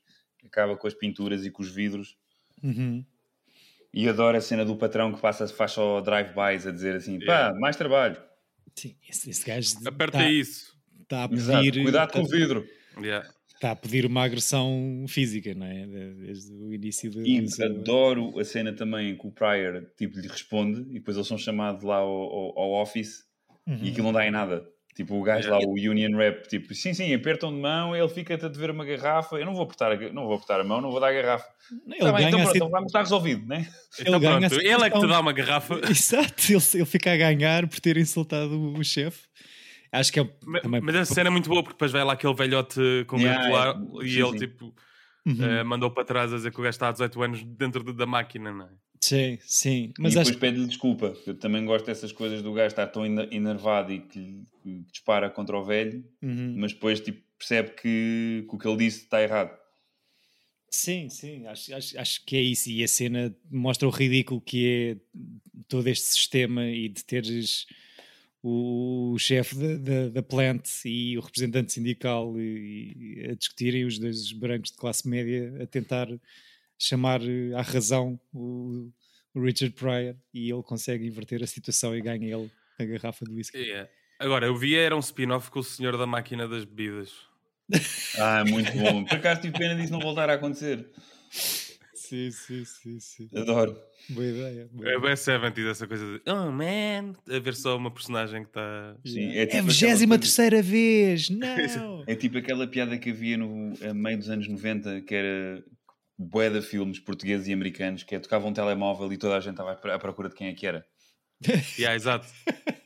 acaba 0.45 0.75
com 0.75 0.87
as 0.87 0.93
pinturas 0.93 1.45
e 1.45 1.51
com 1.51 1.61
os 1.61 1.69
vidros. 1.69 2.17
Uhum. 2.63 3.05
E 3.93 4.07
adoro 4.07 4.37
a 4.37 4.41
cena 4.41 4.63
do 4.65 4.75
patrão 4.77 5.13
que 5.13 5.21
passa, 5.21 5.47
faz 5.47 5.71
só 5.73 5.99
drive-bys 6.01 6.65
a 6.65 6.71
dizer 6.71 6.95
assim: 6.95 7.19
pá, 7.19 7.25
Yeah. 7.25 7.59
mais 7.59 7.75
trabalho. 7.75 8.17
Sim, 8.73 8.95
esse, 9.07 9.29
esse 9.29 9.45
gajo 9.45 9.75
Aperta 9.85 10.17
tá- 10.19 10.31
isso. 10.31 10.75
Está 11.01 11.25
a 11.25 11.33
Exato, 11.33 11.63
pedir. 11.65 11.83
Cuidado 11.83 12.13
com 12.13 12.19
o 12.21 12.27
tá- 12.27 12.35
vidro. 12.35 12.65
Yeah. 12.97 13.29
Está 13.61 13.71
a 13.73 13.75
pedir 13.75 14.07
uma 14.07 14.23
agressão 14.23 15.05
física, 15.07 15.53
não 15.53 15.67
é? 15.67 15.85
Desde 15.85 16.51
o 16.51 16.73
início 16.73 17.11
do. 17.11 17.21
E 17.23 17.41
do- 17.41 17.63
adoro 17.63 18.39
a 18.39 18.43
cena 18.43 18.73
também 18.73 19.15
que 19.15 19.27
o 19.27 19.31
Pryor 19.31 19.85
tipo, 19.95 20.17
lhe 20.19 20.27
responde 20.27 20.79
e 20.89 20.93
depois 20.95 21.15
eles 21.15 21.27
são 21.27 21.37
chamados 21.37 21.83
lá 21.83 21.97
ao, 21.97 22.09
ao- 22.09 22.59
ao 22.59 22.81
office 22.81 23.23
Uhum. 23.67 23.77
e 23.83 23.89
aquilo 23.91 24.05
não 24.05 24.13
dá 24.13 24.25
em 24.25 24.31
nada. 24.31 24.65
Tipo, 24.95 25.13
o 25.13 25.21
gajo 25.21 25.47
lá, 25.51 25.59
o 25.59 25.73
Union 25.73 26.17
Rep, 26.17 26.47
tipo, 26.47 26.73
sim, 26.73 26.91
sim, 26.95 27.13
apertam 27.13 27.53
de 27.53 27.59
mão, 27.61 27.95
ele 27.95 28.09
fica-te 28.09 28.43
a 28.45 28.49
dever 28.49 28.71
uma 28.71 28.83
garrafa. 28.83 29.35
Eu 29.37 29.45
não 29.45 29.53
vou 29.53 29.63
apertar 29.63 29.91
a, 29.91 30.11
não 30.11 30.25
vou 30.25 30.33
apertar 30.33 30.59
a 30.59 30.63
mão, 30.63 30.81
não 30.81 30.89
vou 30.89 30.99
dar 30.99 31.09
a 31.09 31.13
garrafa. 31.13 31.45
Ele 31.87 31.99
Tá 31.99 32.11
bem, 32.13 32.13
ganha 32.13 32.27
então 32.29 32.39
pronto, 32.39 32.47
sit- 32.47 32.55
então 32.55 32.69
vamos 32.71 32.87
estar 32.87 32.99
resolvido, 33.01 33.45
né? 33.47 33.67
Então 33.99 34.19
ganha 34.19 34.47
a 34.47 34.49
pronto, 34.49 34.59
ele 34.59 34.83
é 34.85 34.89
que 34.89 34.99
te 34.99 35.07
dá 35.07 35.19
uma 35.19 35.31
garrafa. 35.33 35.79
Exato, 35.87 36.51
ele, 36.51 36.61
ele 36.73 36.85
fica 36.85 37.13
a 37.13 37.15
ganhar 37.15 37.67
por 37.67 37.79
ter 37.79 37.95
insultado 37.97 38.59
o, 38.59 38.79
o 38.79 38.83
chefe. 38.83 39.29
Acho 39.91 40.11
que 40.13 40.19
é 40.19 40.29
Ma- 40.45 40.61
também. 40.61 40.81
Mas 40.81 40.95
essa 40.95 41.13
cena 41.13 41.27
é 41.29 41.31
muito 41.31 41.49
boa 41.49 41.61
porque 41.63 41.73
depois 41.75 41.91
vai 41.91 42.03
lá 42.03 42.13
aquele 42.13 42.33
velhote 42.33 42.79
com 43.07 43.17
Yeah, 43.19 43.45
yeah, 43.47 43.79
é. 43.79 44.05
e 44.05 44.09
Sim, 44.11 44.19
ele 44.21 44.31
sim. 44.31 44.37
tipo 44.47 44.73
Uhum. 45.25 45.43
eh, 45.43 45.63
mandou 45.63 45.91
para 45.91 46.03
trás 46.05 46.33
a 46.33 46.37
dizer 46.37 46.51
que 46.51 46.59
o 46.59 46.63
gajo 46.63 46.69
está 46.75 46.87
há 46.89 46.91
18 46.91 47.21
anos 47.21 47.43
dentro 47.43 47.83
de- 47.83 47.93
da 47.93 48.05
máquina, 48.07 48.51
não 48.51 48.65
é? 48.65 48.69
Sim, 48.99 49.37
sim. 49.41 49.93
Mas 49.99 50.13
e 50.13 50.15
depois 50.15 50.29
acho 50.29 50.39
pede-lhe 50.39 50.65
desculpa. 50.67 51.13
Eu 51.27 51.35
também 51.35 51.63
gosto 51.65 51.85
dessas 51.85 52.11
coisas 52.11 52.41
do 52.41 52.53
gajo 52.53 52.67
estar 52.67 52.87
tão 52.87 53.05
enervado 53.05 53.91
e 53.91 53.99
que, 53.99 54.43
que 54.63 54.79
dispara 54.91 55.29
contra 55.29 55.57
o 55.57 55.63
velho, 55.63 56.03
Uhum. 56.21 56.55
mas 56.57 56.73
depois 56.73 56.99
tipo, 57.01 57.21
percebe 57.37 57.71
que, 57.71 58.45
que 58.49 58.55
o 58.55 58.57
que 58.57 58.67
ele 58.67 58.77
disse 58.77 59.03
está 59.03 59.21
errado. 59.21 59.55
Sim, 60.69 61.09
sim, 61.09 61.45
acho, 61.47 61.75
acho, 61.75 61.99
acho 61.99 62.25
que 62.25 62.35
é 62.37 62.41
isso. 62.41 62.69
E 62.69 62.83
a 62.83 62.87
cena 62.87 63.35
mostra 63.51 63.87
o 63.87 63.91
ridículo 63.91 64.39
que 64.39 64.97
é 65.03 65.19
todo 65.67 65.85
este 65.87 66.05
sistema 66.05 66.65
e 66.65 66.87
de 66.87 67.03
teres 67.03 67.65
o, 68.43 69.15
chefe 69.19 69.55
da, 69.55 69.77
da, 69.77 70.09
da 70.09 70.23
plant 70.23 70.67
e 70.85 71.17
o 71.17 71.21
representante 71.21 71.71
sindical 71.71 72.39
e, 72.39 72.93
e 72.97 73.29
a 73.31 73.35
discutirem 73.35 73.85
os 73.85 73.99
dois 73.99 74.31
brancos 74.31 74.71
de 74.71 74.77
classe 74.77 75.07
média 75.07 75.53
a 75.61 75.67
tentar 75.67 76.07
chamar 76.77 77.21
eh, 77.21 77.53
à 77.55 77.61
razão 77.61 78.19
o, 78.33 78.91
o 79.35 79.41
Richard 79.41 79.75
Pryor 79.75 80.15
e 80.33 80.51
ele 80.51 80.63
consegue 80.63 81.05
inverter 81.05 81.43
a 81.43 81.47
situação 81.47 81.95
e 81.95 82.01
ganha 82.01 82.35
ele 82.35 82.51
a 82.79 82.85
garrafa 82.85 83.25
de 83.25 83.31
whisky. 83.31 83.57
Yeah. 83.57 83.89
Agora, 84.19 84.47
eu 84.47 84.55
vi 84.55 84.75
era 84.75 84.95
um 84.95 84.99
spin-off 84.99 85.51
com 85.51 85.59
o 85.59 85.63
senhor 85.63 85.97
da 85.97 86.07
máquina 86.07 86.47
das 86.47 86.65
bebidas. 86.65 87.11
Ah, 88.17 88.43
muito 88.43 88.71
bom. 88.73 89.05
Por 89.05 89.17
acaso 89.17 89.41
tive 89.41 89.57
pena 89.57 89.75
disso 89.75 89.91
não 89.93 89.99
voltar 89.99 90.29
a 90.29 90.33
acontecer. 90.33 90.85
Sim, 92.11 92.29
sim, 92.29 92.65
sim, 92.65 92.99
sim. 92.99 93.29
Adoro. 93.33 93.79
Boa 94.09 94.25
ideia. 94.27 94.67
boa 94.69 94.89
É 94.89 94.99
bem 94.99 95.15
70 95.15 95.61
essa 95.61 95.87
coisa 95.87 96.03
de 96.05 96.21
oh 96.29 96.51
man, 96.51 97.13
a 97.33 97.39
ver 97.39 97.55
só 97.55 97.77
uma 97.77 97.89
personagem 97.89 98.43
que 98.43 98.49
está. 98.49 98.97
Sim, 99.05 99.29
É 99.33 99.45
tipo 99.45 99.59
a 99.59 99.61
vigésima 99.61 100.17
coisa- 100.17 100.21
terceira 100.23 100.61
vez! 100.61 101.29
Não! 101.31 102.03
É 102.05 102.13
tipo 102.13 102.37
aquela 102.37 102.67
piada 102.67 102.97
que 102.97 103.11
havia 103.11 103.37
no 103.37 103.73
a 103.81 103.93
meio 103.93 104.17
dos 104.17 104.29
anos 104.29 104.45
90 104.49 104.99
que 105.03 105.15
era 105.15 105.63
bué 106.19 106.49
de 106.49 106.61
filmes 106.61 106.99
portugueses 106.99 107.47
e 107.47 107.53
americanos 107.53 108.03
que 108.03 108.13
é 108.13 108.19
tocava 108.19 108.45
um 108.45 108.51
telemóvel 108.51 109.13
e 109.13 109.17
toda 109.17 109.37
a 109.37 109.39
gente 109.39 109.53
estava 109.53 109.71
à 109.71 109.97
procura 109.99 110.27
de 110.27 110.35
quem 110.35 110.47
é 110.49 110.53
que 110.53 110.67
era. 110.67 110.85
Yeah, 111.79 111.95
exato. 111.95 112.27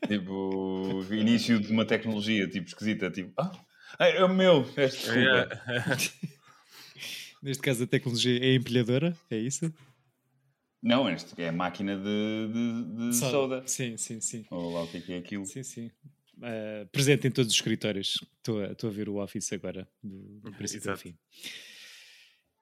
Tipo, 0.07 1.03
início 1.11 1.59
de 1.59 1.71
uma 1.71 1.84
tecnologia 1.84 2.47
tipo 2.47 2.67
esquisita, 2.67 3.09
tipo, 3.09 3.34
ah, 3.39 3.51
é 3.99 4.23
o 4.23 4.30
meu, 4.30 4.63
peço 4.76 4.97
desculpa. 4.97 5.19
Yeah. 5.19 5.97
Neste 7.46 7.62
caso 7.62 7.84
a 7.84 7.88
tecnologia 7.88 8.43
é 8.43 8.56
empilhadora, 8.56 9.16
é 9.30 9.38
isso? 9.38 9.72
Não, 10.82 11.08
este 11.08 11.39
é 11.39 11.50
a 11.50 11.52
máquina 11.52 11.96
de, 11.96 12.04
de, 12.52 13.10
de 13.10 13.16
soda. 13.16 13.62
Sim, 13.68 13.98
sim, 13.98 14.20
sim. 14.20 14.48
Ou 14.50 14.74
lá 14.74 14.82
o 14.82 14.88
que 14.88 14.98
é 14.98 15.02
que 15.02 15.14
é 15.14 15.18
aquilo. 15.20 15.46
Sim, 15.46 15.62
sim. 15.62 15.91
Uh, 16.38 16.88
presente 16.91 17.28
em 17.28 17.30
todos 17.32 17.52
os 17.52 17.56
escritórios. 17.56 18.18
Estou 18.38 18.64
a, 18.64 18.72
estou 18.72 18.89
a 18.89 18.93
ver 18.93 19.08
o 19.10 19.22
Office 19.24 19.54
agora, 19.54 19.88
do, 20.02 20.39
do 20.39 20.54
princípio 20.54 20.89
ao 20.89 20.98
fim. 20.98 21.16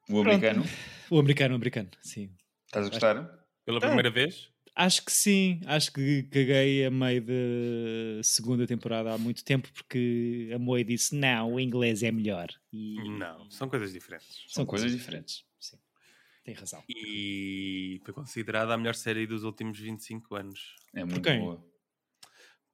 O 0.10 0.20
americano, 0.20 0.66
O 1.10 1.18
americano, 1.18 1.54
o 1.54 1.56
americano, 1.56 1.90
sim. 2.02 2.30
estás 2.66 2.88
a 2.88 2.90
gostar? 2.90 3.46
Pela 3.64 3.80
primeira 3.80 4.12
vez? 4.12 4.50
Acho 4.76 5.06
que 5.06 5.12
sim, 5.12 5.62
acho 5.68 5.92
que 5.94 6.24
caguei 6.24 6.86
a 6.86 6.90
meio 6.90 7.22
da 7.22 8.24
segunda 8.24 8.66
temporada 8.66 9.14
há 9.14 9.18
muito 9.18 9.44
tempo 9.44 9.72
porque 9.72 10.50
a 10.54 10.58
Moe 10.58 10.84
disse 10.84 11.16
não, 11.16 11.54
o 11.54 11.60
inglês 11.60 12.02
é 12.02 12.12
melhor. 12.12 12.48
E 12.72 12.96
Não, 13.20 13.50
são 13.52 13.70
coisas 13.70 13.94
diferentes. 13.94 14.44
são 14.48 14.66
coisas 14.66 14.92
diferentes. 14.92 15.46
Sim, 15.60 15.78
tem 16.44 16.56
razão. 16.56 16.84
E 16.90 18.02
foi 18.04 18.14
considerada 18.16 18.74
a 18.74 18.78
melhor 18.78 18.96
série 18.96 19.28
dos 19.28 19.44
últimos 19.44 19.80
25 19.80 20.36
anos. 20.36 20.76
É 20.96 21.04
muito 21.04 21.22
boa. 21.22 21.73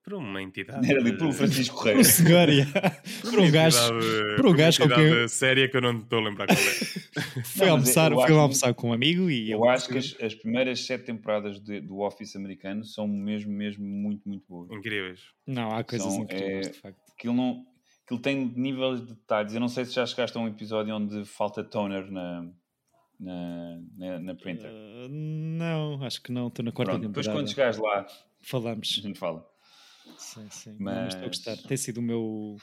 Por 0.09 0.17
uma 0.17 0.41
entidade. 0.41 0.89
Era 0.89 0.99
ali 0.99 1.15
pelo 1.17 1.31
Francisco 1.31 1.75
Por 1.77 1.81
Correia. 1.83 1.99
um 1.99 2.03
senhor, 2.03 2.49
yeah. 2.49 3.01
por 3.21 3.39
um 3.39 3.51
gajo, 3.51 3.77
por 4.37 4.45
um 4.47 4.55
gajo 4.55 4.77
com 4.79 4.83
entidade 4.85 5.15
quem 5.19 5.27
séria 5.27 5.69
que 5.69 5.77
eu 5.77 5.81
não 5.81 5.99
estou 5.99 6.19
a 6.19 6.23
lembrar 6.23 6.47
qual 6.47 6.57
é. 6.57 7.43
foi 7.45 7.69
almoçar, 7.69 8.11
eu 8.11 8.15
foi 8.17 8.25
acho- 8.25 8.39
almoçar 8.39 8.73
com 8.73 8.89
um 8.89 8.93
amigo 8.93 9.29
e 9.29 9.51
Eu 9.51 9.59
ele- 9.59 9.69
acho 9.69 9.87
que 9.87 9.97
as, 9.99 10.15
as 10.21 10.33
primeiras 10.33 10.85
sete 10.85 11.05
temporadas 11.05 11.59
de- 11.59 11.79
do 11.81 11.99
Office 11.99 12.35
americano 12.35 12.83
são 12.83 13.07
mesmo, 13.07 13.51
mesmo 13.51 13.85
muito, 13.85 14.27
muito 14.27 14.43
boas. 14.49 14.71
Incríveis. 14.71 15.21
Não, 15.45 15.69
há 15.75 15.83
coisas 15.83 16.11
São, 16.11 16.23
incríveis, 16.23 16.67
é, 16.67 16.71
de 16.71 16.77
facto. 16.79 16.99
Aquilo, 17.15 17.33
não, 17.35 17.63
aquilo 18.05 18.19
tem 18.19 18.51
níveis 18.55 19.01
de 19.01 19.13
detalhes. 19.13 19.53
Eu 19.53 19.59
não 19.59 19.67
sei 19.69 19.85
se 19.85 19.93
já 19.93 20.05
chegaste 20.07 20.35
a 20.35 20.41
um 20.41 20.47
episódio 20.47 20.95
onde 20.95 21.23
falta 21.25 21.63
toner 21.63 22.09
na, 22.11 22.47
na, 23.19 23.79
na, 23.97 24.19
na 24.19 24.35
printer. 24.35 24.71
Uh, 24.71 25.07
não, 25.09 26.01
acho 26.03 26.21
que 26.21 26.31
não, 26.31 26.47
estou 26.47 26.63
na 26.65 26.71
quarta 26.71 26.93
Pronto, 26.93 27.07
depois 27.07 27.25
temporada. 27.27 27.45
quando 27.45 27.49
chegares 27.53 27.77
lá, 27.77 27.99
a 28.01 28.07
Falamos. 28.41 28.87
gente 28.87 29.19
fala. 29.19 29.45
Sim, 30.17 30.47
sim. 30.49 30.75
Não, 30.79 30.93
mas 30.93 31.07
estou 31.13 31.19
a 31.23 31.27
Mas- 31.27 31.37
gostar. 31.37 31.57
Tem 31.67 31.77
sido 31.77 31.97
o 31.99 32.01
meu. 32.01 32.57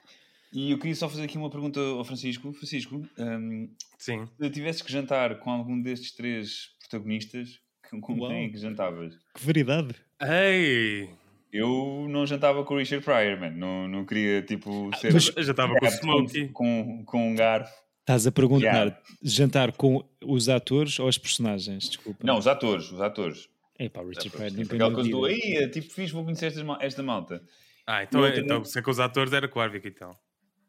E 0.52 0.70
eu 0.70 0.78
queria 0.78 0.94
só 0.94 1.08
fazer 1.08 1.24
aqui 1.24 1.36
uma 1.36 1.50
pergunta 1.50 1.80
ao 1.80 2.04
Francisco. 2.04 2.52
Francisco, 2.52 3.02
hum, 3.18 3.68
Sim. 3.98 4.26
se 4.40 4.50
tivesses 4.50 4.80
que 4.82 4.90
jantar 4.92 5.38
com 5.40 5.50
algum 5.50 5.80
destes 5.80 6.12
três 6.12 6.70
protagonistas, 6.80 7.60
com, 8.00 8.18
Uau. 8.18 8.30
quem 8.30 8.44
é 8.44 8.48
que 8.48 8.56
jantavas? 8.58 9.14
Que 9.34 9.44
variedade! 9.44 9.94
Ei! 10.22 11.10
Eu 11.52 12.06
não 12.08 12.26
jantava 12.26 12.64
com 12.64 12.74
o 12.74 12.78
Richard 12.78 13.04
Pryor, 13.04 13.38
man. 13.40 13.50
Não, 13.50 13.88
não 13.88 14.04
queria, 14.04 14.42
tipo, 14.42 14.90
ser... 14.98 15.12
mas 15.12 15.32
eu 15.36 15.42
já 15.42 15.50
estava 15.52 15.74
com 15.74 15.84
o 15.86 15.88
Smokey. 15.88 16.48
Com, 16.48 17.04
com 17.04 17.30
um 17.30 17.34
garfo. 17.34 17.72
Estás 18.00 18.26
a 18.26 18.30
perguntar 18.32 18.64
Yeah. 18.66 19.00
jantar 19.22 19.72
com 19.72 20.04
os 20.24 20.48
atores 20.48 20.98
ou 21.00 21.08
as 21.08 21.18
personagens? 21.18 21.88
Desculpa. 21.88 22.24
Não, 22.24 22.38
os 22.38 22.46
atores, 22.46 22.90
os 22.92 23.00
atores. 23.00 23.48
É 23.78 23.88
pá, 23.88 24.00
o 24.00 24.08
Richard 24.08 24.24
Tipo, 24.30 24.36
Pryor 24.38 24.52
nem 24.52 24.62
aquela 24.64 24.92
coisa 24.94 25.10
do, 25.10 25.24
aí, 25.24 25.40
é 25.58 25.68
tipo, 25.68 25.92
fiz, 25.92 26.10
vou 26.10 26.24
conhecer 26.24 26.46
esta, 26.46 26.78
esta 26.80 27.02
malta. 27.02 27.42
Ah, 27.86 28.02
então, 28.02 28.20
Outro 28.22 28.40
então 28.40 28.58
não. 28.58 28.64
se 28.64 28.78
é 28.78 28.82
com 28.82 28.90
os 28.90 28.98
atores 28.98 29.32
era 29.32 29.46
com 29.48 29.58
o 29.58 29.62
Harvick 29.62 29.86
então. 29.88 30.10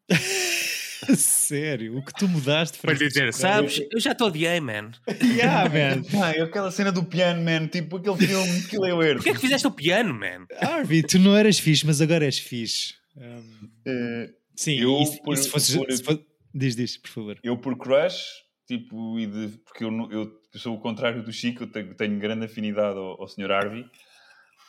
Sério, 1.15 1.97
o 1.97 2.03
que 2.03 2.11
tu 2.13 2.27
mudaste 2.27 2.79
Para 2.79 2.93
dizer, 2.93 3.31
sabes, 3.33 3.81
eu 3.91 3.99
já 3.99 4.15
te 4.15 4.23
odiei, 4.23 4.59
man. 4.59 4.91
Yeah, 5.23 5.69
man. 5.69 6.03
Ah, 6.21 6.31
é 6.31 6.41
aquela 6.41 6.71
cena 6.71 6.91
do 6.91 7.03
piano, 7.03 7.41
man, 7.43 7.67
tipo 7.67 7.97
aquele 7.97 8.17
filme 8.17 8.63
que 8.63 8.77
leu 8.77 9.01
erro. 9.01 9.15
Porquê 9.17 9.29
é 9.29 9.33
que 9.33 9.39
fizeste 9.39 9.67
o 9.67 9.71
piano, 9.71 10.13
man? 10.13 10.45
Harvey, 10.59 11.03
tu 11.03 11.19
não 11.19 11.35
eras 11.35 11.59
fixe, 11.59 11.85
mas 11.85 12.01
agora 12.01 12.25
és 12.25 12.39
fixe. 12.39 12.93
Um, 13.15 13.67
Eh, 13.85 14.29
sim, 14.55 14.79
Eu, 14.81 14.99
e, 15.01 15.05
se- 15.05 15.17
e 15.17 15.21
por- 15.23 15.37
se 15.37 15.49
fosse, 15.49 15.77
por- 15.77 15.91
se 15.91 16.03
fosse- 16.03 16.25
Diz, 16.53 16.75
diz, 16.75 16.97
por 16.97 17.09
favor. 17.09 17.39
eu 17.43 17.57
por 17.57 17.77
crush, 17.77 18.23
tipo, 18.67 19.17
e 19.19 19.27
de, 19.27 19.47
porque 19.59 19.83
eu, 19.85 19.91
não- 19.91 20.11
eu 20.57 20.61
sou 20.61 20.75
o 20.75 20.79
contrário 20.79 21.21
do 21.23 21.31
Chico, 21.31 21.67
tenho, 21.67 21.93
tenho 21.93 22.17
grande 22.19 22.45
afinidade 22.45 22.97
ao, 22.97 23.21
ao 23.21 23.27
Sr. 23.27 23.51
Harvey, 23.51 23.85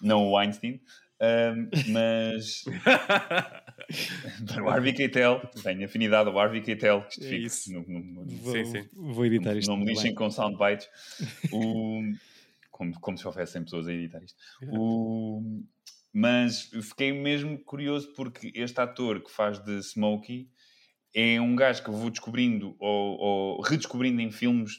não 0.03 0.29
o 0.29 0.37
Einstein, 0.37 0.81
ahm, 1.19 1.69
mas 1.89 2.65
o 4.63 4.69
Harvey 4.69 4.93
Keitel, 4.93 5.41
tenho 5.63 5.85
afinidade 5.87 6.29
ao 6.29 6.39
Harvey 6.39 6.61
Keitel, 6.61 7.03
que 7.05 7.21
isto 7.21 7.25
É 7.35 7.37
isso. 7.39 7.73
no- 7.73 7.85
no- 7.89 8.25
no- 8.25 8.27
Vou, 8.37 8.53
Sim, 8.53 8.65
sim. 8.67 8.89
vou 8.93 9.25
editar 9.25 9.57
isto. 9.57 9.69
não 9.71 9.79
me 9.79 9.87
lixem 9.87 10.15
com 10.15 10.31
soundbites. 10.31 10.87
O, 11.53 12.03
como, 12.71 13.01
como 13.01 13.17
se 13.19 13.27
houvesse 13.27 13.53
100 13.53 13.65
pessoas 13.65 13.89
a 13.89 13.93
editar 13.93 14.23
isto. 14.23 14.37
O, 14.71 15.43
mas 16.13 16.71
fiquei 16.83 17.13
mesmo 17.13 17.59
curioso 17.65 18.13
porque 18.15 18.53
este 18.55 18.79
ator 18.81 19.21
que 19.23 19.31
faz 19.33 19.59
de 19.59 19.79
Smokey 19.83 20.49
é 21.15 21.41
um 21.41 21.57
gajo 21.57 21.83
que 21.83 21.91
vou 21.91 22.11
descobrindo 22.11 22.77
ou, 22.79 23.19
ou 23.19 23.63
redescobrindo 23.63 24.21
em 24.21 24.31
filmes, 24.31 24.75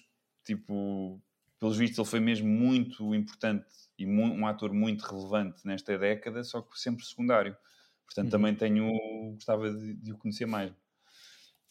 tipo, 0.56 1.22
pelos 1.60 1.78
vistos 1.78 2.00
ele 2.00 2.08
foi 2.08 2.20
mesmo 2.20 2.47
muito 2.47 3.14
importante 3.14 3.66
e 3.97 4.06
mu- 4.06 4.34
um 4.34 4.47
ator 4.47 4.74
muito 4.74 5.02
relevante 5.04 5.66
nesta 5.66 5.97
década, 5.97 6.43
só 6.43 6.62
que 6.62 6.80
sempre 6.80 7.06
secundário. 7.06 7.56
Portanto, 8.06 8.26
Uhum. 8.26 8.32
também 8.32 8.56
tenho, 8.56 8.91
gostava 9.34 9.72
de, 9.72 9.93
de 9.93 10.12
o 10.12 10.18
conhecer 10.18 10.47
mais. 10.47 10.72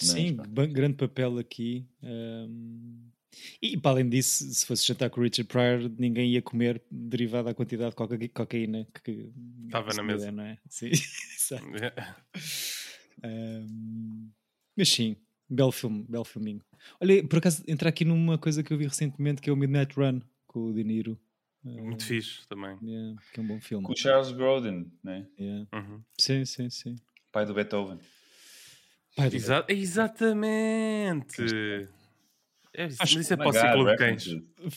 Sim, 0.00 0.36
grande 0.72 0.94
papel 0.94 1.38
aqui. 1.38 1.84
Um, 2.00 3.10
e 3.60 3.76
para 3.76 3.90
além 3.90 4.08
disso, 4.08 4.44
se 4.54 4.64
fosse 4.64 4.86
jantar 4.86 5.10
com 5.10 5.20
o 5.20 5.24
Richard 5.24 5.48
Pryor, 5.48 5.90
ninguém 5.98 6.30
ia 6.30 6.40
comer 6.40 6.80
derivado 6.90 7.46
da 7.48 7.54
quantidade 7.54 7.90
de 7.90 7.96
coca 7.96 8.16
cocaína 8.28 8.86
que 9.04 9.32
estava 9.64 9.92
na 9.94 10.02
mesa, 10.04 10.30
não 10.30 10.44
é? 10.44 10.58
Sim, 10.68 10.90
um, 13.24 14.30
mas 14.76 14.88
sim, 14.88 15.16
belo 15.50 15.72
filme, 15.72 16.04
belo 16.08 16.24
filminho. 16.24 16.62
Olha, 17.00 17.26
por 17.26 17.38
acaso, 17.38 17.62
entrar 17.66 17.88
aqui 17.88 18.04
numa 18.04 18.38
coisa 18.38 18.62
que 18.62 18.72
eu 18.72 18.78
vi 18.78 18.86
recentemente 18.86 19.40
que 19.40 19.50
é 19.50 19.52
o 19.52 19.56
Midnight 19.56 19.94
Run 19.94 20.20
com 20.46 20.66
o 20.66 20.72
De 20.72 20.84
Niro. 20.84 21.18
Muito 21.64 22.02
uh, 22.02 22.04
fixe 22.04 22.46
também. 22.48 22.78
Yeah, 22.82 23.20
que 23.32 23.40
é 23.40 23.42
um 23.42 23.46
bom 23.46 23.60
filme. 23.60 23.84
Com 23.84 23.92
o 23.92 23.96
Charles 23.96 24.30
Grodin, 24.32 24.90
né? 25.02 25.26
Yeah. 25.38 25.66
Uhum. 25.72 26.02
Sim, 26.18 26.44
sim, 26.44 26.70
sim. 26.70 26.96
Pai 27.32 27.44
do 27.44 27.52
Beethoven. 27.52 27.98
Pai 29.16 29.28
do 29.28 29.36
Exa 29.36 29.62
Beethoven. 29.62 29.82
Exatamente. 29.82 31.42
É, 32.74 32.88
mas 32.98 33.10
isso 33.12 33.32
é 33.32 33.36
para 33.36 33.48
o 33.48 33.52
ciclo 33.52 33.84
de 33.84 33.96
cães. 33.96 34.24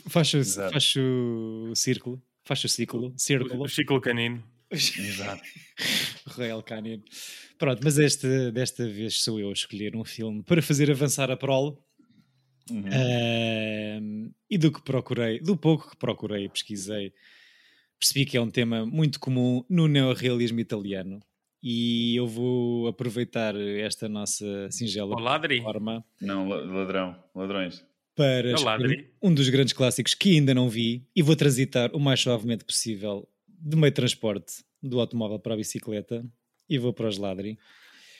Faz 0.07 0.33
o, 0.33 0.43
faz 0.71 0.93
o 0.97 1.75
círculo. 1.75 2.21
Faz 2.43 2.63
o 2.63 2.67
ciclo. 2.67 3.13
Círculo. 3.15 3.63
O 3.63 3.69
ciclo 3.69 4.01
canino. 4.01 4.43
Exato. 4.71 5.43
Royal 6.27 6.63
Canino. 6.63 7.03
Pronto, 7.57 7.81
mas 7.83 7.99
esta, 7.99 8.51
desta 8.51 8.87
vez 8.87 9.21
sou 9.21 9.39
eu 9.39 9.49
a 9.49 9.53
escolher 9.53 9.95
um 9.95 10.03
filme 10.03 10.41
para 10.43 10.61
fazer 10.61 10.89
avançar 10.89 11.29
a 11.29 11.37
prole. 11.37 11.77
Uhum. 12.71 14.27
Uh, 14.27 14.33
e 14.49 14.57
do 14.57 14.71
que 14.71 14.81
procurei, 14.81 15.39
do 15.39 15.57
pouco 15.57 15.89
que 15.89 15.97
procurei 15.97 16.45
e 16.45 16.49
pesquisei, 16.49 17.13
percebi 17.99 18.25
que 18.25 18.37
é 18.37 18.41
um 18.41 18.49
tema 18.49 18.85
muito 18.85 19.19
comum 19.19 19.63
no 19.69 19.87
neorrealismo 19.87 20.59
italiano. 20.59 21.19
E 21.63 22.15
eu 22.15 22.25
vou 22.25 22.87
aproveitar 22.87 23.55
esta 23.55 24.09
nossa 24.09 24.69
singela 24.71 25.15
forma. 25.61 26.03
Não, 26.19 26.47
ladrão, 26.49 27.15
ladrões. 27.35 27.85
Para 28.15 28.55
um 29.21 29.33
dos 29.33 29.47
grandes 29.49 29.73
clássicos 29.73 30.13
que 30.15 30.35
ainda 30.35 30.53
não 30.55 30.67
vi 30.67 31.05
e 31.15 31.21
vou 31.21 31.35
transitar 31.35 31.95
o 31.95 31.99
mais 31.99 32.19
suavemente 32.19 32.65
possível 32.65 33.27
de 33.47 33.77
meio 33.77 33.91
de 33.91 33.95
transporte 33.95 34.63
do 34.81 34.99
automóvel 34.99 35.39
para 35.39 35.53
a 35.53 35.57
bicicleta 35.57 36.25
e 36.67 36.79
vou 36.79 36.93
para 36.93 37.07
os 37.07 37.17
ladri. 37.17 37.59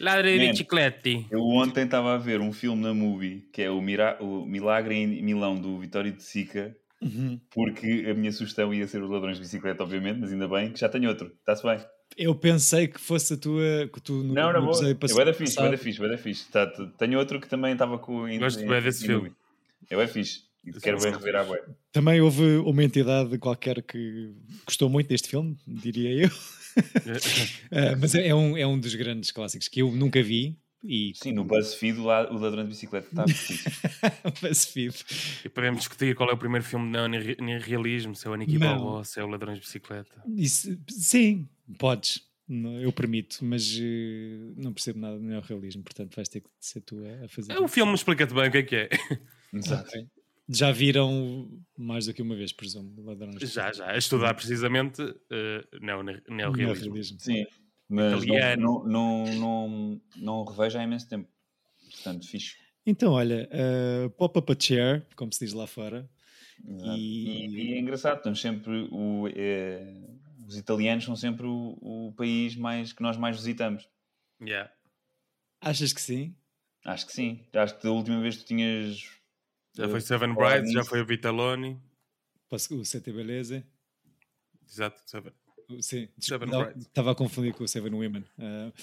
Ladri 0.02 0.40
de 0.40 0.50
bicicleta. 0.50 1.10
Eu 1.30 1.42
ontem 1.42 1.86
estava 1.86 2.16
a 2.16 2.18
ver 2.18 2.42
um 2.42 2.52
filme 2.52 2.82
na 2.82 2.94
movie 2.94 3.48
que 3.54 3.62
é 3.62 3.70
o, 3.70 3.80
Mira 3.80 4.18
o 4.20 4.46
Milagre 4.46 4.96
em 4.96 5.22
Milão 5.22 5.56
do 5.56 5.78
Vitório 5.78 6.12
de 6.12 6.24
Sica. 6.24 6.76
Uhum. 7.00 7.40
Porque 7.50 8.06
a 8.10 8.14
minha 8.14 8.32
sugestão 8.32 8.74
ia 8.74 8.88
ser 8.88 9.02
os 9.02 9.10
ladrões 9.10 9.38
de 9.38 9.42
bicicleta, 9.42 9.84
obviamente, 9.84 10.20
mas 10.20 10.32
ainda 10.32 10.48
bem 10.48 10.72
que 10.72 10.80
já 10.80 10.90
tenho 10.90 11.10
outro. 11.10 11.32
Está-se 11.40 11.64
bem. 11.64 11.80
Eu 12.18 12.36
pensei 12.36 12.88
que 12.88 13.00
fosse 13.00 13.34
a 13.34 13.38
tua. 13.38 13.90
Que 13.92 14.02
tu 14.02 14.14
no, 14.14 14.34
não, 14.34 14.54
não. 14.54 14.72
É 14.88 14.94
bem 14.94 15.26
da 15.26 15.34
fixe, 15.34 15.56
bem 15.56 15.72
da 15.72 15.78
fixe, 15.78 16.00
bem 16.00 16.10
da 16.10 16.18
fixe. 16.18 16.52
Tá, 16.52 16.68
tenho 16.98 17.18
outro 17.18 17.40
que 17.40 17.48
também 17.48 17.74
estava 17.74 17.98
com. 17.98 18.28
Gosto 18.38 18.66
bem 18.66 18.82
desse 18.82 19.06
filme. 19.06 19.32
É 19.90 19.96
bem 19.96 20.08
fixe. 20.08 20.44
E 20.64 20.72
quero 20.74 21.00
ver 21.00 21.14
rever 21.14 21.36
à 21.36 21.44
web. 21.44 21.64
Também 21.92 22.22
houve 22.22 22.58
uma 22.58 22.84
entidade 22.84 23.36
qualquer 23.40 23.82
que 23.82 24.32
gostou 24.64 24.90
muito 24.90 25.08
deste 25.08 25.28
filme, 25.28 25.58
diria 25.66 26.26
eu. 26.26 26.30
Uh, 26.78 27.98
mas 28.00 28.16
é, 28.16 28.28
é, 28.28 28.36
um, 28.36 28.58
é 28.58 28.66
um 28.66 28.80
dos 28.80 28.96
grandes 28.96 29.32
clássicos 29.32 29.68
que 29.68 29.82
eu 29.82 29.92
nunca 29.92 30.22
vi. 30.22 30.58
E... 30.84 31.12
Sim, 31.16 31.34
no 31.34 31.44
BuzzFeed 31.44 32.00
o, 32.00 32.06
o 32.06 32.38
ladrão 32.40 32.64
de 32.64 32.70
bicicleta 32.70 33.08
está 33.08 33.24
BuzzFeed. 34.42 34.96
E 35.46 35.50
podemos 35.50 35.80
discutir 35.80 36.16
qual 36.16 36.30
é 36.30 36.34
o 36.34 36.38
primeiro 36.38 36.66
filme 36.66 36.92
de 36.92 37.58
realismo, 37.60 38.16
se 38.16 38.26
é 38.26 38.30
o 38.30 38.34
Aniki 38.34 38.58
Balboa, 38.58 39.04
se 39.04 39.20
é 39.20 39.24
o 39.24 39.28
Ladrões 39.28 39.60
de 39.60 39.66
Bicicleta. 39.66 40.24
Isso, 40.36 40.76
sim, 40.90 41.48
podes. 41.78 42.22
Eu 42.82 42.92
permito, 42.92 43.38
mas 43.46 43.78
uh, 43.78 44.54
não 44.58 44.74
percebo 44.74 45.00
nada 45.00 45.18
do 45.18 45.24
neorrealismo, 45.24 45.84
portanto 45.84 46.14
vais 46.16 46.28
ter 46.28 46.42
que 46.42 46.50
ser 46.60 46.82
tu 46.82 46.98
a 47.24 47.28
fazer. 47.30 47.58
O 47.58 47.68
filme 47.68 47.94
explica-te 47.94 48.34
bem 48.34 48.50
o 48.50 48.52
que 48.52 48.58
é 48.58 48.64
que 48.64 48.76
é. 48.76 48.90
Exato. 49.54 49.88
Okay. 49.88 50.06
Já 50.54 50.72
viram 50.72 51.50
mais 51.78 52.06
do 52.08 52.14
que 52.14 52.22
uma 52.22 52.36
vez, 52.36 52.52
presumo, 52.52 53.02
Ladrões? 53.04 53.40
Já, 53.52 53.72
já. 53.72 53.90
A 53.90 53.98
estudar 53.98 54.34
precisamente 54.34 55.02
uh, 55.02 55.80
neo, 55.80 56.04
neorrealismo. 56.30 57.20
Sim, 57.20 57.46
mas 57.88 58.26
não, 58.26 58.86
não, 58.86 59.26
não, 59.26 60.02
não, 60.18 60.46
revejo 60.46 60.78
há 60.78 60.84
imenso 60.84 61.08
tempo. 61.08 61.30
Portanto, 61.92 62.28
fixe. 62.28 62.56
Então, 62.86 63.14
olha, 63.14 63.50
uh, 63.52 64.10
pop 64.12 64.40
up 64.40 64.52
a 64.52 64.56
chair, 64.60 65.06
como 65.16 65.32
se 65.32 65.46
diz 65.46 65.54
lá 65.54 65.68
fora. 65.68 66.10
E... 66.66 66.90
E, 66.90 67.48
e... 67.48 67.74
é 67.74 67.80
engraçado, 67.80 68.18
estamos 68.18 68.42
sempre. 68.42 68.88
O, 68.92 69.28
é, 69.34 70.04
os 70.48 70.58
italianos 70.58 71.06
são 71.06 71.16
sempre 71.16 71.46
o, 71.46 71.78
o, 71.82 72.14
país 72.14 72.56
mais, 72.56 72.92
que 72.92 73.02
nós 73.02 73.18
mais 73.18 73.38
visitamos. 73.38 73.88
Yeah. 74.42 74.72
Achas 75.62 75.94
que 75.94 76.02
sim? 76.02 76.36
Acho 76.84 77.06
que 77.06 77.14
sim. 77.14 77.46
Acho 77.54 77.78
que 77.78 77.84
da 77.84 77.92
última 77.92 78.20
vez 78.20 78.38
tu 78.38 78.46
tinhas 78.46 79.21
já 79.74 79.88
foi 79.88 80.02
Seven 80.02 80.34
Brides, 80.34 80.72
já 80.72 80.84
foi 80.84 81.02
o 81.02 81.06
Vitaloni. 81.06 81.80
O 82.50 82.86
Sete 82.86 83.12
Beleza. 83.12 83.64
Exato, 84.68 85.02
Seven. 85.06 85.32
Sim, 85.80 86.10
estava 86.18 87.12
a 87.12 87.16
confundir 87.16 87.54
com 87.54 87.64
o 87.64 87.68
Seven 87.68 87.94
Women. 87.94 88.26
Uh, 88.38 88.74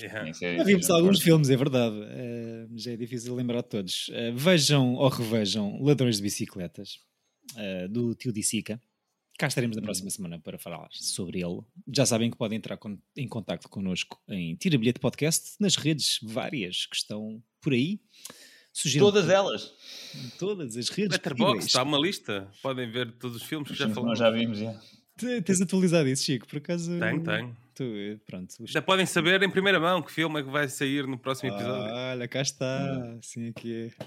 yeah. 0.00 0.32
já 0.32 0.62
vimos 0.62 0.88
alguns 0.90 1.20
filmes, 1.20 1.50
é 1.50 1.56
verdade. 1.56 1.96
Uh, 1.96 2.78
já 2.78 2.92
é 2.92 2.96
difícil 2.96 3.34
lembrar 3.34 3.62
de 3.62 3.68
todos. 3.68 4.08
Uh, 4.08 4.32
vejam 4.34 4.94
ou 4.94 5.08
revejam 5.08 5.82
Ladrões 5.82 6.18
de 6.18 6.22
Bicicletas, 6.22 7.00
uh, 7.54 7.88
do 7.88 8.14
tio 8.14 8.32
Dicica. 8.32 8.80
Cá 9.38 9.48
estaremos 9.48 9.76
na 9.76 9.82
próxima 9.82 10.08
semana 10.08 10.38
para 10.38 10.56
falar 10.56 10.88
sobre 10.92 11.40
ele. 11.40 11.60
Já 11.92 12.06
sabem 12.06 12.30
que 12.30 12.38
podem 12.38 12.56
entrar 12.56 12.76
con 12.78 12.96
em 13.14 13.28
contato 13.28 13.68
connosco 13.68 14.22
em 14.28 14.54
Tira 14.56 14.78
Bilhete 14.78 15.00
Podcast, 15.00 15.56
nas 15.60 15.76
redes 15.76 16.18
várias 16.22 16.86
que 16.86 16.96
estão 16.96 17.42
por 17.60 17.72
aí. 17.72 18.00
Sugiram 18.76 19.06
todas 19.06 19.30
elas. 19.30 19.72
Todas 20.38 20.76
as 20.76 20.90
redes. 20.90 21.12
Letterboxd, 21.12 21.66
está 21.66 21.82
uma 21.82 21.98
lista. 21.98 22.46
Podem 22.62 22.90
ver 22.90 23.10
todos 23.12 23.38
os 23.38 23.42
filmes 23.42 23.70
que 23.70 23.74
já 23.74 23.88
falamos. 23.88 24.10
Nós 24.10 24.18
já 24.18 24.30
vimos, 24.30 24.58
já. 24.58 24.78
Tens 25.42 25.62
atualizado 25.62 26.06
isso, 26.10 26.24
Chico? 26.24 26.46
Por 26.46 26.58
acaso. 26.58 26.98
Tenho, 26.98 27.24
tenho. 27.24 27.56
Tu, 27.74 28.20
pronto. 28.26 28.54
Já 28.66 28.82
podem 28.82 29.06
saber 29.06 29.42
em 29.42 29.48
primeira 29.48 29.80
mão 29.80 30.02
que 30.02 30.12
filme 30.12 30.40
é 30.40 30.42
que 30.42 30.50
vai 30.50 30.68
sair 30.68 31.06
no 31.06 31.16
próximo 31.16 31.54
episódio. 31.54 31.94
Ah, 31.94 32.10
olha, 32.12 32.28
cá 32.28 32.42
está. 32.42 33.16
Assim 33.18 33.48
aqui 33.48 33.90
é. 33.98 34.04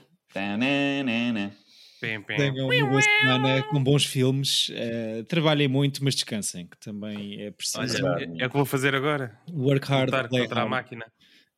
Tenham 2.38 2.68
uma 2.68 2.90
boa 2.90 3.02
semana 3.02 3.64
com 3.64 3.84
bons 3.84 4.06
filmes. 4.06 4.70
Uh, 4.70 5.24
trabalhem 5.24 5.68
muito, 5.68 6.04
mas 6.04 6.14
descansem, 6.14 6.68
que 6.68 6.78
também 6.78 7.42
é 7.42 7.50
preciso. 7.50 8.06
Olha, 8.06 8.24
é, 8.24 8.44
é 8.44 8.46
o 8.46 8.50
que 8.52 8.56
vou 8.56 8.66
fazer 8.66 8.94
agora. 8.94 9.36
Work 9.52 9.88
hard, 9.88 10.12
Lutar 10.12 10.30
play 10.30 10.44
contra 10.44 10.60
hard. 10.60 10.68
a 10.68 10.70
máquina. 10.70 11.12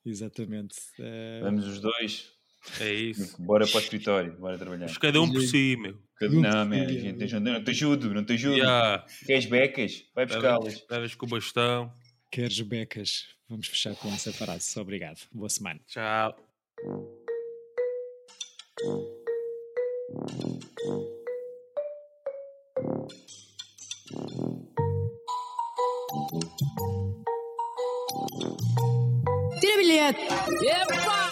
Exatamente. 0.05 0.77
Uh... 0.97 1.43
Vamos 1.43 1.67
os 1.67 1.81
dois. 1.81 2.39
É 2.79 2.93
isso. 2.93 3.41
Bora 3.41 3.65
para 3.65 3.77
o 3.77 3.79
escritório, 3.79 4.33
bora 4.33 4.57
trabalhar. 4.57 4.85
Mas 4.87 4.97
cada 4.97 5.21
um 5.21 5.31
por 5.31 5.41
si, 5.41 5.75
meu. 5.79 5.97
Cada... 6.15 6.33
Não, 6.33 6.65
man, 6.65 6.87
gente, 6.87 7.39
não 7.39 7.63
te 7.63 7.71
ajudo, 7.71 8.13
não 8.13 8.23
te 8.23 8.33
ajudo. 8.33 8.57
Yeah. 8.57 9.05
Queres 9.25 9.45
becas? 9.45 10.05
Vai 10.13 10.25
buscá-las. 10.27 10.85
Levas 10.89 11.15
com 11.15 11.25
o 11.25 11.29
bastão. 11.29 11.91
Queres 12.29 12.61
becas? 12.61 13.25
Vamos 13.49 13.67
fechar 13.67 13.95
com 13.95 14.07
essa 14.09 14.31
frase. 14.31 14.79
Obrigado. 14.79 15.19
Boa 15.33 15.49
semana. 15.49 15.79
Tchau. 15.87 16.35
Tira 29.59 29.77
bilhete! 29.77 30.25
Epa! 30.65 31.31